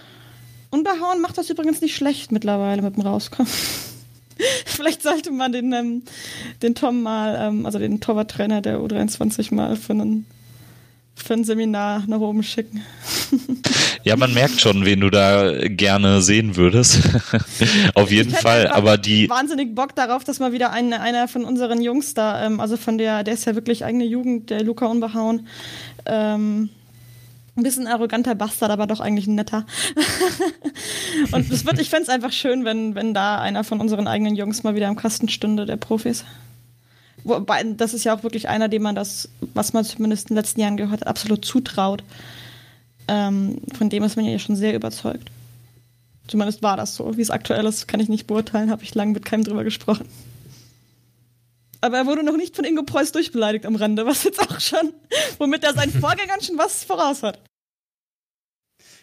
[0.71, 3.51] Unterhauen macht das übrigens nicht schlecht mittlerweile mit dem Rauskommen.
[4.67, 6.03] Vielleicht sollte man den, ähm,
[6.63, 10.27] den Tom mal, ähm, also den Torwarttrainer der U23 mal für, einen,
[11.23, 12.83] für ein Seminar nach oben schicken.
[14.05, 17.01] ja, man merkt schon, wen du da gerne sehen würdest.
[17.95, 18.69] Auf jeden Fall.
[18.69, 19.29] Aber die.
[19.29, 22.99] Wahnsinnig Bock darauf, dass mal wieder ein, einer von unseren Jungs da, ähm, also von
[22.99, 25.47] der, der ist ja wirklich eigene Jugend, der Luca Unbehauen,
[26.07, 26.71] ähm,
[27.57, 29.67] ein bisschen arroganter Bastard, aber doch eigentlich ein netter.
[31.33, 34.37] und es wird, ich fände es einfach schön, wenn, wenn da einer von unseren eigenen
[34.37, 36.25] Jungs mal wieder im Kasten stünde, der Profis.
[37.25, 40.43] Wobei, das ist ja auch wirklich einer, dem man das, was man zumindest in den
[40.43, 42.03] letzten Jahren gehört hat, absolut zutraut.
[43.09, 45.31] Ähm, von dem ist man ja schon sehr überzeugt.
[46.27, 47.17] Zumindest war das so.
[47.17, 50.07] Wie es aktuell ist, kann ich nicht beurteilen, habe ich lange mit keinem drüber gesprochen.
[51.81, 54.93] Aber er wurde noch nicht von Ingo Preuß durchbeleidigt am Rande, was jetzt auch schon,
[55.39, 57.41] womit er seinen Vorgängern schon was voraus hat.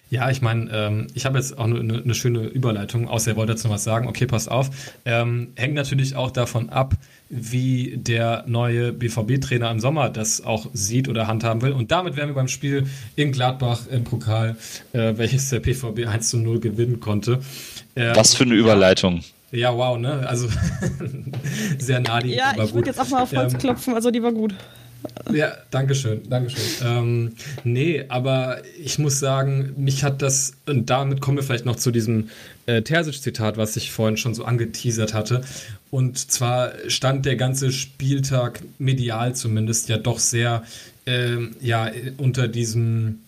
[0.10, 3.54] Ja, ich meine, ähm, ich habe jetzt auch eine, eine, schöne Überleitung, außer er wollte
[3.54, 4.08] jetzt noch was sagen.
[4.08, 4.70] Okay, passt auf.
[5.04, 6.94] Ähm, hängt natürlich auch davon ab,
[7.30, 11.72] wie der neue BVB-Trainer im Sommer das auch sieht oder handhaben will.
[11.72, 12.86] Und damit wären wir beim Spiel
[13.16, 14.58] in Gladbach im Pokal,
[14.94, 17.40] äh, welches der BVB 1 zu 0 gewinnen konnte.
[17.96, 19.22] Ähm, was für eine Überleitung.
[19.52, 20.28] Ja, wow, ne?
[20.28, 20.50] Also
[21.80, 22.36] sehr nah die.
[22.36, 24.54] Ja, ich würde jetzt auch mal auf Holz ähm, klopfen, also die war gut.
[25.34, 26.88] Ja, danke schön, danke schön.
[26.88, 31.76] Ähm, nee, aber ich muss sagen, mich hat das, und damit kommen wir vielleicht noch
[31.76, 32.30] zu diesem
[32.66, 35.42] äh, Terzic-Zitat, was ich vorhin schon so angeteasert hatte.
[35.92, 40.64] Und zwar stand der ganze Spieltag medial zumindest ja doch sehr
[41.06, 43.20] äh, ja, unter diesem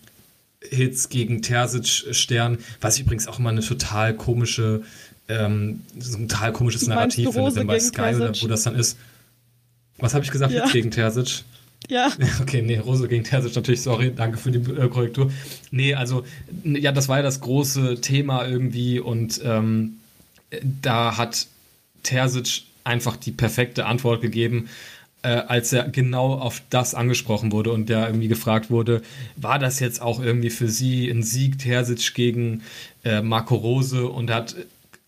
[0.60, 4.82] Hits gegen Terzic-Stern, was ich übrigens auch immer eine total komische,
[5.28, 8.98] ähm, so ein total komisches Narrativ finde, wenn bei Sky oder wo das dann ist.
[9.98, 10.52] Was habe ich gesagt?
[10.52, 10.62] Ja.
[10.62, 11.44] Hits gegen Terzic?
[11.88, 12.12] Ja.
[12.40, 15.30] Okay, nee, Rose gegen Terzic natürlich, sorry, danke für die äh, Korrektur.
[15.70, 16.24] Nee, also,
[16.64, 19.98] ja, das war ja das große Thema irgendwie und ähm,
[20.82, 21.46] da hat
[22.02, 24.68] Terzic einfach die perfekte Antwort gegeben,
[25.22, 29.02] äh, als er genau auf das angesprochen wurde und der irgendwie gefragt wurde,
[29.36, 32.62] war das jetzt auch irgendwie für Sie ein Sieg Terzic gegen
[33.04, 34.56] äh, Marco Rose und hat,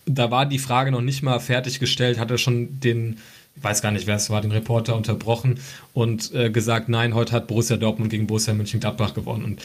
[0.07, 3.19] da war die Frage noch nicht mal fertiggestellt, hat er schon den
[3.63, 5.61] weiß gar nicht, wer es war, den Reporter unterbrochen
[5.93, 9.45] und äh, gesagt, nein, heute hat Borussia Dortmund gegen Borussia Mönchengladbach gewonnen.
[9.45, 9.63] Und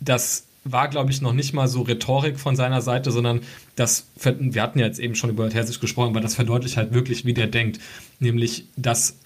[0.00, 3.40] das war, glaube ich, noch nicht mal so Rhetorik von seiner Seite, sondern
[3.74, 7.24] das, wir hatten ja jetzt eben schon über Terzic gesprochen, aber das verdeutlicht halt wirklich,
[7.24, 7.80] wie der denkt.
[8.20, 9.16] Nämlich, dass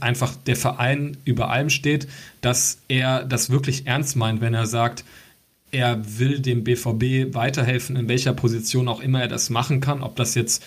[0.00, 2.06] einfach der Verein über allem steht,
[2.40, 5.04] dass er das wirklich ernst meint, wenn er sagt,
[5.70, 10.16] er will dem BVB weiterhelfen, in welcher Position auch immer er das machen kann, ob
[10.16, 10.62] das jetzt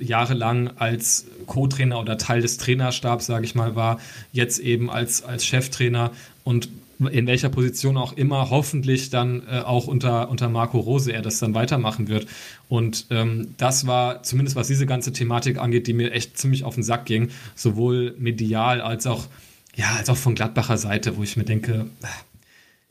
[0.00, 4.00] jahrelang als Co-Trainer oder Teil des Trainerstabs, sage ich mal, war,
[4.32, 6.12] jetzt eben als, als Cheftrainer
[6.44, 6.68] und
[7.08, 11.38] in welcher Position auch immer, hoffentlich dann äh, auch unter, unter Marco Rose er das
[11.38, 12.26] dann weitermachen wird.
[12.68, 16.74] Und ähm, das war zumindest was diese ganze Thematik angeht, die mir echt ziemlich auf
[16.74, 19.28] den Sack ging, sowohl medial als auch,
[19.76, 21.86] ja, als auch von Gladbacher Seite, wo ich mir denke,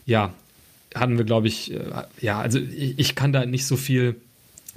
[0.05, 0.33] ja,
[0.95, 1.79] hatten wir, glaube ich, äh,
[2.19, 4.15] ja, also ich, ich kann da nicht so viel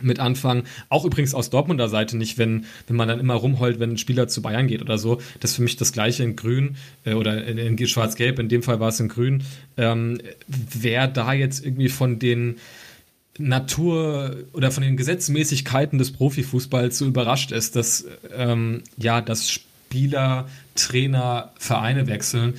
[0.03, 0.64] mit anfangen.
[0.88, 4.28] Auch übrigens aus Dortmunder Seite nicht, wenn, wenn man dann immer rumheult, wenn ein Spieler
[4.28, 5.20] zu Bayern geht oder so.
[5.40, 8.62] Das ist für mich das gleiche in Grün äh, oder in, in Schwarz-Gelb, in dem
[8.62, 9.42] Fall war es in Grün.
[9.76, 12.57] Ähm, wer da jetzt irgendwie von den
[13.38, 20.48] Natur oder von den Gesetzmäßigkeiten des Profifußballs so überrascht ist, dass ähm, ja, dass Spieler,
[20.74, 22.55] Trainer, Vereine wechseln,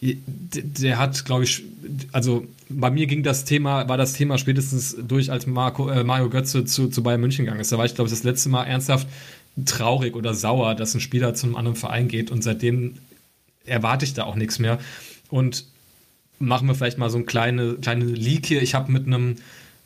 [0.00, 1.64] der hat, glaube ich,
[2.12, 6.30] also bei mir ging das Thema, war das Thema spätestens durch, als Marco, äh, Mario
[6.30, 7.72] Götze zu, zu Bayern München gegangen ist.
[7.72, 9.08] Da war ich, glaube ich, das letzte Mal ernsthaft
[9.64, 12.98] traurig oder sauer, dass ein Spieler zu einem anderen Verein geht und seitdem
[13.66, 14.78] erwarte ich da auch nichts mehr.
[15.30, 15.64] Und
[16.38, 18.62] machen wir vielleicht mal so eine kleine, kleine Leak hier.
[18.62, 19.36] Ich habe mit einem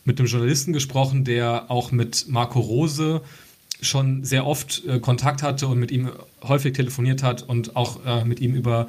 [0.05, 3.23] mit einem Journalisten gesprochen, der auch mit Marco Rose
[3.81, 6.11] schon sehr oft äh, Kontakt hatte und mit ihm
[6.43, 8.89] häufig telefoniert hat und auch äh, mit ihm über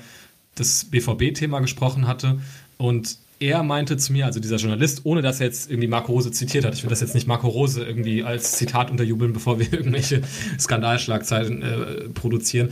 [0.56, 2.40] das BVB-Thema gesprochen hatte.
[2.78, 6.32] Und er meinte zu mir, also dieser Journalist, ohne dass er jetzt irgendwie Marco Rose
[6.32, 9.72] zitiert hat, ich will das jetzt nicht Marco Rose irgendwie als Zitat unterjubeln, bevor wir
[9.74, 10.22] irgendwelche
[10.60, 12.70] Skandalschlagzeilen äh, produzieren.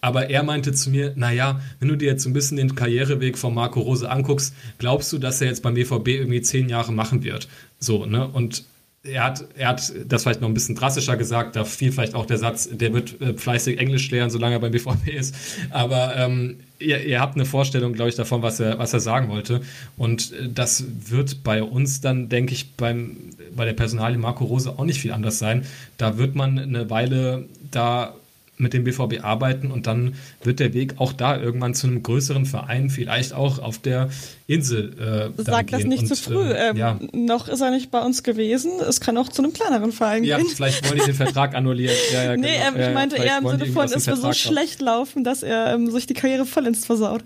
[0.00, 3.38] Aber er meinte zu mir, naja, wenn du dir jetzt so ein bisschen den Karriereweg
[3.38, 7.22] von Marco Rose anguckst, glaubst du, dass er jetzt beim BVB irgendwie zehn Jahre machen
[7.22, 7.48] wird?
[7.78, 8.26] So, ne?
[8.26, 8.64] Und
[9.04, 12.24] er hat, er hat das vielleicht noch ein bisschen drastischer gesagt, da fiel vielleicht auch
[12.24, 15.34] der Satz, der wird äh, fleißig Englisch lernen, solange er beim BVB ist.
[15.70, 19.28] Aber ähm, ihr, ihr, habt eine Vorstellung, glaube ich, davon, was er, was er sagen
[19.28, 19.60] wollte.
[19.96, 23.16] Und äh, das wird bei uns dann, denke ich, beim,
[23.56, 25.66] bei der Personalie Marco Rose auch nicht viel anders sein.
[25.98, 28.14] Da wird man eine Weile da
[28.62, 32.46] mit dem BVB arbeiten und dann wird der Weg auch da irgendwann zu einem größeren
[32.46, 34.08] Verein, vielleicht auch auf der
[34.46, 35.32] Insel.
[35.36, 36.50] Äh, Sag das nicht und, zu früh.
[36.50, 36.98] Äh, ähm, ja.
[37.12, 38.72] Noch ist er nicht bei uns gewesen.
[38.86, 40.46] Es kann auch zu einem kleineren Verein ja, gehen.
[40.46, 41.96] Ja, vielleicht wollen die den Vertrag annullieren.
[42.12, 42.76] Ja, ja, nee, genau.
[42.76, 45.90] ähm, ich meinte eher im Sinne von, es wird so schlecht laufen, dass er ähm,
[45.90, 47.24] sich die Karriere vollends versaut.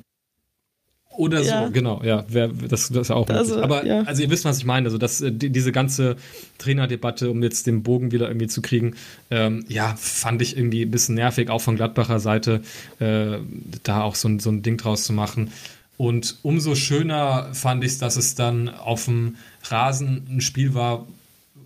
[1.17, 1.67] Oder ja.
[1.67, 4.03] so, genau, ja, wär, das, das ist auch also, Aber ja.
[4.03, 4.87] also ihr wisst, was ich meine.
[4.87, 6.17] Also dass äh, die, diese ganze
[6.59, 8.95] Trainerdebatte, um jetzt den Bogen wieder irgendwie zu kriegen,
[9.31, 12.61] ähm, ja, fand ich irgendwie ein bisschen nervig, auch von Gladbacher Seite,
[12.99, 13.39] äh,
[13.83, 15.53] da auch so, so ein Ding draus zu machen.
[15.97, 21.07] Und umso schöner fand ich es, dass es dann auf dem Rasen ein Spiel war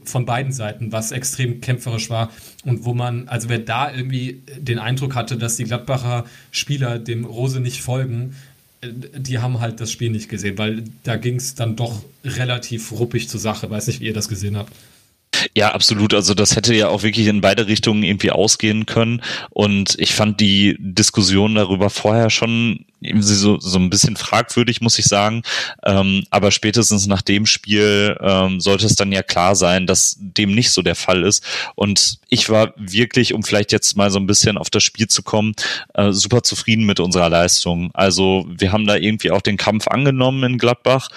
[0.05, 2.30] von beiden Seiten, was extrem kämpferisch war
[2.64, 7.24] und wo man, also wer da irgendwie den Eindruck hatte, dass die Gladbacher Spieler dem
[7.24, 8.34] Rose nicht folgen,
[8.83, 13.28] die haben halt das Spiel nicht gesehen, weil da ging es dann doch relativ ruppig
[13.28, 13.70] zur Sache.
[13.70, 14.72] Weiß nicht, wie ihr das gesehen habt.
[15.55, 16.14] Ja, absolut.
[16.14, 19.22] Also das hätte ja auch wirklich in beide Richtungen irgendwie ausgehen können.
[19.51, 22.85] Und ich fand die Diskussion darüber vorher schon
[23.20, 25.42] so, so ein bisschen fragwürdig, muss ich sagen.
[25.84, 30.55] Ähm, aber spätestens nach dem Spiel ähm, sollte es dann ja klar sein, dass dem
[30.55, 31.44] nicht so der Fall ist.
[31.74, 35.22] Und ich war wirklich, um vielleicht jetzt mal so ein bisschen auf das Spiel zu
[35.22, 35.55] kommen,
[35.94, 37.90] äh, super zufrieden mit unserer Leistung.
[37.94, 41.09] Also wir haben da irgendwie auch den Kampf angenommen in Gladbach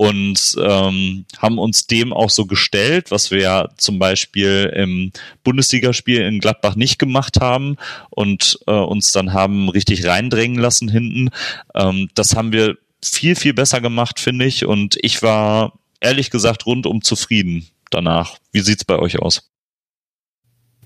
[0.00, 5.12] und ähm, haben uns dem auch so gestellt, was wir ja zum Beispiel im
[5.44, 7.76] Bundesligaspiel in Gladbach nicht gemacht haben
[8.08, 11.29] und äh, uns dann haben richtig reindrängen lassen hinten.
[11.74, 14.66] Ähm, das haben wir viel, viel besser gemacht, finde ich.
[14.66, 18.38] Und ich war ehrlich gesagt rundum zufrieden danach.
[18.52, 19.50] Wie sieht's bei euch aus?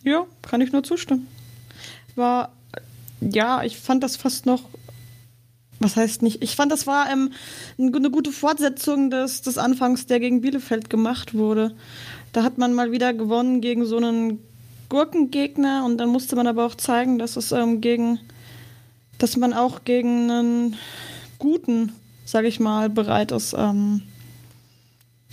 [0.03, 1.27] Ja, kann ich nur zustimmen.
[2.15, 2.53] War,
[3.21, 4.63] ja, ich fand das fast noch
[5.81, 6.43] was heißt nicht?
[6.43, 7.33] Ich fand, das war ähm,
[7.79, 11.75] eine gute Fortsetzung des, des Anfangs, der gegen Bielefeld gemacht wurde.
[12.33, 14.41] Da hat man mal wieder gewonnen gegen so einen
[14.89, 18.19] Gurkengegner und dann musste man aber auch zeigen, dass es ähm, gegen,
[19.25, 20.77] dass man auch gegen einen
[21.39, 21.93] guten,
[22.27, 24.03] sag ich mal, bereit ist ähm,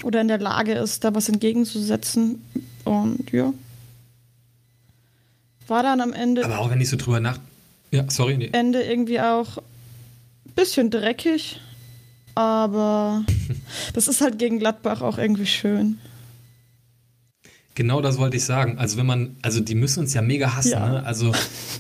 [0.02, 2.42] oder in der Lage ist, da was entgegenzusetzen.
[2.86, 3.54] Und ja.
[5.68, 6.46] War dann am Ende.
[6.46, 7.38] Aber auch wenn ich so drüber nach.
[7.92, 8.38] Ja, sorry.
[8.38, 8.52] Nee.
[8.54, 9.58] Ende irgendwie auch
[10.56, 11.60] bisschen dreckig,
[12.34, 13.26] aber
[13.94, 16.00] das ist halt gegen Gladbach auch irgendwie schön.
[17.74, 18.78] Genau das wollte ich sagen.
[18.78, 20.72] Also wenn man, also die müssen uns ja mega hassen.
[20.72, 20.90] Ja.
[20.90, 21.06] Ne?
[21.06, 21.32] Also,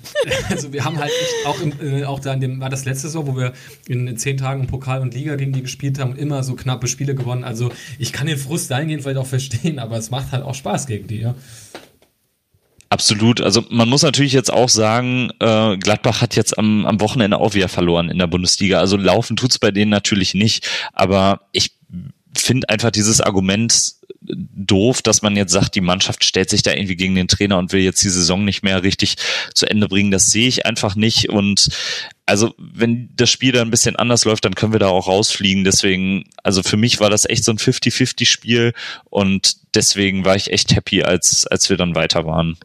[0.49, 3.09] also wir haben halt echt auch, im, äh, auch da in dem, war das letzte
[3.09, 3.51] Jahr, wo wir
[3.87, 7.13] in zehn Tagen Pokal und Liga gegen die gespielt haben und immer so knappe Spiele
[7.13, 7.43] gewonnen.
[7.43, 10.87] Also ich kann den Frust dahingehend vielleicht auch verstehen, aber es macht halt auch Spaß
[10.87, 11.35] gegen die, ja.
[12.89, 13.39] Absolut.
[13.39, 17.53] Also man muss natürlich jetzt auch sagen, äh, Gladbach hat jetzt am, am Wochenende auch
[17.53, 18.79] wieder verloren in der Bundesliga.
[18.79, 20.67] Also laufen tut's bei denen natürlich nicht.
[20.91, 21.71] Aber ich
[22.37, 26.95] finde einfach dieses Argument doof, dass man jetzt sagt, die Mannschaft stellt sich da irgendwie
[26.95, 29.15] gegen den Trainer und will jetzt die Saison nicht mehr richtig
[29.55, 30.11] zu Ende bringen.
[30.11, 31.29] Das sehe ich einfach nicht.
[31.29, 31.69] Und
[32.25, 35.63] also wenn das Spiel da ein bisschen anders läuft, dann können wir da auch rausfliegen.
[35.63, 38.73] Deswegen, also für mich war das echt so ein 50-50-Spiel
[39.09, 42.57] und deswegen war ich echt happy, als, als wir dann weiter waren.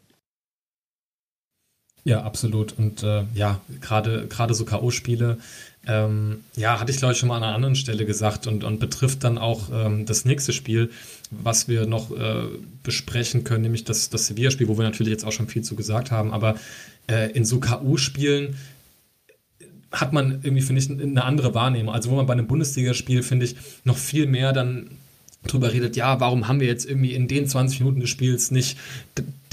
[2.04, 2.74] Ja, absolut.
[2.78, 5.38] Und äh, ja, gerade gerade so K.O.-Spiele,
[5.86, 8.80] ähm, ja, hatte ich glaube ich schon mal an einer anderen Stelle gesagt und, und
[8.80, 10.90] betrifft dann auch ähm, das nächste Spiel,
[11.30, 12.44] was wir noch äh,
[12.82, 16.10] besprechen können, nämlich das, das Sevilla-Spiel, wo wir natürlich jetzt auch schon viel zu gesagt
[16.10, 16.32] haben.
[16.32, 16.56] Aber
[17.08, 18.54] äh, in so K.O.-Spielen
[19.92, 21.94] hat man irgendwie, finde ich, eine andere Wahrnehmung.
[21.94, 24.90] Also wo man bei einem Bundesligaspiel, finde ich, noch viel mehr dann
[25.46, 28.76] drüber redet, ja, warum haben wir jetzt irgendwie in den 20 Minuten des Spiels nicht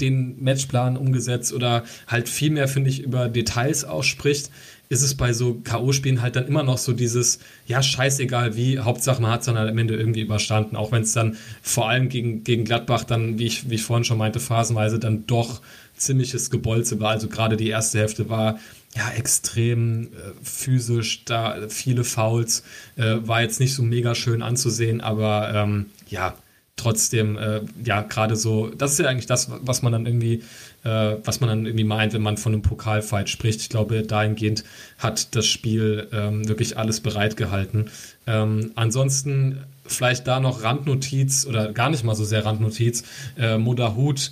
[0.00, 4.50] den Matchplan umgesetzt oder halt viel mehr, finde ich, über Details ausspricht,
[4.88, 9.20] ist es bei so K.O.-Spielen halt dann immer noch so dieses, ja, scheißegal wie, Hauptsache
[9.20, 12.08] man hat es dann halt am Ende irgendwie überstanden, auch wenn es dann vor allem
[12.08, 15.60] gegen, gegen Gladbach dann, wie ich, wie ich vorhin schon meinte, phasenweise dann doch
[15.96, 17.10] ziemliches Gebolze war.
[17.10, 18.58] Also gerade die erste Hälfte war
[18.96, 20.08] ja, extrem äh,
[20.42, 22.62] physisch, da viele Fouls,
[22.96, 26.34] äh, war jetzt nicht so mega schön anzusehen, aber ähm, ja,
[26.76, 30.42] trotzdem, äh, ja, gerade so, das ist ja eigentlich das, was man dann irgendwie,
[30.84, 33.60] äh, was man dann irgendwie meint, wenn man von einem Pokalfight spricht.
[33.60, 34.64] Ich glaube, dahingehend
[34.98, 37.90] hat das Spiel ähm, wirklich alles bereitgehalten.
[38.26, 43.02] Ähm, ansonsten vielleicht da noch Randnotiz oder gar nicht mal so sehr Randnotiz.
[43.36, 44.30] Äh, Modahut,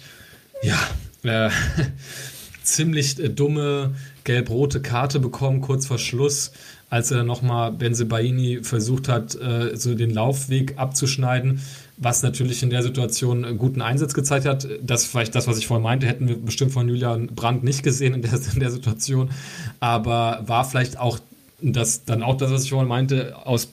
[0.63, 0.79] ja,
[1.25, 1.51] äh,
[2.63, 6.53] ziemlich äh, dumme gelb-rote Karte bekommen, kurz vor Schluss,
[6.91, 11.61] als er nochmal Benzebaini versucht hat, äh, so den Laufweg abzuschneiden,
[12.03, 14.67] was natürlich in der Situation einen guten Einsatz gezeigt hat.
[14.83, 18.15] Das vielleicht das, was ich vorhin meinte, hätten wir bestimmt von Julian Brandt nicht gesehen
[18.15, 19.31] in der, in der Situation,
[19.81, 21.19] aber war vielleicht auch
[21.63, 23.69] das dann auch das, was ich vorhin meinte, aus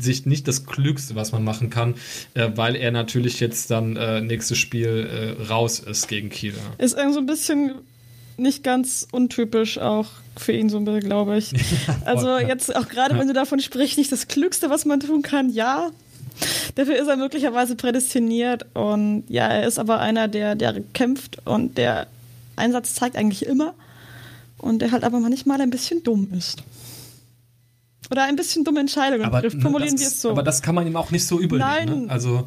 [0.00, 1.94] Sicht nicht das Klügste, was man machen kann,
[2.34, 6.54] äh, weil er natürlich jetzt dann äh, nächstes Spiel äh, raus ist gegen Kiel.
[6.78, 7.72] Ist irgendwie so ein bisschen
[8.36, 11.52] nicht ganz untypisch auch für ihn so ein bisschen, glaube ich.
[12.04, 15.50] also jetzt auch gerade, wenn du davon sprichst, nicht das Klügste, was man tun kann,
[15.50, 15.90] ja.
[16.74, 21.78] Dafür ist er möglicherweise prädestiniert und ja, er ist aber einer, der, der kämpft und
[21.78, 22.06] der
[22.56, 23.74] Einsatz zeigt eigentlich immer
[24.58, 26.62] und der halt aber manchmal ein bisschen dumm ist.
[28.10, 29.62] Oder ein bisschen dumme Entscheidungen aber, trifft.
[29.62, 30.30] Formulieren wir es so.
[30.30, 31.88] Aber das kann man ihm auch nicht so übel Nein.
[31.88, 32.12] Nehmen, ne?
[32.12, 32.46] Also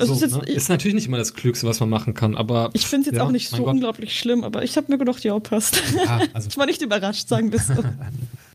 [0.00, 0.54] also so, ist, jetzt, ne?
[0.54, 2.70] ist, natürlich nicht immer das Klügste, was man machen kann, aber.
[2.72, 3.74] Ich finde es jetzt ja, auch nicht so Gott.
[3.74, 5.82] unglaublich schlimm, aber ich habe mir gedacht, ja, passt.
[5.94, 7.74] Ja, also ich war nicht überrascht, sagen wir so.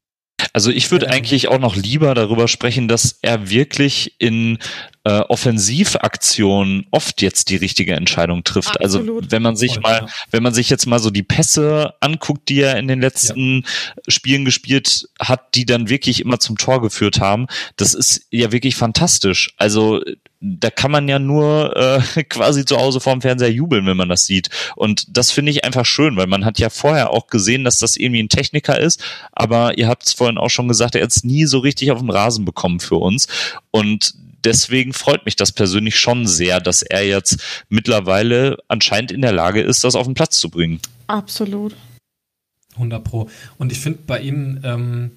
[0.55, 4.57] Also ich würde eigentlich auch noch lieber darüber sprechen, dass er wirklich in
[5.05, 8.81] äh, Offensivaktionen oft jetzt die richtige Entscheidung trifft.
[8.81, 9.23] Also Absolut.
[9.23, 12.61] Also wenn man sich mal, wenn man sich jetzt mal so die Pässe anguckt, die
[12.61, 14.01] er in den letzten ja.
[14.07, 17.45] Spielen gespielt hat, die dann wirklich immer zum Tor geführt haben,
[17.77, 19.53] das ist ja wirklich fantastisch.
[19.57, 20.01] Also
[20.41, 24.25] da kann man ja nur äh, quasi zu Hause vorm Fernseher jubeln, wenn man das
[24.25, 24.49] sieht.
[24.75, 27.95] Und das finde ich einfach schön, weil man hat ja vorher auch gesehen, dass das
[27.95, 29.03] irgendwie ein Techniker ist,
[29.33, 31.99] aber ihr habt es vorhin auch schon gesagt, er hat es nie so richtig auf
[31.99, 33.27] den Rasen bekommen für uns.
[33.69, 34.15] Und
[34.45, 39.61] deswegen freut mich das persönlich schon sehr, dass er jetzt mittlerweile anscheinend in der Lage
[39.61, 40.79] ist, das auf den Platz zu bringen.
[41.07, 41.75] Absolut.
[42.73, 43.29] 100 Pro.
[43.57, 45.11] Und ich finde bei ihm, ähm,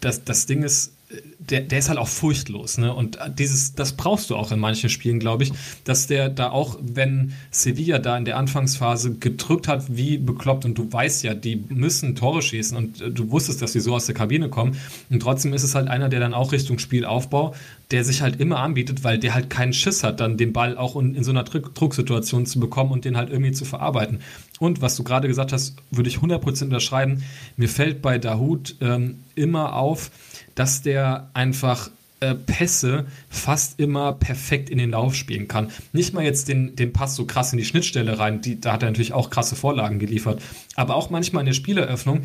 [0.00, 0.94] das, das Ding ist,
[1.38, 2.92] der, der ist halt auch furchtlos, ne?
[2.92, 5.52] Und dieses, das brauchst du auch in manchen Spielen, glaube ich,
[5.84, 10.76] dass der da auch, wenn Sevilla da in der Anfangsphase gedrückt hat, wie bekloppt, und
[10.76, 14.06] du weißt ja, die müssen Tore schießen und äh, du wusstest, dass die so aus
[14.06, 14.76] der Kabine kommen.
[15.08, 17.54] Und trotzdem ist es halt einer, der dann auch Richtung Spielaufbau,
[17.90, 20.94] der sich halt immer anbietet, weil der halt keinen Schiss hat, dann den Ball auch
[20.96, 24.20] in, in so einer Druck Drucksituation zu bekommen und den halt irgendwie zu verarbeiten.
[24.58, 27.22] Und was du gerade gesagt hast, würde ich 100% unterschreiben.
[27.56, 30.10] Mir fällt bei Dahut ähm, immer auf,
[30.58, 31.90] dass der einfach
[32.20, 35.70] äh, Pässe fast immer perfekt in den Lauf spielen kann.
[35.92, 38.82] Nicht mal jetzt den, den Pass so krass in die Schnittstelle rein, die, da hat
[38.82, 40.42] er natürlich auch krasse Vorlagen geliefert,
[40.74, 42.22] aber auch manchmal in der Spieleröffnung,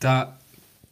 [0.00, 0.38] da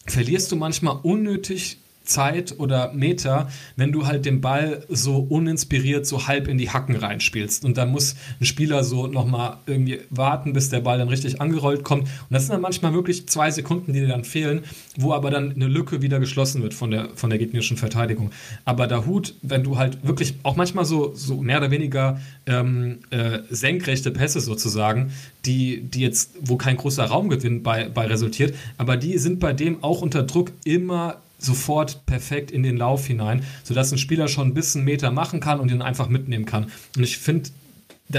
[0.07, 6.27] verlierst du manchmal unnötig Zeit oder Meter, wenn du halt den Ball so uninspiriert so
[6.27, 7.65] halb in die Hacken reinspielst.
[7.65, 11.85] Und dann muss ein Spieler so nochmal irgendwie warten, bis der Ball dann richtig angerollt
[11.85, 12.05] kommt.
[12.05, 14.63] Und das sind dann manchmal wirklich zwei Sekunden, die dir dann fehlen,
[14.97, 18.31] wo aber dann eine Lücke wieder geschlossen wird von der, von der gegnerischen Verteidigung.
[18.65, 22.99] Aber der Hut, wenn du halt wirklich auch manchmal so, so mehr oder weniger ähm,
[23.11, 25.13] äh, senkrechte Pässe sozusagen,
[25.45, 29.83] die, die jetzt, wo kein großer Raumgewinn bei, bei resultiert, aber die sind bei dem
[29.83, 34.55] auch unter Druck immer sofort perfekt in den Lauf hinein, sodass ein Spieler schon ein
[34.55, 36.71] bisschen Meter machen kann und ihn einfach mitnehmen kann.
[36.97, 37.51] Und ich finde,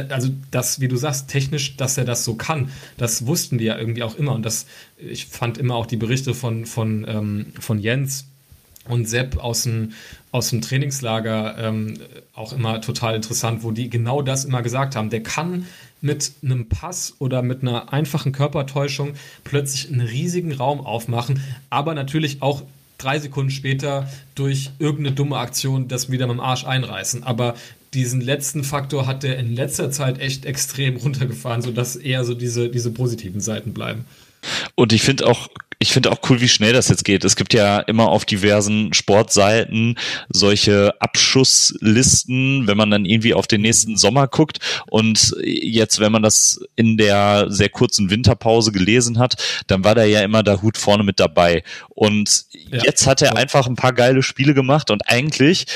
[0.09, 3.77] also das, wie du sagst, technisch, dass er das so kann, das wussten die ja
[3.77, 4.33] irgendwie auch immer.
[4.33, 4.65] Und das,
[4.97, 8.25] ich fand immer auch die Berichte von, von, ähm, von Jens,
[8.87, 9.93] und Sepp aus dem,
[10.31, 11.95] aus dem Trainingslager ähm,
[12.33, 15.09] auch immer total interessant, wo die genau das immer gesagt haben.
[15.09, 15.65] Der kann
[16.01, 19.13] mit einem Pass oder mit einer einfachen Körpertäuschung
[19.43, 22.63] plötzlich einen riesigen Raum aufmachen, aber natürlich auch
[22.97, 27.23] drei Sekunden später durch irgendeine dumme Aktion das wieder mit dem Arsch einreißen.
[27.23, 27.55] Aber
[27.93, 32.69] diesen letzten Faktor hat der in letzter Zeit echt extrem runtergefahren, sodass eher so diese,
[32.69, 34.05] diese positiven Seiten bleiben.
[34.75, 35.47] Und ich finde auch,
[35.79, 37.23] ich finde auch cool, wie schnell das jetzt geht.
[37.23, 39.95] Es gibt ja immer auf diversen Sportseiten
[40.29, 44.59] solche Abschusslisten, wenn man dann irgendwie auf den nächsten Sommer guckt.
[44.87, 49.35] Und jetzt, wenn man das in der sehr kurzen Winterpause gelesen hat,
[49.67, 51.63] dann war da ja immer der Hut vorne mit dabei.
[51.89, 52.83] Und ja.
[52.83, 55.67] jetzt hat er einfach ein paar geile Spiele gemacht und eigentlich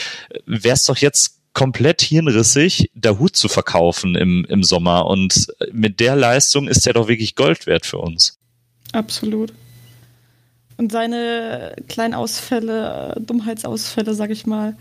[0.47, 5.05] wäre es doch jetzt komplett hirnrissig, der Hut zu verkaufen im, im Sommer.
[5.05, 8.39] Und mit der Leistung ist er doch wirklich Gold wert für uns.
[8.93, 9.53] Absolut.
[10.81, 14.75] Und seine kleinen Ausfälle, Dummheitsausfälle, sag ich mal,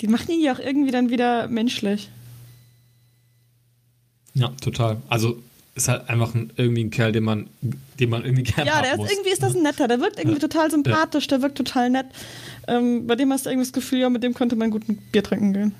[0.00, 2.10] die machen ihn ja auch irgendwie dann wieder menschlich.
[4.34, 4.96] Ja, total.
[5.08, 5.40] Also
[5.76, 7.46] ist halt einfach ein, irgendwie ein Kerl, den man,
[8.00, 9.12] den man irgendwie gerne Ja, der ist, muss.
[9.12, 9.86] irgendwie ist das ein netter.
[9.86, 10.48] Der wirkt irgendwie ja.
[10.48, 12.06] total sympathisch, der wirkt total nett.
[12.66, 14.96] Ähm, bei dem hast du irgendwie das Gefühl, ja, mit dem könnte man gut ein
[15.12, 15.74] Bier trinken gehen.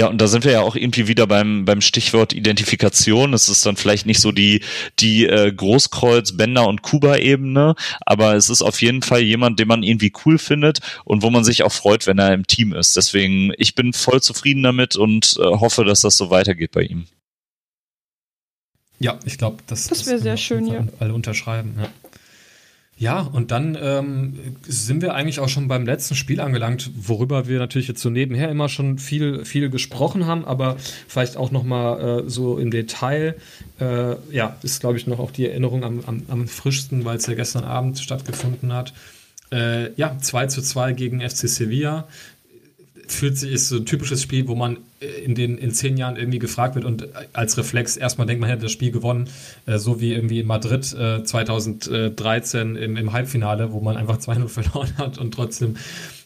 [0.00, 3.34] Ja, und da sind wir ja auch irgendwie wieder beim, beim Stichwort Identifikation.
[3.34, 4.62] Es ist dann vielleicht nicht so die,
[4.98, 7.74] die äh, Großkreuz, Bender und Kuba-Ebene,
[8.06, 11.44] aber es ist auf jeden Fall jemand, den man irgendwie cool findet und wo man
[11.44, 12.96] sich auch freut, wenn er im Team ist.
[12.96, 17.04] Deswegen, ich bin voll zufrieden damit und äh, hoffe, dass das so weitergeht bei ihm.
[19.00, 20.86] Ja, ich glaube, das, das wäre sehr schön, ja.
[20.98, 21.90] Alle unterschreiben, ja.
[23.00, 27.58] Ja, und dann ähm, sind wir eigentlich auch schon beim letzten Spiel angelangt, worüber wir
[27.58, 30.76] natürlich jetzt so nebenher immer schon viel, viel gesprochen haben, aber
[31.08, 33.36] vielleicht auch nochmal äh, so im Detail.
[33.80, 37.26] Äh, ja, ist, glaube ich, noch auch die Erinnerung am, am, am frischsten, weil es
[37.26, 38.92] ja gestern Abend stattgefunden hat.
[39.50, 42.06] Äh, ja, 2 zu 2 gegen FC Sevilla
[43.12, 46.16] fühlt sich, ist so ein typisches Spiel, wo man äh, in den in zehn Jahren
[46.16, 49.28] irgendwie gefragt wird und als Reflex erstmal denkt man, hätte das Spiel gewonnen,
[49.66, 54.48] äh, so wie irgendwie in Madrid äh, 2013 im, im Halbfinale, wo man einfach 2-0
[54.48, 55.76] verloren hat und trotzdem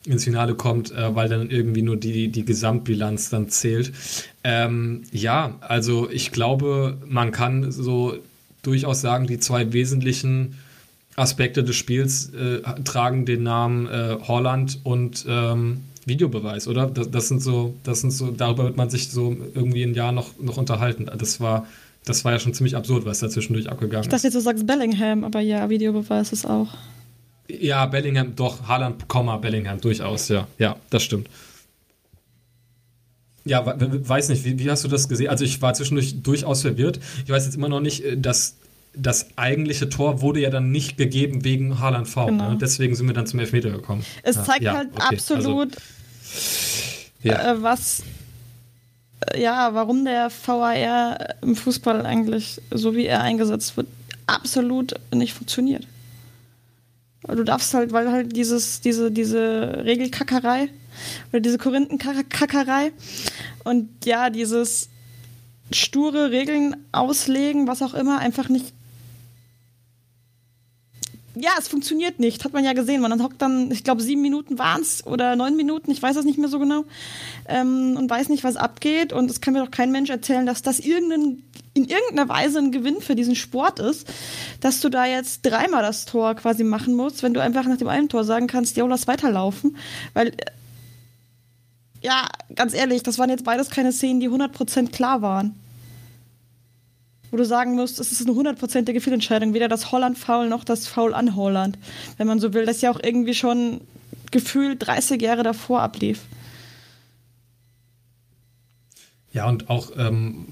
[0.06, 3.92] ins Finale kommt, äh, weil dann irgendwie nur die, die Gesamtbilanz dann zählt.
[4.42, 8.14] Ähm, ja, also ich glaube, man kann so
[8.62, 10.58] durchaus sagen, die zwei wesentlichen
[11.16, 16.86] Aspekte des Spiels äh, tragen den Namen äh, Holland und ähm, Videobeweis, oder?
[16.86, 20.12] Das, das, sind so, das sind so, darüber wird man sich so irgendwie ein Jahr
[20.12, 21.10] noch, noch unterhalten.
[21.18, 21.66] Das war,
[22.04, 24.06] das war ja schon ziemlich absurd, was da zwischendurch abgegangen ist.
[24.06, 26.68] Ich dachte, jetzt, du sagst Bellingham, aber ja, Videobeweis ist auch.
[27.48, 29.04] Ja, Bellingham, doch, Haaland,
[29.40, 30.46] Bellingham, durchaus, ja.
[30.58, 31.28] Ja, das stimmt.
[33.44, 35.28] Ja, weiß nicht, wie, wie hast du das gesehen?
[35.28, 36.98] Also ich war zwischendurch durchaus verwirrt.
[37.24, 38.56] Ich weiß jetzt immer noch nicht, äh, dass
[38.96, 42.26] das eigentliche Tor wurde ja dann nicht gegeben wegen Haaland V.
[42.26, 42.50] Genau.
[42.50, 42.58] Ne?
[42.60, 44.04] Deswegen sind wir dann zum Elfmeter gekommen.
[44.22, 45.16] Es zeigt ja, halt okay.
[45.16, 47.52] absolut, also, ja.
[47.52, 48.02] äh, was,
[49.32, 53.88] äh, ja, warum der VAR im Fußball eigentlich, so wie er eingesetzt wird,
[54.26, 55.86] absolut nicht funktioniert.
[57.26, 60.68] Du darfst halt, weil halt dieses, diese, diese Regelkackerei
[61.32, 62.92] oder diese Korinthenkackerei
[63.64, 64.90] und ja, dieses
[65.72, 68.74] sture Regeln auslegen, was auch immer, einfach nicht
[71.36, 73.00] ja, es funktioniert nicht, hat man ja gesehen.
[73.00, 76.24] Man hockt dann, ich glaube, sieben Minuten waren es oder neun Minuten, ich weiß das
[76.24, 76.84] nicht mehr so genau,
[77.48, 79.12] ähm, und weiß nicht, was abgeht.
[79.12, 81.42] Und es kann mir doch kein Mensch erzählen, dass das irgendein,
[81.74, 84.06] in irgendeiner Weise ein Gewinn für diesen Sport ist,
[84.60, 87.88] dass du da jetzt dreimal das Tor quasi machen musst, wenn du einfach nach dem
[87.88, 89.76] einen Tor sagen kannst, ja, lass weiterlaufen.
[90.12, 90.34] Weil, äh,
[92.00, 95.58] ja, ganz ehrlich, das waren jetzt beides keine Szenen, die 100% klar waren
[97.34, 101.12] wo du sagen musst, es ist eine hundertprozentige Fehlentscheidung, weder das Holland-Foul noch das Foul
[101.14, 101.76] an Holland,
[102.16, 103.80] wenn man so will, das ja auch irgendwie schon
[104.30, 106.20] gefühlt 30 Jahre davor ablief.
[109.32, 110.46] Ja, und auch ähm,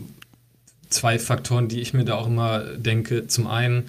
[0.89, 3.29] zwei Faktoren, die ich mir da auch immer denke.
[3.29, 3.85] Zum einen,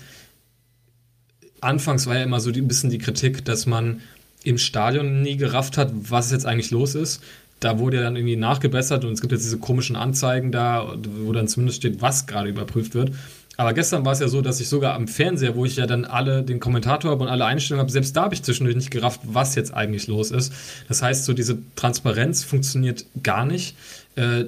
[1.62, 4.02] anfangs war ja immer so ein bisschen die Kritik, dass man
[4.44, 7.24] im Stadion nie gerafft hat, was jetzt eigentlich los ist
[7.64, 11.32] da wurde ja dann irgendwie nachgebessert und es gibt jetzt diese komischen Anzeigen da, wo
[11.32, 13.12] dann zumindest steht, was gerade überprüft wird.
[13.56, 16.06] Aber gestern war es ja so, dass ich sogar am Fernseher, wo ich ja dann
[16.06, 19.22] alle den Kommentator habe und alle Einstellungen habe, selbst da habe ich zwischendurch nicht gerafft,
[19.26, 20.52] was jetzt eigentlich los ist.
[20.88, 23.76] Das heißt, so diese Transparenz funktioniert gar nicht.
[24.16, 24.46] Äh,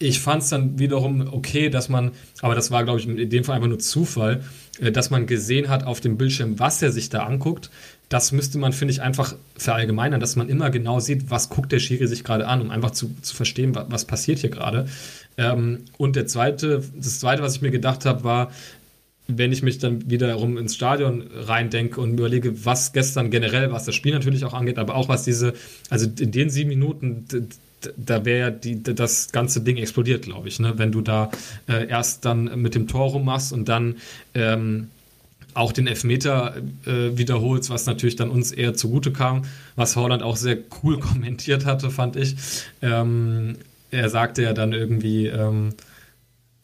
[0.00, 2.10] ich fand es dann wiederum okay, dass man,
[2.40, 4.42] aber das war, glaube ich, in dem Fall einfach nur Zufall,
[4.80, 7.70] äh, dass man gesehen hat auf dem Bildschirm, was er sich da anguckt
[8.12, 11.78] das müsste man, finde ich, einfach verallgemeinern, dass man immer genau sieht, was guckt der
[11.78, 14.86] Schiri sich gerade an, um einfach zu, zu verstehen, was, was passiert hier gerade.
[15.38, 18.52] Ähm, und der zweite, das zweite, was ich mir gedacht habe, war,
[19.28, 23.94] wenn ich mich dann wiederum ins Stadion reindenke und überlege, was gestern generell, was das
[23.94, 25.54] Spiel natürlich auch angeht, aber auch was diese,
[25.88, 27.48] also in den sieben Minuten,
[27.96, 30.74] da wäre ja die, das ganze Ding explodiert, glaube ich, ne?
[30.76, 31.30] wenn du da
[31.66, 33.96] äh, erst dann mit dem Tor rummachst und dann
[34.34, 34.88] ähm,
[35.54, 36.56] auch den Elfmeter
[36.86, 39.42] äh, wiederholst, was natürlich dann uns eher zugute kam,
[39.76, 42.36] was Holland auch sehr cool kommentiert hatte, fand ich.
[42.80, 43.56] Ähm,
[43.90, 45.74] er sagte ja dann irgendwie, ähm,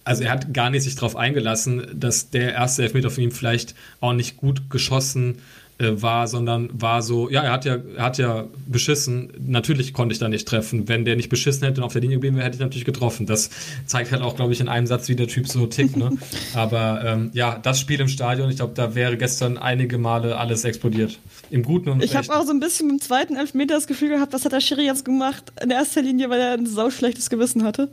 [0.05, 3.75] also er hat gar nicht sich darauf eingelassen, dass der erste Elfmeter von ihm vielleicht
[4.01, 5.43] auch nicht gut geschossen
[5.79, 10.13] äh, war, sondern war so, ja, er hat ja, er hat ja beschissen, natürlich konnte
[10.13, 10.89] ich da nicht treffen.
[10.89, 13.27] Wenn der nicht beschissen hätte und auf der Linie geblieben wäre, hätte ich natürlich getroffen.
[13.27, 13.51] Das
[13.87, 15.97] zeigt halt auch, glaube ich, in einem Satz, wie der Typ so tickt.
[15.97, 16.19] Ne?
[16.55, 20.65] Aber ähm, ja, das Spiel im Stadion, ich glaube, da wäre gestern einige Male alles
[20.65, 21.21] explodiert.
[21.51, 24.33] Im Guten und Ich habe auch so ein bisschen beim zweiten Elfmeter das Gefühl gehabt,
[24.33, 25.53] was hat der Schiri jetzt gemacht?
[25.63, 27.89] In erster Linie, weil er ein sauschlechtes Gewissen hatte.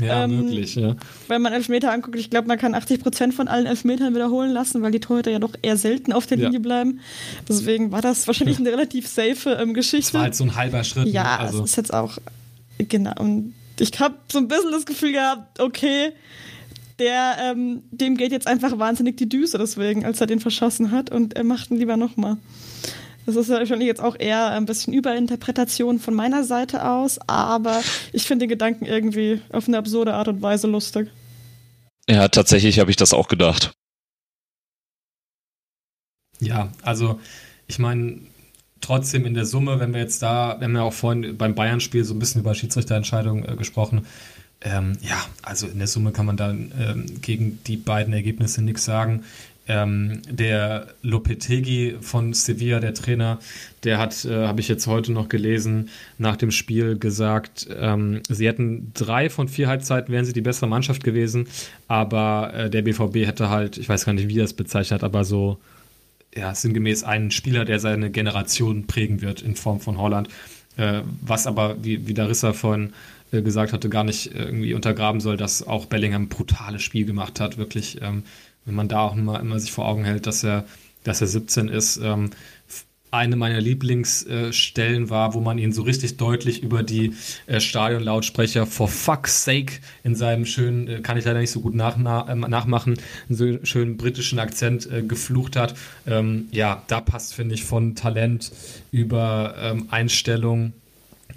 [0.00, 0.96] ja, ähm, möglich, ja.
[1.28, 4.82] Wenn man Elfmeter anguckt, ich glaube, man kann 80 Prozent von allen Elfmetern wiederholen lassen,
[4.82, 6.58] weil die Torhüter ja doch eher selten auf der Linie ja.
[6.58, 7.00] bleiben.
[7.48, 10.12] Deswegen war das wahrscheinlich eine relativ safe ähm, Geschichte.
[10.12, 11.06] Das war halt so ein halber Schritt.
[11.06, 11.10] Ne?
[11.10, 11.62] Ja, also.
[11.64, 12.18] es ist jetzt auch,
[12.78, 13.12] genau.
[13.18, 16.12] Und ich habe so ein bisschen das Gefühl gehabt, okay,
[16.98, 21.10] der, ähm, dem geht jetzt einfach wahnsinnig die Düse deswegen, als er den verschossen hat
[21.10, 22.36] und er macht ihn lieber nochmal.
[23.26, 27.80] Das ist wahrscheinlich jetzt auch eher ein bisschen Überinterpretation von meiner Seite aus, aber
[28.12, 31.08] ich finde den Gedanken irgendwie auf eine absurde Art und Weise lustig.
[32.08, 33.72] Ja, tatsächlich habe ich das auch gedacht.
[36.40, 37.20] Ja, also
[37.66, 38.18] ich meine,
[38.80, 42.04] trotzdem in der Summe, wenn wir jetzt da, wir haben ja auch vorhin beim Bayern-Spiel
[42.04, 44.06] so ein bisschen über Schiedsrichterentscheidungen äh, gesprochen.
[44.62, 48.84] Ähm, ja, also in der Summe kann man dann ähm, gegen die beiden Ergebnisse nichts
[48.84, 49.24] sagen.
[49.68, 53.38] Ähm, der Lopetegi von Sevilla, der Trainer,
[53.84, 58.48] der hat, äh, habe ich jetzt heute noch gelesen, nach dem Spiel gesagt, ähm, sie
[58.48, 61.46] hätten drei von vier Halbzeiten, wären sie die bessere Mannschaft gewesen,
[61.86, 65.24] aber äh, der BVB hätte halt, ich weiß gar nicht, wie er es bezeichnet aber
[65.24, 65.58] so
[66.34, 70.28] ja, sinngemäß einen Spieler, der seine Generation prägen wird in Form von Holland.
[70.76, 72.92] Äh, was aber, wie, wie Darissa vorhin
[73.32, 77.40] äh, gesagt hatte, gar nicht irgendwie untergraben soll, dass auch Bellingham ein brutales Spiel gemacht
[77.40, 77.58] hat.
[77.58, 78.24] Wirklich, ähm,
[78.64, 80.64] wenn man da auch immer, immer sich vor Augen hält, dass er,
[81.04, 82.30] dass er 17 ist, ähm,
[83.10, 87.14] eine meiner Lieblingsstellen war, wo man ihn so richtig deutlich über die
[87.46, 91.74] äh, Stadionlautsprecher for fuck's sake in seinem schönen, äh, kann ich leider nicht so gut
[91.74, 92.96] nach, äh, nachmachen,
[93.28, 95.74] so schönen britischen Akzent äh, geflucht hat.
[96.06, 98.52] Ähm, ja, da passt, finde ich, von Talent
[98.92, 100.72] über ähm, Einstellung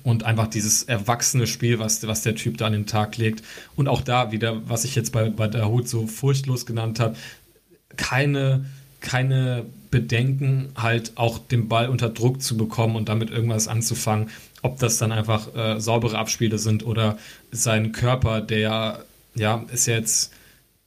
[0.03, 3.43] und einfach dieses erwachsene Spiel, was, was der Typ da an den Tag legt.
[3.75, 7.15] Und auch da wieder, was ich jetzt bei, bei der Hut so furchtlos genannt habe,
[7.95, 8.65] keine,
[8.99, 14.31] keine Bedenken, halt auch den Ball unter Druck zu bekommen und damit irgendwas anzufangen.
[14.63, 17.19] Ob das dann einfach äh, saubere Abspiele sind oder
[17.51, 19.05] sein Körper, der
[19.35, 20.33] ja, ist jetzt,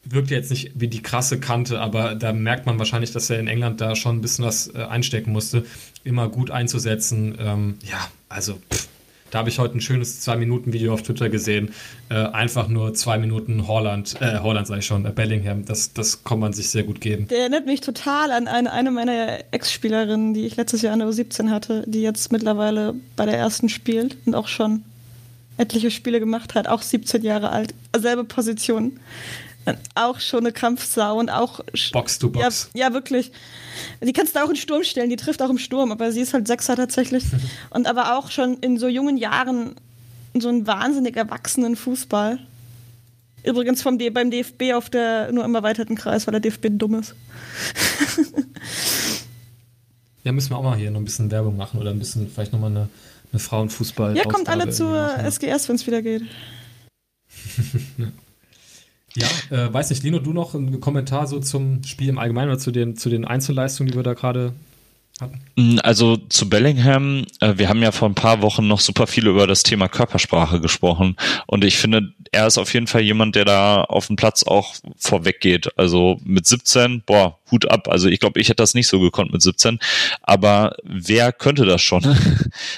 [0.02, 3.46] wirkt jetzt nicht wie die krasse Kante, aber da merkt man wahrscheinlich, dass er in
[3.46, 5.64] England da schon ein bisschen was äh, einstecken musste,
[6.02, 7.36] immer gut einzusetzen.
[7.38, 8.88] Ähm, ja, also pff,
[9.30, 11.70] da habe ich heute ein schönes Zwei-Minuten-Video auf Twitter gesehen.
[12.08, 15.64] Äh, einfach nur zwei Minuten Holland, äh, Holland sage ich schon, äh, Bellingham.
[15.64, 17.28] Das, das kann man sich sehr gut geben.
[17.28, 21.08] Der erinnert mich total an eine, eine meiner Ex-Spielerinnen, die ich letztes Jahr an der
[21.08, 24.82] U17 hatte, die jetzt mittlerweile bei der ersten spielt und auch schon
[25.58, 29.00] etliche Spiele gemacht hat, auch 17 Jahre alt, selbe Position
[29.94, 31.60] auch schon eine Kampfsau und auch.
[31.92, 32.70] Box to Box.
[32.74, 33.32] Ja, ja, wirklich.
[34.02, 36.34] Die kannst du auch in Sturm stellen, die trifft auch im Sturm, aber sie ist
[36.34, 37.24] halt Sechser tatsächlich.
[37.70, 39.74] und aber auch schon in so jungen Jahren
[40.38, 42.38] so einen wahnsinnig erwachsenen Fußball.
[43.42, 46.96] Übrigens vom D beim DFB auf der nur im erweiterten Kreis, weil der DFB dumm
[46.96, 47.14] ist.
[50.24, 52.52] ja, müssen wir auch mal hier noch ein bisschen Werbung machen oder ein bisschen, vielleicht
[52.52, 52.88] nochmal eine,
[53.32, 54.16] eine Frauenfußball.
[54.16, 56.22] Ja, kommt alle zur SGS, wenn es wieder geht.
[59.16, 62.58] Ja, äh, weiß nicht, Lino, du noch einen Kommentar so zum Spiel im Allgemeinen oder
[62.58, 64.52] zu den, zu den Einzelleistungen, die wir da gerade
[65.56, 69.26] Mm, also zu Bellingham, äh, wir haben ja vor ein paar Wochen noch super viel
[69.26, 71.16] über das Thema Körpersprache gesprochen
[71.46, 74.74] und ich finde, er ist auf jeden Fall jemand, der da auf dem Platz auch
[74.98, 75.78] vorweg geht.
[75.78, 77.88] Also mit 17, boah, Hut ab.
[77.88, 79.78] Also ich glaube, ich hätte das nicht so gekonnt mit 17,
[80.20, 82.02] aber wer könnte das schon?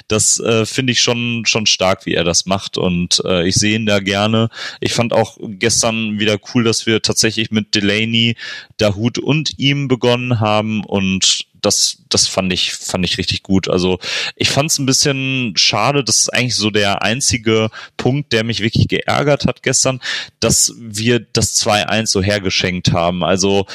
[0.09, 3.77] Das äh, finde ich schon schon stark, wie er das macht und äh, ich sehe
[3.77, 4.48] ihn da gerne.
[4.81, 8.36] Ich fand auch gestern wieder cool, dass wir tatsächlich mit Delaney,
[8.78, 13.68] Dahut und ihm begonnen haben und das, das fand ich, fand ich richtig gut.
[13.68, 13.98] Also
[14.36, 18.60] ich fand es ein bisschen schade, das ist eigentlich so der einzige Punkt, der mich
[18.60, 20.01] wirklich geärgert hat gestern,
[20.40, 23.24] dass wir das 2-1 so hergeschenkt haben.
[23.24, 23.66] Also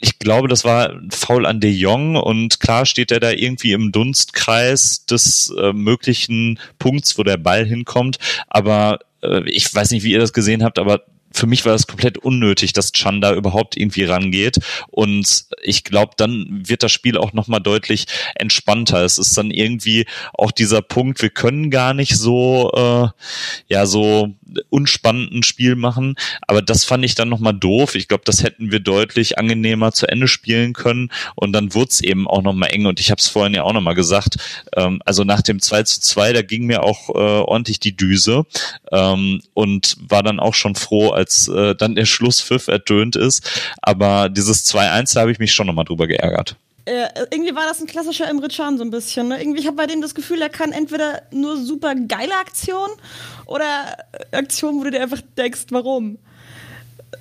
[0.00, 3.92] ich glaube, das war faul an De Jong und klar steht er da irgendwie im
[3.92, 8.18] Dunstkreis des äh, möglichen Punkts, wo der Ball hinkommt,
[8.48, 11.86] aber äh, ich weiß nicht, wie ihr das gesehen habt, aber für mich war es
[11.86, 14.58] komplett unnötig, dass Chan da überhaupt irgendwie rangeht.
[14.88, 19.04] Und ich glaube, dann wird das Spiel auch nochmal deutlich entspannter.
[19.04, 23.08] Es ist dann irgendwie auch dieser Punkt, wir können gar nicht so, äh,
[23.72, 24.34] ja, so
[24.68, 26.16] unspannenden Spiel machen.
[26.42, 27.94] Aber das fand ich dann nochmal doof.
[27.94, 31.10] Ich glaube, das hätten wir deutlich angenehmer zu Ende spielen können.
[31.34, 32.86] Und dann wurde es eben auch nochmal eng.
[32.86, 34.36] Und ich habe es vorhin ja auch nochmal gesagt.
[34.76, 38.46] Ähm, also nach dem 2 zu 2, da ging mir auch äh, ordentlich die Düse.
[38.90, 43.48] Ähm, und war dann auch schon froh, als äh, dann der Schlusspfiff ertönt ist.
[43.82, 46.56] Aber dieses 2-1, da habe ich mich schon nochmal drüber geärgert.
[46.86, 49.28] Äh, irgendwie war das ein klassischer Emre Can so ein bisschen.
[49.28, 49.40] Ne?
[49.40, 52.92] Irgendwie, ich bei dem das Gefühl, er kann entweder nur super geile Aktionen
[53.46, 53.96] oder
[54.32, 56.18] Aktionen, wo du dir einfach denkst, warum.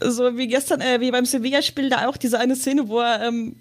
[0.02, 3.58] So wie gestern, äh, wie beim Sevilla-Spiel, da auch diese eine Szene, wo er ähm,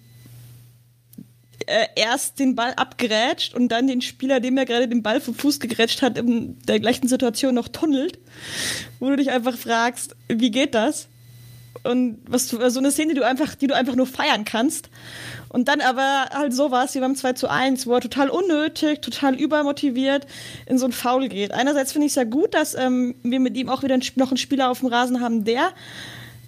[1.67, 5.35] äh, erst den Ball abgerätscht und dann den Spieler, dem er gerade den Ball vom
[5.35, 8.19] Fuß gegrätscht hat, in der gleichen Situation noch tunnelt,
[9.01, 11.09] wo du dich einfach fragst, wie geht das?
[11.85, 14.91] Und was du, so eine Szene, die du einfach, die du einfach nur feiern kannst.
[15.49, 19.35] Und dann aber halt sowas wie beim 2 zu 1, wo er total unnötig, total
[19.35, 20.27] übermotiviert
[20.67, 21.53] in so ein Foul geht.
[21.53, 24.37] Einerseits finde ich es ja gut, dass ähm, wir mit ihm auch wieder noch einen
[24.37, 25.73] Spieler auf dem Rasen haben, der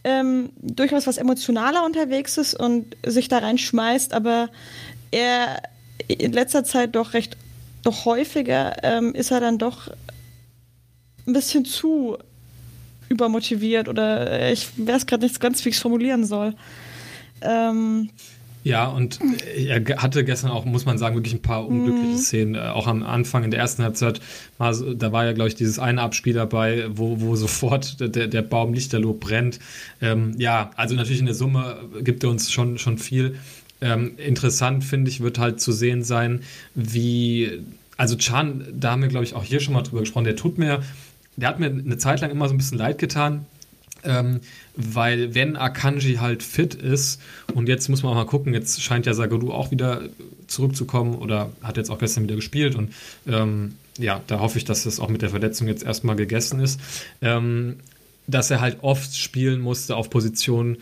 [0.04, 4.48] ähm, durchaus was emotionaler unterwegs ist und sich da reinschmeißt, aber
[5.10, 5.62] er
[6.08, 7.36] in letzter Zeit doch recht,
[7.82, 9.88] doch häufiger ähm, ist er dann doch
[11.26, 12.18] ein bisschen zu
[13.08, 16.54] übermotiviert oder ich weiß gerade nicht ganz, wie ich es formulieren soll.
[17.42, 18.10] Ähm,
[18.62, 19.18] ja, und
[19.56, 22.18] er hatte gestern auch, muss man sagen, wirklich ein paar unglückliche mhm.
[22.18, 22.54] Szenen.
[22.56, 24.20] Äh, auch am Anfang in der ersten Halbzeit,
[24.72, 28.42] so, da war ja, glaube ich, dieses eine Abspiel dabei, wo, wo sofort der, der
[28.42, 29.60] Baum Lichterloh brennt.
[30.02, 33.36] Ähm, ja, also natürlich in der Summe gibt er uns schon, schon viel.
[33.80, 36.42] Ähm, interessant, finde ich, wird halt zu sehen sein,
[36.74, 37.62] wie,
[37.96, 40.58] also Chan, da haben wir, glaube ich, auch hier schon mal drüber gesprochen, der tut
[40.58, 40.82] mir,
[41.36, 43.46] der hat mir eine Zeit lang immer so ein bisschen leid getan
[44.04, 44.40] ähm,
[44.76, 47.20] weil wenn Akanji halt fit ist
[47.54, 50.02] und jetzt muss man auch mal gucken, jetzt scheint ja Sagadu auch wieder
[50.46, 52.92] zurückzukommen oder hat jetzt auch gestern wieder gespielt und
[53.26, 56.80] ähm, ja, da hoffe ich, dass das auch mit der Verletzung jetzt erstmal gegessen ist.
[57.20, 57.76] Ähm,
[58.30, 60.78] dass er halt oft spielen musste auf Positionen,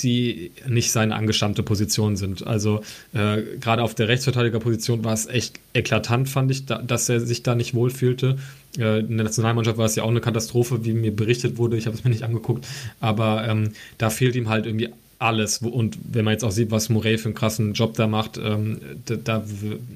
[0.00, 2.46] die nicht seine angestammte Position sind.
[2.46, 2.82] Also
[3.12, 7.42] äh, gerade auf der Rechtsverteidigerposition war es echt eklatant, fand ich, da, dass er sich
[7.42, 8.38] da nicht wohlfühlte.
[8.78, 11.76] Äh, in der Nationalmannschaft war es ja auch eine Katastrophe, wie mir berichtet wurde.
[11.76, 12.66] Ich habe es mir nicht angeguckt,
[13.00, 15.58] aber ähm, da fehlt ihm halt irgendwie alles.
[15.58, 18.80] Und wenn man jetzt auch sieht, was Morey für einen krassen Job da macht, ähm,
[19.06, 19.44] da, da,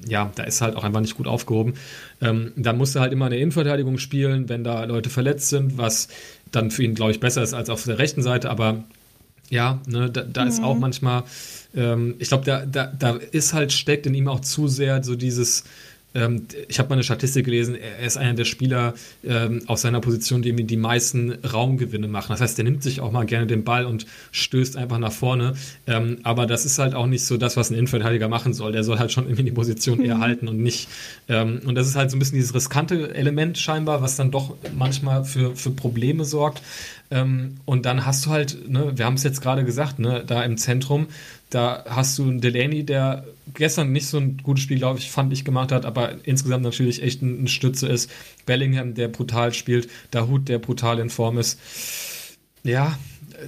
[0.07, 1.75] ja, da ist halt auch einfach nicht gut aufgehoben.
[2.21, 6.09] Ähm, dann musste er halt immer eine Innenverteidigung spielen, wenn da Leute verletzt sind, was
[6.51, 8.83] dann für ihn, glaube ich, besser ist als auf der rechten Seite, aber
[9.49, 10.47] ja, ne, da, da mhm.
[10.47, 11.23] ist auch manchmal,
[11.75, 15.15] ähm, ich glaube, da, da, da ist halt, steckt in ihm auch zu sehr so
[15.15, 15.63] dieses,
[16.67, 20.43] ich habe mal eine Statistik gelesen, er ist einer der Spieler ähm, auf seiner Position,
[20.43, 22.27] die die meisten Raumgewinne machen.
[22.29, 25.55] Das heißt, der nimmt sich auch mal gerne den Ball und stößt einfach nach vorne.
[25.87, 28.71] Ähm, aber das ist halt auch nicht so das, was ein Innenverteidiger machen soll.
[28.71, 30.05] Der soll halt schon irgendwie die Position mhm.
[30.05, 30.87] eher halten und nicht.
[31.29, 34.55] Ähm, und das ist halt so ein bisschen dieses riskante Element scheinbar, was dann doch
[34.77, 36.61] manchmal für, für Probleme sorgt.
[37.09, 40.43] Ähm, und dann hast du halt, ne, wir haben es jetzt gerade gesagt, ne, da
[40.43, 41.07] im Zentrum,
[41.53, 45.31] da hast du einen Delaney, der gestern nicht so ein gutes Spiel, glaube ich, fand
[45.33, 48.09] ich, gemacht hat, aber insgesamt natürlich echt ein, ein Stütze ist.
[48.45, 51.59] Bellingham, der brutal spielt, Dahut, der brutal in Form ist.
[52.63, 52.97] Ja,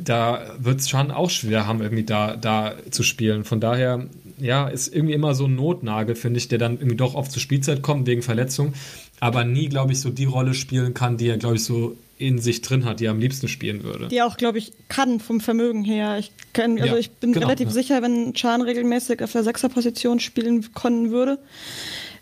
[0.03, 3.43] da wird es schon auch schwer haben, irgendwie da, da zu spielen.
[3.43, 4.07] Von daher,
[4.37, 7.41] ja, ist irgendwie immer so ein Notnagel, finde ich, der dann irgendwie doch oft zur
[7.41, 8.73] Spielzeit kommt wegen Verletzung,
[9.19, 12.39] aber nie, glaube ich, so die Rolle spielen kann, die er, glaube ich, so in
[12.39, 14.07] sich drin hat, die er am liebsten spielen würde.
[14.07, 16.17] Die auch, glaube ich, kann vom Vermögen her.
[16.17, 17.73] Ich, kann, also ja, ich bin genau, relativ ja.
[17.73, 21.39] sicher, wenn Chan regelmäßig auf der Sechserposition spielen können würde,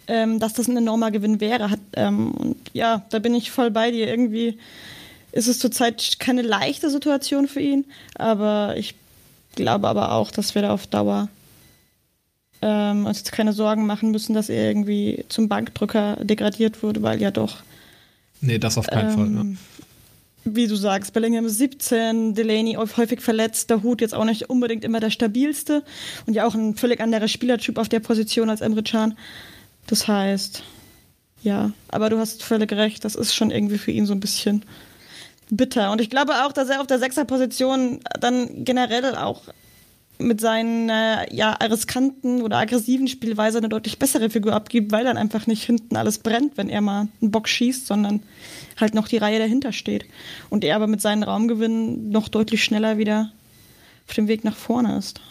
[0.07, 1.69] ähm, dass das ein enormer Gewinn wäre.
[1.69, 4.07] Hat, ähm, und ja, da bin ich voll bei dir.
[4.07, 4.57] Irgendwie
[5.31, 8.95] ist es zurzeit keine leichte Situation für ihn, aber ich
[9.55, 11.29] glaube aber auch, dass wir da auf Dauer
[12.63, 17.21] ähm, uns jetzt keine Sorgen machen müssen, dass er irgendwie zum Bankdrücker degradiert wurde, weil
[17.21, 17.61] ja doch
[18.43, 19.31] Nee, das auf keinen Fall.
[19.31, 19.43] Ja.
[20.45, 24.83] Wie du sagst, Bellingham ist 17, Delaney häufig verletzt, der Hut jetzt auch nicht unbedingt
[24.83, 25.83] immer der stabilste
[26.25, 29.17] und ja auch ein völlig anderer Spielertyp auf der Position als Emre Can.
[29.87, 30.63] Das heißt,
[31.41, 34.65] ja, aber du hast völlig recht, das ist schon irgendwie für ihn so ein bisschen
[35.49, 35.91] bitter.
[35.91, 39.43] Und ich glaube auch, dass er auf der Sechser-Position dann generell auch
[40.23, 45.17] mit seinen äh, ja, riskanten oder aggressiven Spielweise eine deutlich bessere Figur abgibt, weil dann
[45.17, 48.23] einfach nicht hinten alles brennt, wenn er mal einen Bock schießt, sondern
[48.79, 50.05] halt noch die Reihe dahinter steht.
[50.49, 53.31] Und er aber mit seinen Raumgewinnen noch deutlich schneller wieder
[54.07, 55.21] auf dem Weg nach vorne ist.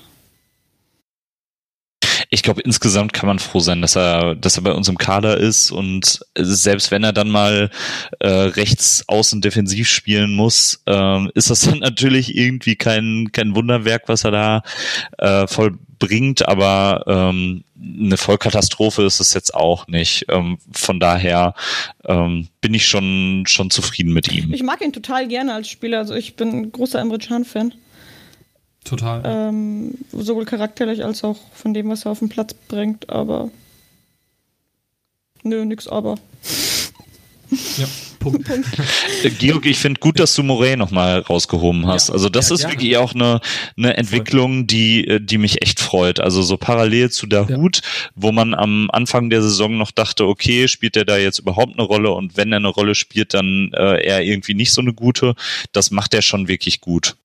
[2.32, 5.36] Ich glaube, insgesamt kann man froh sein, dass er, dass er bei uns im Kader
[5.36, 7.70] ist und selbst wenn er dann mal
[8.20, 14.04] äh, rechts außen defensiv spielen muss, äh, ist das dann natürlich irgendwie kein, kein Wunderwerk,
[14.06, 14.62] was er da
[15.18, 20.24] äh, vollbringt, aber ähm, eine Vollkatastrophe ist es jetzt auch nicht.
[20.30, 21.54] Ähm, von daher
[22.06, 24.54] ähm, bin ich schon, schon zufrieden mit ihm.
[24.54, 25.98] Ich mag ihn total gerne als Spieler.
[25.98, 27.74] Also ich bin ein großer Emre Can-Fan.
[28.84, 29.22] Total.
[29.24, 33.50] Ähm, sowohl charakterlich als auch von dem, was er auf den Platz bringt, aber.
[35.42, 36.16] Nö, nix aber.
[37.76, 37.86] Ja,
[38.22, 38.48] Punkt.
[39.22, 42.08] Äh, Georg, ich finde gut, dass du Morey nochmal rausgehoben hast.
[42.08, 42.74] Ja, also das ja, ist gerne.
[42.74, 43.40] wirklich auch eine,
[43.76, 46.20] eine Entwicklung, die, äh, die mich echt freut.
[46.20, 47.56] Also so parallel zu der Ja.
[47.56, 47.82] Hut,
[48.14, 51.86] wo man am Anfang der Saison noch dachte, okay, spielt er da jetzt überhaupt eine
[51.86, 52.12] Rolle?
[52.12, 55.34] Und wenn er eine Rolle spielt, dann äh, eher irgendwie nicht so eine gute.
[55.72, 57.16] Das macht er schon wirklich gut.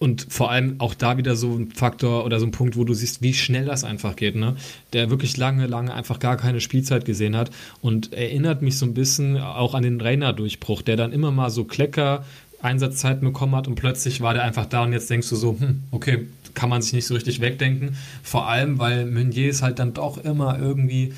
[0.00, 2.94] Und vor allem auch da wieder so ein Faktor oder so ein Punkt, wo du
[2.94, 4.56] siehst, wie schnell das einfach geht, ne?
[4.94, 7.50] Der wirklich lange, lange einfach gar keine Spielzeit gesehen hat
[7.82, 11.64] und erinnert mich so ein bisschen auch an den Rainer-Durchbruch, der dann immer mal so
[11.64, 12.24] Klecker
[12.62, 15.82] Einsatzzeiten bekommen hat und plötzlich war der einfach da und jetzt denkst du so, hm,
[15.90, 17.96] okay, kann man sich nicht so richtig wegdenken.
[18.22, 21.14] Vor allem, weil Meunier es halt dann doch immer irgendwie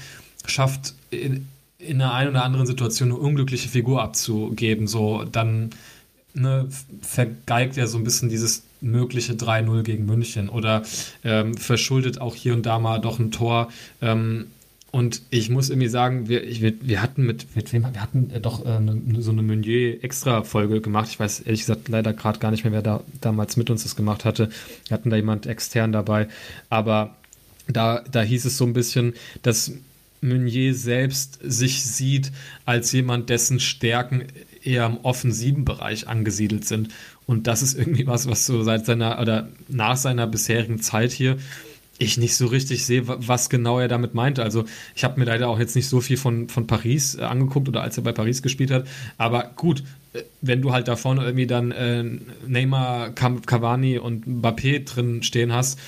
[0.46, 1.46] schafft, in,
[1.78, 4.86] in der einen oder anderen Situation eine unglückliche Figur abzugeben.
[4.86, 5.70] So, dann
[6.34, 6.68] ne,
[7.00, 10.82] vergeigt er so ein bisschen dieses mögliche 3-0 gegen München oder
[11.24, 13.68] ähm, verschuldet auch hier und da mal doch ein Tor.
[14.00, 14.46] Ähm,
[14.92, 18.40] und ich muss irgendwie sagen, wir, ich, wir, hatten mit, mit wem, wir hatten äh,
[18.40, 21.09] doch äh, eine, so eine Meunier-Extra-Folge gemacht.
[21.10, 23.96] Ich weiß ehrlich gesagt leider gerade gar nicht mehr, wer da damals mit uns das
[23.96, 24.50] gemacht hatte.
[24.88, 26.28] Wir hatten da jemand extern dabei.
[26.68, 27.16] Aber
[27.68, 29.72] da, da hieß es so ein bisschen, dass
[30.20, 32.30] Meunier selbst sich sieht
[32.66, 34.24] als jemand, dessen Stärken
[34.62, 36.90] eher im offensiven Bereich angesiedelt sind.
[37.26, 41.36] Und das ist irgendwie was, was so seit seiner oder nach seiner bisherigen Zeit hier
[41.98, 44.42] ich nicht so richtig sehe, wa- was genau er damit meinte.
[44.42, 47.68] Also ich habe mir leider auch jetzt nicht so viel von, von Paris äh, angeguckt
[47.68, 48.86] oder als er bei Paris gespielt hat.
[49.18, 49.84] Aber gut,
[50.14, 52.02] äh, wenn du halt da vorne irgendwie dann äh,
[52.46, 55.78] Neymar, Cavani und Mbappé drin stehen hast,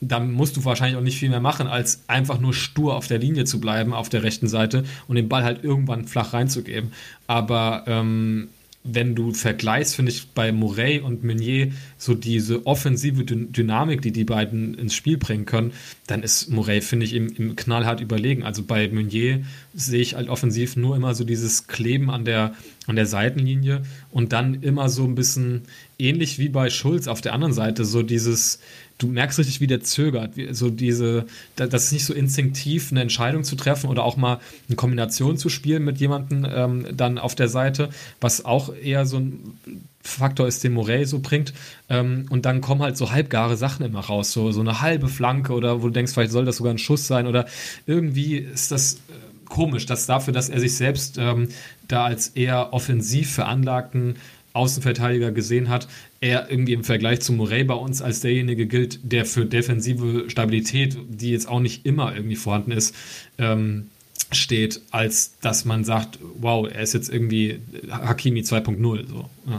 [0.00, 3.18] dann musst du wahrscheinlich auch nicht viel mehr machen, als einfach nur stur auf der
[3.18, 6.92] Linie zu bleiben, auf der rechten Seite und den Ball halt irgendwann flach reinzugeben.
[7.28, 8.48] Aber ähm,
[8.84, 14.10] wenn du vergleichst, finde ich bei Morey und Meunier so diese offensive Dy Dynamik, die
[14.10, 15.72] die beiden ins Spiel bringen können,
[16.08, 18.42] dann ist Morey, finde ich, im, im knallhart überlegen.
[18.42, 22.54] Also bei Meunier sehe ich halt offensiv nur immer so dieses Kleben an der,
[22.86, 25.62] an der Seitenlinie und dann immer so ein bisschen
[25.98, 28.58] ähnlich wie bei Schulz auf der anderen Seite, so dieses,
[29.02, 31.26] du merkst richtig, wie der zögert, wie, so diese,
[31.56, 34.38] da- das ist nicht so instinktiv, eine Entscheidung zu treffen oder auch mal
[34.68, 37.88] eine Kombination zu spielen mit jemandem ähm, dann auf der Seite,
[38.20, 39.40] was auch eher so ein
[40.04, 41.52] Faktor ist, den Morey so bringt.
[41.88, 45.52] Ähm, und dann kommen halt so halbgare Sachen immer raus, so, so eine halbe Flanke
[45.52, 47.46] oder wo du denkst, vielleicht soll das sogar ein Schuss sein oder
[47.86, 48.98] irgendwie ist das äh,
[49.48, 51.48] komisch, dass dafür, dass er sich selbst ähm,
[51.86, 54.16] da als eher offensiv veranlagten
[54.52, 55.88] Außenverteidiger gesehen hat,
[56.20, 60.96] er irgendwie im Vergleich zu Morey bei uns als derjenige gilt, der für defensive Stabilität,
[61.08, 62.94] die jetzt auch nicht immer irgendwie vorhanden ist,
[63.38, 63.88] ähm,
[64.30, 67.60] steht, als dass man sagt, wow, er ist jetzt irgendwie
[67.90, 69.08] Hakimi 2.0.
[69.08, 69.30] So.
[69.46, 69.58] Ja.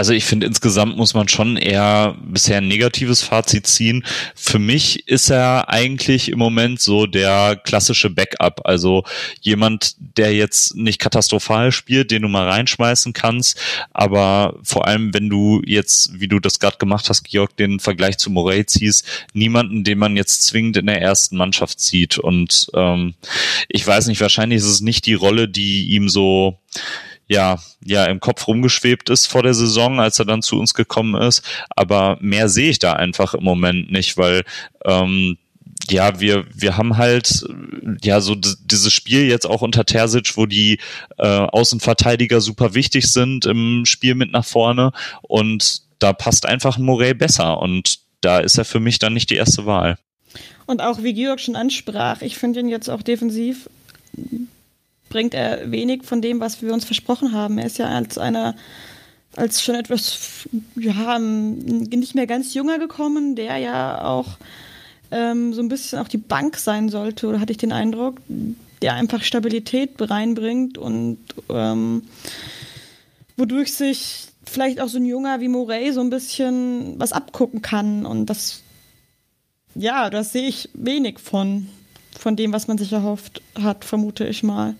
[0.00, 4.02] Also ich finde, insgesamt muss man schon eher bisher ein negatives Fazit ziehen.
[4.34, 8.62] Für mich ist er eigentlich im Moment so der klassische Backup.
[8.64, 9.04] Also
[9.42, 13.60] jemand, der jetzt nicht katastrophal spielt, den du mal reinschmeißen kannst.
[13.92, 18.16] Aber vor allem, wenn du jetzt, wie du das gerade gemacht hast, Georg, den Vergleich
[18.16, 19.04] zu Morey ziehst,
[19.34, 22.16] niemanden, den man jetzt zwingend in der ersten Mannschaft zieht.
[22.16, 23.12] Und ähm,
[23.68, 26.58] ich weiß nicht, wahrscheinlich ist es nicht die Rolle, die ihm so
[27.30, 31.14] ja, ja, im Kopf rumgeschwebt ist vor der Saison, als er dann zu uns gekommen
[31.22, 31.42] ist.
[31.76, 34.42] Aber mehr sehe ich da einfach im Moment nicht, weil
[34.84, 35.38] ähm,
[35.88, 37.46] ja, wir, wir haben halt
[38.02, 40.80] ja so dieses Spiel jetzt auch unter Terzic, wo die
[41.18, 44.90] äh, Außenverteidiger super wichtig sind im Spiel mit nach vorne
[45.22, 49.30] und da passt einfach ein Morey besser und da ist er für mich dann nicht
[49.30, 49.98] die erste Wahl.
[50.66, 53.68] Und auch wie Georg schon ansprach, ich finde ihn jetzt auch defensiv
[55.10, 57.58] bringt er wenig von dem, was wir uns versprochen haben.
[57.58, 58.56] Er ist ja als einer,
[59.36, 64.38] als schon etwas, ja, nicht mehr ganz junger gekommen, der ja auch
[65.10, 68.20] ähm, so ein bisschen auch die Bank sein sollte, oder hatte ich den Eindruck,
[68.80, 71.18] der einfach Stabilität reinbringt und
[71.50, 72.04] ähm,
[73.36, 78.06] wodurch sich vielleicht auch so ein Junger wie Morey so ein bisschen was abgucken kann.
[78.06, 78.62] Und das,
[79.74, 81.68] ja, das sehe ich wenig von,
[82.18, 84.76] von dem, was man sich erhofft hat, vermute ich mal.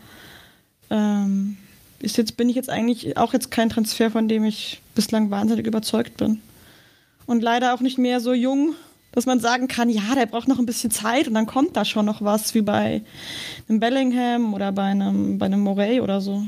[0.91, 1.57] Ähm,
[2.01, 5.67] ist jetzt, bin ich jetzt eigentlich auch jetzt kein Transfer, von dem ich bislang wahnsinnig
[5.67, 6.41] überzeugt bin.
[7.27, 8.75] Und leider auch nicht mehr so jung
[9.13, 11.85] Dass man sagen kann, ja, der braucht noch ein bisschen Zeit und dann kommt da
[11.85, 13.03] schon noch was, wie bei
[13.69, 16.47] einem Bellingham oder bei einem, bei einem Morey oder so.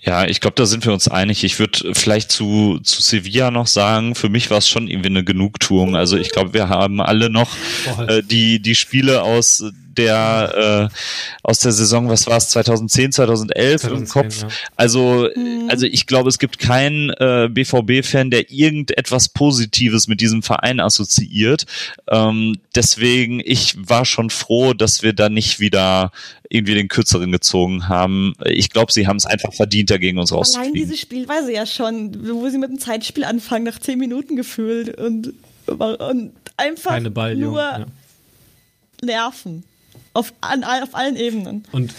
[0.00, 1.42] Ja, ich glaube, da sind wir uns einig.
[1.42, 5.24] Ich würde vielleicht zu, zu Sevilla noch sagen, für mich war es schon irgendwie eine
[5.24, 5.96] Genugtuung.
[5.96, 7.54] Also ich glaube, wir haben alle noch
[8.06, 9.64] äh, die, die Spiele aus
[9.98, 10.96] der äh,
[11.42, 14.42] aus der Saison, was war es, 2010, 2011 2010, im Kopf.
[14.42, 14.48] Ja.
[14.76, 15.68] Also mhm.
[15.68, 21.66] also ich glaube, es gibt keinen äh, BVB-Fan, der irgendetwas Positives mit diesem Verein assoziiert.
[22.08, 26.12] Ähm, deswegen ich war schon froh, dass wir da nicht wieder
[26.48, 28.34] irgendwie den kürzeren gezogen haben.
[28.44, 30.74] Ich glaube, sie haben es einfach verdient, dagegen uns rauszufliegen.
[30.74, 34.96] Allein diese Spielweise ja schon, wo sie mit dem Zeitspiel anfangen, nach zehn Minuten gefühlt
[34.98, 35.32] und,
[35.66, 37.86] und einfach nur ja.
[39.02, 39.64] nerven.
[40.16, 41.64] Auf, an, auf allen Ebenen.
[41.72, 41.92] Und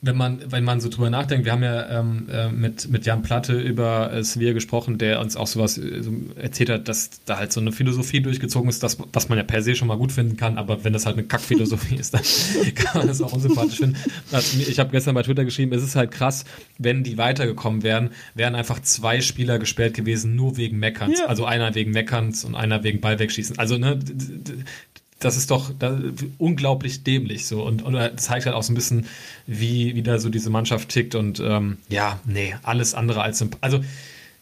[0.00, 3.22] wenn man, wenn man so drüber nachdenkt, wir haben ja ähm, äh, mit, mit Jan
[3.22, 6.02] Platte über äh, Sevilla gesprochen, der uns auch sowas äh,
[6.36, 9.62] erzählt hat, dass da halt so eine Philosophie durchgezogen ist, das, was man ja per
[9.62, 12.22] se schon mal gut finden kann, aber wenn das halt eine Kackphilosophie ist, dann
[12.74, 13.96] kann man das auch unsympathisch finden.
[14.30, 16.44] Also, ich habe gestern bei Twitter geschrieben, es ist halt krass,
[16.78, 21.18] wenn die weitergekommen wären, wären einfach zwei Spieler gesperrt gewesen, nur wegen Meckerns.
[21.18, 21.26] Ja.
[21.26, 23.58] Also einer wegen Meckerns und einer wegen Ball wegschießen.
[23.58, 23.98] Also ne,
[25.18, 25.98] das ist doch das,
[26.38, 27.62] unglaublich dämlich so.
[27.62, 29.06] Und, und zeigt halt auch so ein bisschen,
[29.46, 33.80] wie, wie da so diese Mannschaft tickt und ähm, ja, nee, alles andere als also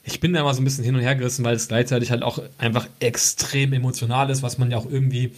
[0.05, 2.23] ich bin da mal so ein bisschen hin und her gerissen, weil es gleichzeitig halt
[2.23, 5.33] auch einfach extrem emotional ist, was man ja auch irgendwie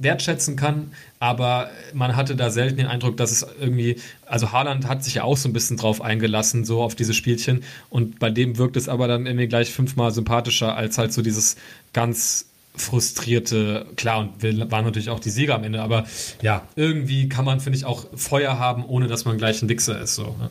[0.00, 5.04] wertschätzen kann, aber man hatte da selten den Eindruck, dass es irgendwie, also Haaland hat
[5.04, 7.62] sich ja auch so ein bisschen drauf eingelassen, so auf diese Spielchen.
[7.90, 11.56] Und bei dem wirkt es aber dann irgendwie gleich fünfmal sympathischer als halt so dieses
[11.92, 16.04] ganz frustrierte, klar, und wir waren natürlich auch die Sieger am Ende, aber
[16.42, 20.00] ja, irgendwie kann man, finde ich, auch Feuer haben, ohne dass man gleich ein Wichser
[20.00, 20.14] ist.
[20.14, 20.36] So.
[20.38, 20.50] Ne?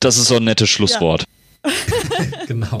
[0.00, 1.24] Das ist so ein nettes Schlusswort.
[1.64, 1.72] Ja.
[2.46, 2.78] genau.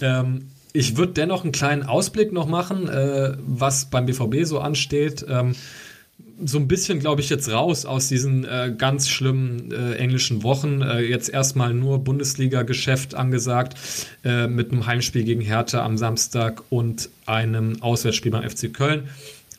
[0.00, 5.24] Ähm, ich würde dennoch einen kleinen Ausblick noch machen, äh, was beim BVB so ansteht.
[5.28, 5.54] Ähm,
[6.44, 10.82] so ein bisschen, glaube ich, jetzt raus aus diesen äh, ganz schlimmen äh, englischen Wochen.
[10.82, 13.76] Äh, jetzt erstmal nur Bundesliga-Geschäft angesagt
[14.24, 19.08] äh, mit einem Heimspiel gegen Hertha am Samstag und einem Auswärtsspiel beim FC Köln.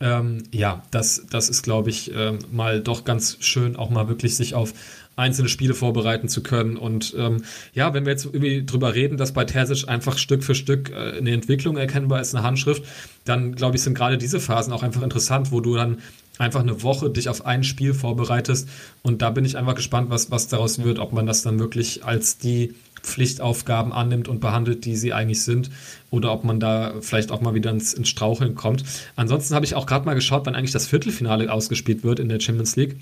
[0.02, 4.36] Ähm, ja, das, das ist, glaube ich, ähm, mal doch ganz schön, auch mal wirklich
[4.36, 4.74] sich auf
[5.16, 6.78] einzelne Spiele vorbereiten zu können.
[6.78, 7.44] Und ähm,
[7.74, 11.18] ja, wenn wir jetzt irgendwie drüber reden, dass bei Terzic einfach Stück für Stück äh,
[11.18, 12.84] eine Entwicklung erkennbar ist, eine Handschrift,
[13.26, 16.00] dann glaube ich, sind gerade diese Phasen auch einfach interessant, wo du dann
[16.38, 18.68] einfach eine Woche dich auf ein Spiel vorbereitest.
[19.04, 22.04] Und da bin ich einfach gespannt, was, was daraus wird, ob man das dann wirklich
[22.04, 22.74] als die
[23.04, 25.72] Pflichtaufgaben annimmt und behandelt, die sie eigentlich sind,
[26.10, 28.84] oder ob man da vielleicht auch mal wieder ins, ins Straucheln kommt.
[29.16, 32.40] Ansonsten habe ich auch gerade mal geschaut, wann eigentlich das Viertelfinale ausgespielt wird in der
[32.40, 32.98] Champions League.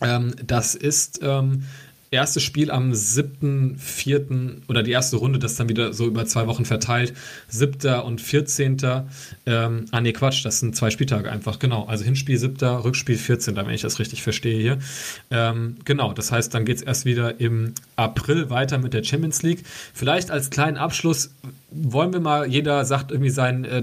[0.00, 1.64] Ähm, das ist ähm,
[2.14, 4.62] erste Spiel am 7.4.
[4.68, 7.12] oder die erste Runde, das dann wieder so über zwei Wochen verteilt.
[7.48, 8.00] 7.
[8.00, 8.78] und 14.
[9.46, 11.84] Ähm, ah, nee, Quatsch, das sind zwei Spieltage einfach, genau.
[11.84, 14.78] Also Hinspiel 7., Rückspiel 14., wenn ich das richtig verstehe hier.
[15.30, 19.42] Ähm, genau, das heißt, dann geht es erst wieder im April weiter mit der Champions
[19.42, 19.64] League.
[19.92, 21.34] Vielleicht als kleinen Abschluss
[21.70, 23.82] wollen wir mal, jeder sagt irgendwie sein äh,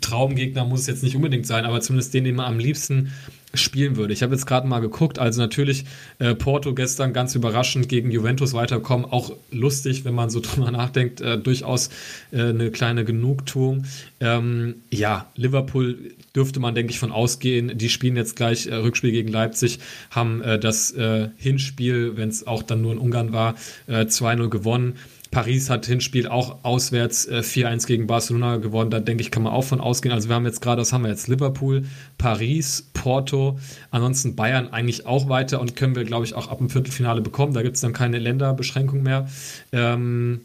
[0.00, 3.12] Traumgegner, muss es jetzt nicht unbedingt sein, aber zumindest den, den man am liebsten
[3.60, 4.12] spielen würde.
[4.12, 5.84] Ich habe jetzt gerade mal geguckt, also natürlich
[6.18, 11.20] äh, Porto gestern ganz überraschend gegen Juventus weiterkommen, auch lustig, wenn man so drüber nachdenkt,
[11.20, 11.90] äh, durchaus
[12.30, 13.84] äh, eine kleine Genugtuung.
[14.20, 15.98] Ähm, ja, Liverpool
[16.34, 17.76] dürfte man, denke ich, von ausgehen.
[17.76, 19.78] Die spielen jetzt gleich äh, Rückspiel gegen Leipzig,
[20.10, 23.54] haben äh, das äh, Hinspiel, wenn es auch dann nur in Ungarn war,
[23.88, 24.96] 2-0 gewonnen.
[25.30, 28.90] Paris hat Hinspiel auch auswärts äh, 4-1 gegen Barcelona gewonnen.
[28.90, 30.14] Da denke ich, kann man auch von ausgehen.
[30.14, 31.28] Also wir haben jetzt gerade, was haben wir jetzt?
[31.28, 31.84] Liverpool,
[32.16, 33.58] Paris, Porto,
[33.90, 37.52] ansonsten Bayern eigentlich auch weiter und können wir, glaube ich, auch ab dem Viertelfinale bekommen.
[37.52, 39.28] Da gibt es dann keine Länderbeschränkung mehr.
[39.72, 40.40] Ähm,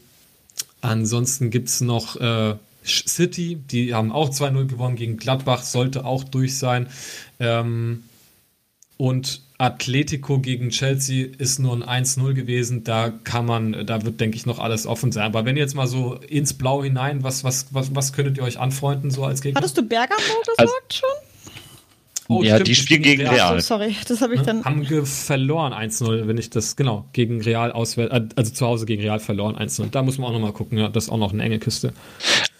[0.82, 6.24] ansonsten gibt es noch äh, City, die haben auch 2-0 gewonnen gegen Gladbach, sollte auch
[6.24, 6.88] durch sein.
[7.40, 8.04] Ähm,
[8.98, 12.84] und Atletico gegen Chelsea ist nur ein 1-0 gewesen.
[12.84, 15.24] Da kann man, da wird, denke ich, noch alles offen sein.
[15.24, 18.44] Aber wenn ihr jetzt mal so ins Blau hinein, was, was, was, was könntet ihr
[18.44, 19.60] euch anfreunden, so als Gegner?
[19.60, 21.33] Hattest du Bergamo gesagt also, schon?
[22.40, 23.34] Oh, ja, stimmt, die spielen gegen Real.
[23.34, 23.58] Real.
[23.58, 24.64] Oh, sorry, das habe ich dann.
[24.64, 29.02] Haben verloren 1-0, wenn ich das, genau, gegen Real auswählt, äh, also zu Hause gegen
[29.02, 29.90] Real verloren 1-0.
[29.92, 31.94] Da muss man auch nochmal gucken, ja, das ist auch noch eine enge Kiste.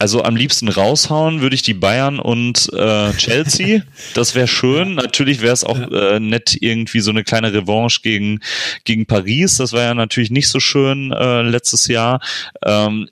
[0.04, 3.84] Also am liebsten raushauen würde ich die Bayern und äh, Chelsea.
[4.16, 4.96] das wäre schön.
[4.96, 6.16] Natürlich wäre es auch ja.
[6.16, 8.42] äh, nett, irgendwie so eine kleine Revanche gegen,
[8.84, 9.56] gegen Paris.
[9.56, 12.20] Das war ja natürlich nicht so schön äh, letztes Jahr.
[12.66, 13.08] Ähm,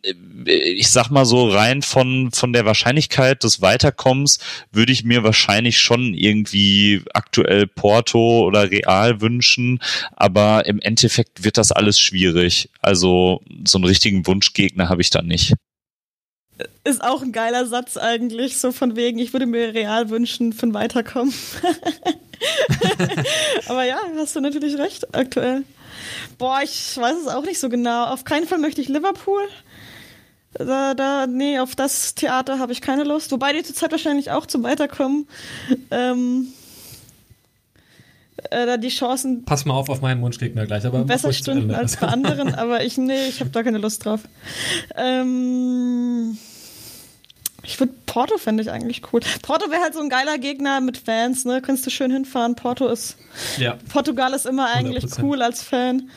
[0.46, 4.40] ich sag mal so rein von, von der Wahrscheinlichkeit des Weiterkommens
[4.74, 6.51] würde ich mir wahrscheinlich schon irgendwie
[7.14, 9.80] aktuell Porto oder Real wünschen,
[10.16, 12.70] aber im Endeffekt wird das alles schwierig.
[12.82, 15.54] Also so einen richtigen Wunschgegner habe ich da nicht.
[16.84, 20.68] ist auch ein geiler Satz eigentlich, so von wegen, ich würde mir real wünschen für
[20.68, 21.34] ein Weiterkommen.
[23.68, 25.64] Aber ja, hast du natürlich recht, aktuell.
[26.38, 28.06] Boah, ich weiß es auch nicht so genau.
[28.06, 29.44] Auf keinen Fall möchte ich Liverpool.
[30.54, 33.32] Da, da, nee, auf das Theater habe ich keine Lust.
[33.32, 35.28] Wobei die zurzeit wahrscheinlich auch zum Weiterkommen.
[35.92, 36.48] Ähm,
[38.50, 39.46] äh, da die Chancen.
[39.46, 42.98] Pass mal auf auf meinen Wunschgegner gleich, aber besser stünden als bei anderen, aber ich,
[42.98, 44.22] nee, ich habe da keine Lust drauf.
[44.96, 46.38] Ähm,
[47.64, 49.22] ich würde Porto fände ich eigentlich cool.
[49.42, 51.62] Porto wäre halt so ein geiler Gegner mit Fans, ne?
[51.62, 52.56] Könntest du schön hinfahren.
[52.56, 53.18] Porto ist.
[53.58, 53.78] Ja.
[53.90, 55.24] Portugal ist immer eigentlich 100%.
[55.24, 56.10] cool als Fan.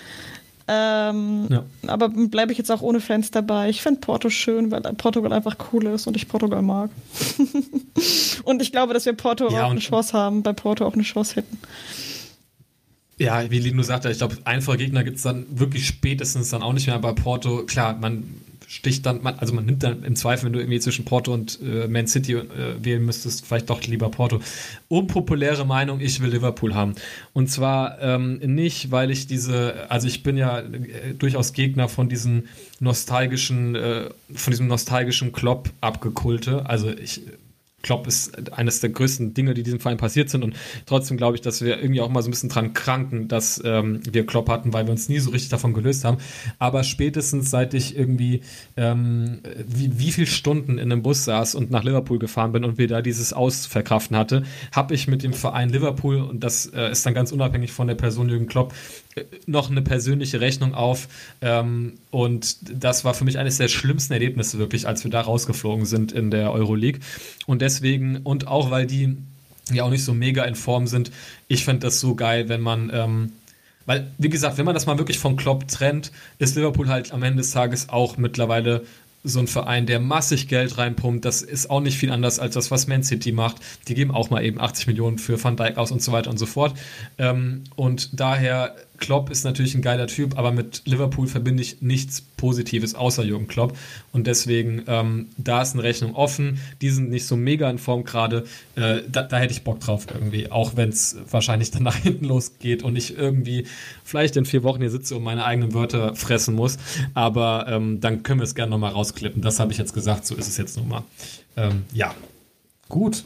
[0.66, 1.64] Ähm, ja.
[1.86, 3.68] Aber bleibe ich jetzt auch ohne Fans dabei.
[3.68, 6.90] Ich finde Porto schön, weil Portugal einfach cool ist und ich Portugal mag.
[8.44, 11.02] und ich glaube, dass wir Porto ja, auch eine Chance haben, bei Porto auch eine
[11.02, 11.58] Chance hätten.
[13.18, 16.72] Ja, wie Lino sagte, ich glaube, einfache Gegner gibt es dann wirklich spätestens dann auch
[16.72, 17.64] nicht mehr bei Porto.
[17.64, 18.24] Klar, man
[18.74, 21.60] sticht dann, man, also man nimmt dann im Zweifel, wenn du irgendwie zwischen Porto und
[21.62, 22.44] äh, Man City äh,
[22.80, 24.40] wählen müsstest, vielleicht doch lieber Porto.
[24.88, 26.94] Unpopuläre Meinung, ich will Liverpool haben.
[27.32, 32.08] Und zwar ähm, nicht, weil ich diese, also ich bin ja äh, durchaus Gegner von
[32.08, 32.48] diesen
[32.80, 36.68] nostalgischen, äh, von diesem nostalgischen Klopp abgekulte.
[36.68, 37.22] Also ich
[37.84, 40.42] Klopp ist eines der größten Dinge, die diesem Verein passiert sind.
[40.42, 40.56] Und
[40.86, 44.00] trotzdem glaube ich, dass wir irgendwie auch mal so ein bisschen dran kranken, dass ähm,
[44.10, 46.18] wir Klopp hatten, weil wir uns nie so richtig davon gelöst haben.
[46.58, 48.40] Aber spätestens seit ich irgendwie
[48.76, 52.78] ähm, wie, wie viele Stunden in einem Bus saß und nach Liverpool gefahren bin und
[52.78, 54.42] wir da dieses Ausverkraften hatte,
[54.72, 57.94] habe ich mit dem Verein Liverpool, und das äh, ist dann ganz unabhängig von der
[57.94, 58.74] Person Jürgen Klopp,
[59.46, 61.08] noch eine persönliche Rechnung auf.
[61.40, 65.86] Ähm, und das war für mich eines der schlimmsten Erlebnisse wirklich, als wir da rausgeflogen
[65.86, 67.00] sind in der Euroleague.
[67.46, 69.16] Und deswegen, und auch weil die
[69.72, 71.10] ja auch nicht so mega in Form sind,
[71.48, 72.90] ich fände das so geil, wenn man.
[72.92, 73.32] Ähm,
[73.86, 77.22] weil, wie gesagt, wenn man das mal wirklich von Klopp trennt, ist Liverpool halt am
[77.22, 78.86] Ende des Tages auch mittlerweile
[79.24, 81.24] so ein Verein, der massig Geld reinpumpt.
[81.24, 83.56] Das ist auch nicht viel anders als das, was Man City macht.
[83.88, 86.38] Die geben auch mal eben 80 Millionen für Van Dijk aus und so weiter und
[86.38, 86.74] so fort.
[87.16, 92.20] Ähm, und daher Klopp ist natürlich ein geiler Typ, aber mit Liverpool verbinde ich nichts
[92.20, 93.76] Positives außer Jürgen Klopp.
[94.12, 96.60] Und deswegen, ähm, da ist eine Rechnung offen.
[96.80, 98.44] Die sind nicht so mega in Form gerade.
[98.76, 100.50] Äh, da, da, hätte ich Bock drauf irgendwie.
[100.50, 103.66] Auch wenn es wahrscheinlich dann nach hinten losgeht und ich irgendwie
[104.04, 106.78] vielleicht in vier Wochen hier sitze und meine eigenen Wörter fressen muss.
[107.14, 109.42] Aber ähm, dann können wir es gerne nochmal rausklippen.
[109.42, 110.26] Das habe ich jetzt gesagt.
[110.26, 111.02] So ist es jetzt nun mal.
[111.56, 112.14] Ähm, ja.
[112.88, 113.24] Gut.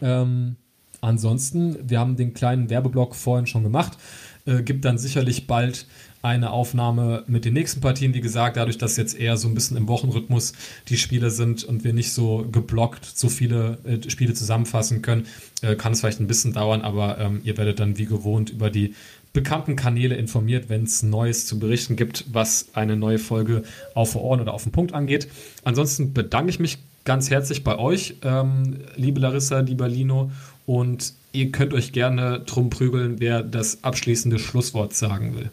[0.00, 0.56] Ähm,
[1.00, 3.98] ansonsten, wir haben den kleinen Werbeblock vorhin schon gemacht.
[4.46, 5.86] Äh, gibt dann sicherlich bald
[6.20, 8.14] eine Aufnahme mit den nächsten Partien.
[8.14, 10.52] Wie gesagt, dadurch, dass jetzt eher so ein bisschen im Wochenrhythmus
[10.88, 15.26] die Spiele sind und wir nicht so geblockt so viele äh, Spiele zusammenfassen können,
[15.62, 18.70] äh, kann es vielleicht ein bisschen dauern, aber ähm, ihr werdet dann wie gewohnt über
[18.70, 18.94] die
[19.32, 23.64] bekannten Kanäle informiert, wenn es Neues zu berichten gibt, was eine neue Folge
[23.94, 25.28] auf Ohren oder auf den Punkt angeht.
[25.64, 30.30] Ansonsten bedanke ich mich ganz herzlich bei euch, ähm, liebe Larissa, lieber Lino,
[30.66, 35.50] und ihr könnt euch gerne drum prügeln, wer das abschließende Schlusswort sagen will.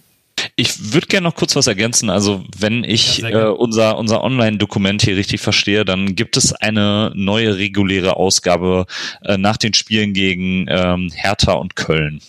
[0.56, 2.10] Ich würde gerne noch kurz was ergänzen.
[2.10, 7.12] Also wenn ich ja, äh, unser, unser Online-Dokument hier richtig verstehe, dann gibt es eine
[7.16, 8.86] neue reguläre Ausgabe
[9.24, 12.22] äh, nach den Spielen gegen ähm, Hertha und Köln.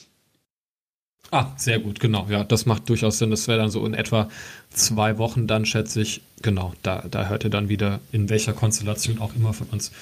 [1.31, 2.27] Ah, sehr gut, genau.
[2.29, 3.31] Ja, das macht durchaus Sinn.
[3.31, 4.29] Das wäre dann so in etwa
[4.69, 6.21] zwei Wochen dann, schätze ich.
[6.43, 9.93] Genau, da, da hört ihr dann wieder, in welcher Konstellation auch immer von uns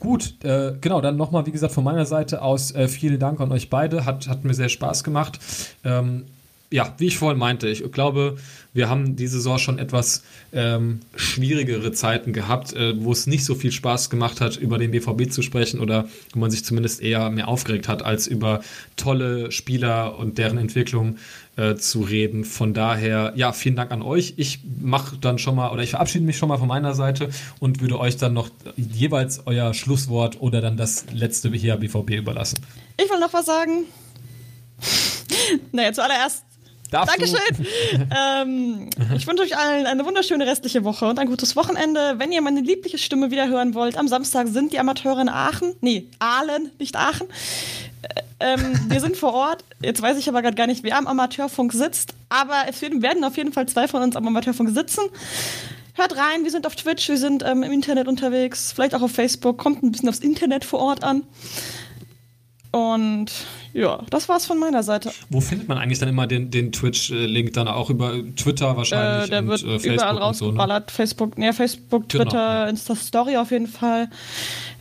[0.00, 3.50] Gut, äh, genau, dann nochmal, wie gesagt, von meiner Seite aus äh, vielen Dank an
[3.50, 4.04] euch beide.
[4.04, 5.40] Hat, hat mir sehr Spaß gemacht.
[5.84, 6.26] Ähm,
[6.70, 8.36] ja, wie ich vorhin meinte, ich glaube,
[8.74, 10.22] wir haben diese Saison schon etwas
[10.52, 14.90] ähm, schwierigere Zeiten gehabt, äh, wo es nicht so viel Spaß gemacht hat, über den
[14.90, 18.60] BVB zu sprechen oder wo man sich zumindest eher mehr aufgeregt hat, als über
[18.96, 21.16] tolle Spieler und deren Entwicklung
[21.56, 22.44] äh, zu reden.
[22.44, 24.34] Von daher, ja, vielen Dank an euch.
[24.36, 27.30] Ich mache dann schon mal oder ich verabschiede mich schon mal von meiner Seite
[27.60, 32.60] und würde euch dann noch jeweils euer Schlusswort oder dann das letzte hier BVB überlassen.
[33.02, 33.86] Ich will noch was sagen.
[35.72, 36.47] naja, zuallererst
[36.90, 37.66] Darfst Dankeschön.
[38.16, 42.14] ähm, ich wünsche euch allen eine wunderschöne restliche Woche und ein gutes Wochenende.
[42.18, 45.74] Wenn ihr meine liebliche Stimme wieder hören wollt, am Samstag sind die Amateure in Aachen.
[45.80, 47.26] Nee, Aalen, nicht Aachen.
[48.02, 48.22] Äh,
[48.54, 49.64] ähm, wir sind vor Ort.
[49.80, 52.14] Jetzt weiß ich aber gerade gar nicht, wer am Amateurfunk sitzt.
[52.28, 55.02] Aber es werden auf jeden Fall zwei von uns am Amateurfunk sitzen.
[55.94, 59.10] Hört rein, wir sind auf Twitch, wir sind ähm, im Internet unterwegs, vielleicht auch auf
[59.10, 59.58] Facebook.
[59.58, 61.24] Kommt ein bisschen aufs Internet vor Ort an.
[62.70, 63.30] Und
[63.72, 65.10] ja, das war's von meiner Seite.
[65.30, 69.28] Wo findet man eigentlich dann immer den, den Twitch-Link dann auch über Twitter wahrscheinlich?
[69.28, 70.90] Äh, der und, wird äh, Facebook überall rausgeballert.
[70.90, 70.96] So, ne?
[70.96, 72.68] Facebook, nee, Facebook, genau, Twitter, genau, ja.
[72.68, 74.10] Insta-Story auf jeden Fall.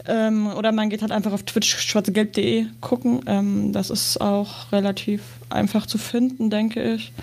[0.06, 3.22] Ähm, oder man geht halt einfach auf twitch schwarzegelb.de gucken.
[3.26, 7.14] Ähm, das ist auch relativ einfach zu finden, denke ich.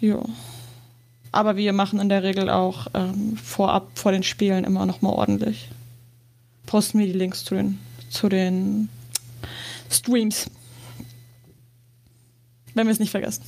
[0.00, 0.22] Ja.
[1.30, 5.10] Aber wir machen in der Regel auch ähm, vorab vor den Spielen immer noch mal
[5.10, 5.68] ordentlich.
[6.64, 7.78] Posten wir die Links zu den,
[8.08, 8.88] zu den
[9.90, 10.50] Streams.
[12.74, 13.42] Wenn wir es nicht vergessen.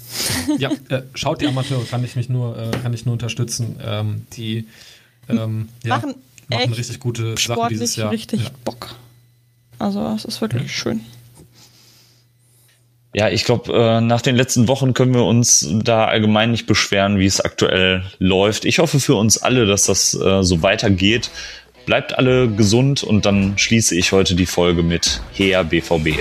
[0.59, 3.79] ja, äh, schaut die Amateure, kann ich mich nur, äh, kann ich nur unterstützen.
[3.83, 4.67] Ähm, die
[5.29, 6.15] ähm, ja, machen,
[6.49, 8.11] machen richtig gute Sachen dieses Jahr.
[8.11, 8.51] richtig ja.
[8.65, 8.95] Bock.
[9.79, 10.69] Also es ist wirklich ja.
[10.69, 11.01] schön.
[13.13, 17.19] Ja, ich glaube, äh, nach den letzten Wochen können wir uns da allgemein nicht beschweren,
[17.19, 18.65] wie es aktuell läuft.
[18.65, 21.31] Ich hoffe für uns alle, dass das äh, so weitergeht.
[21.91, 26.21] Bleibt alle gesund und dann schließe ich heute die Folge mit Her BVB.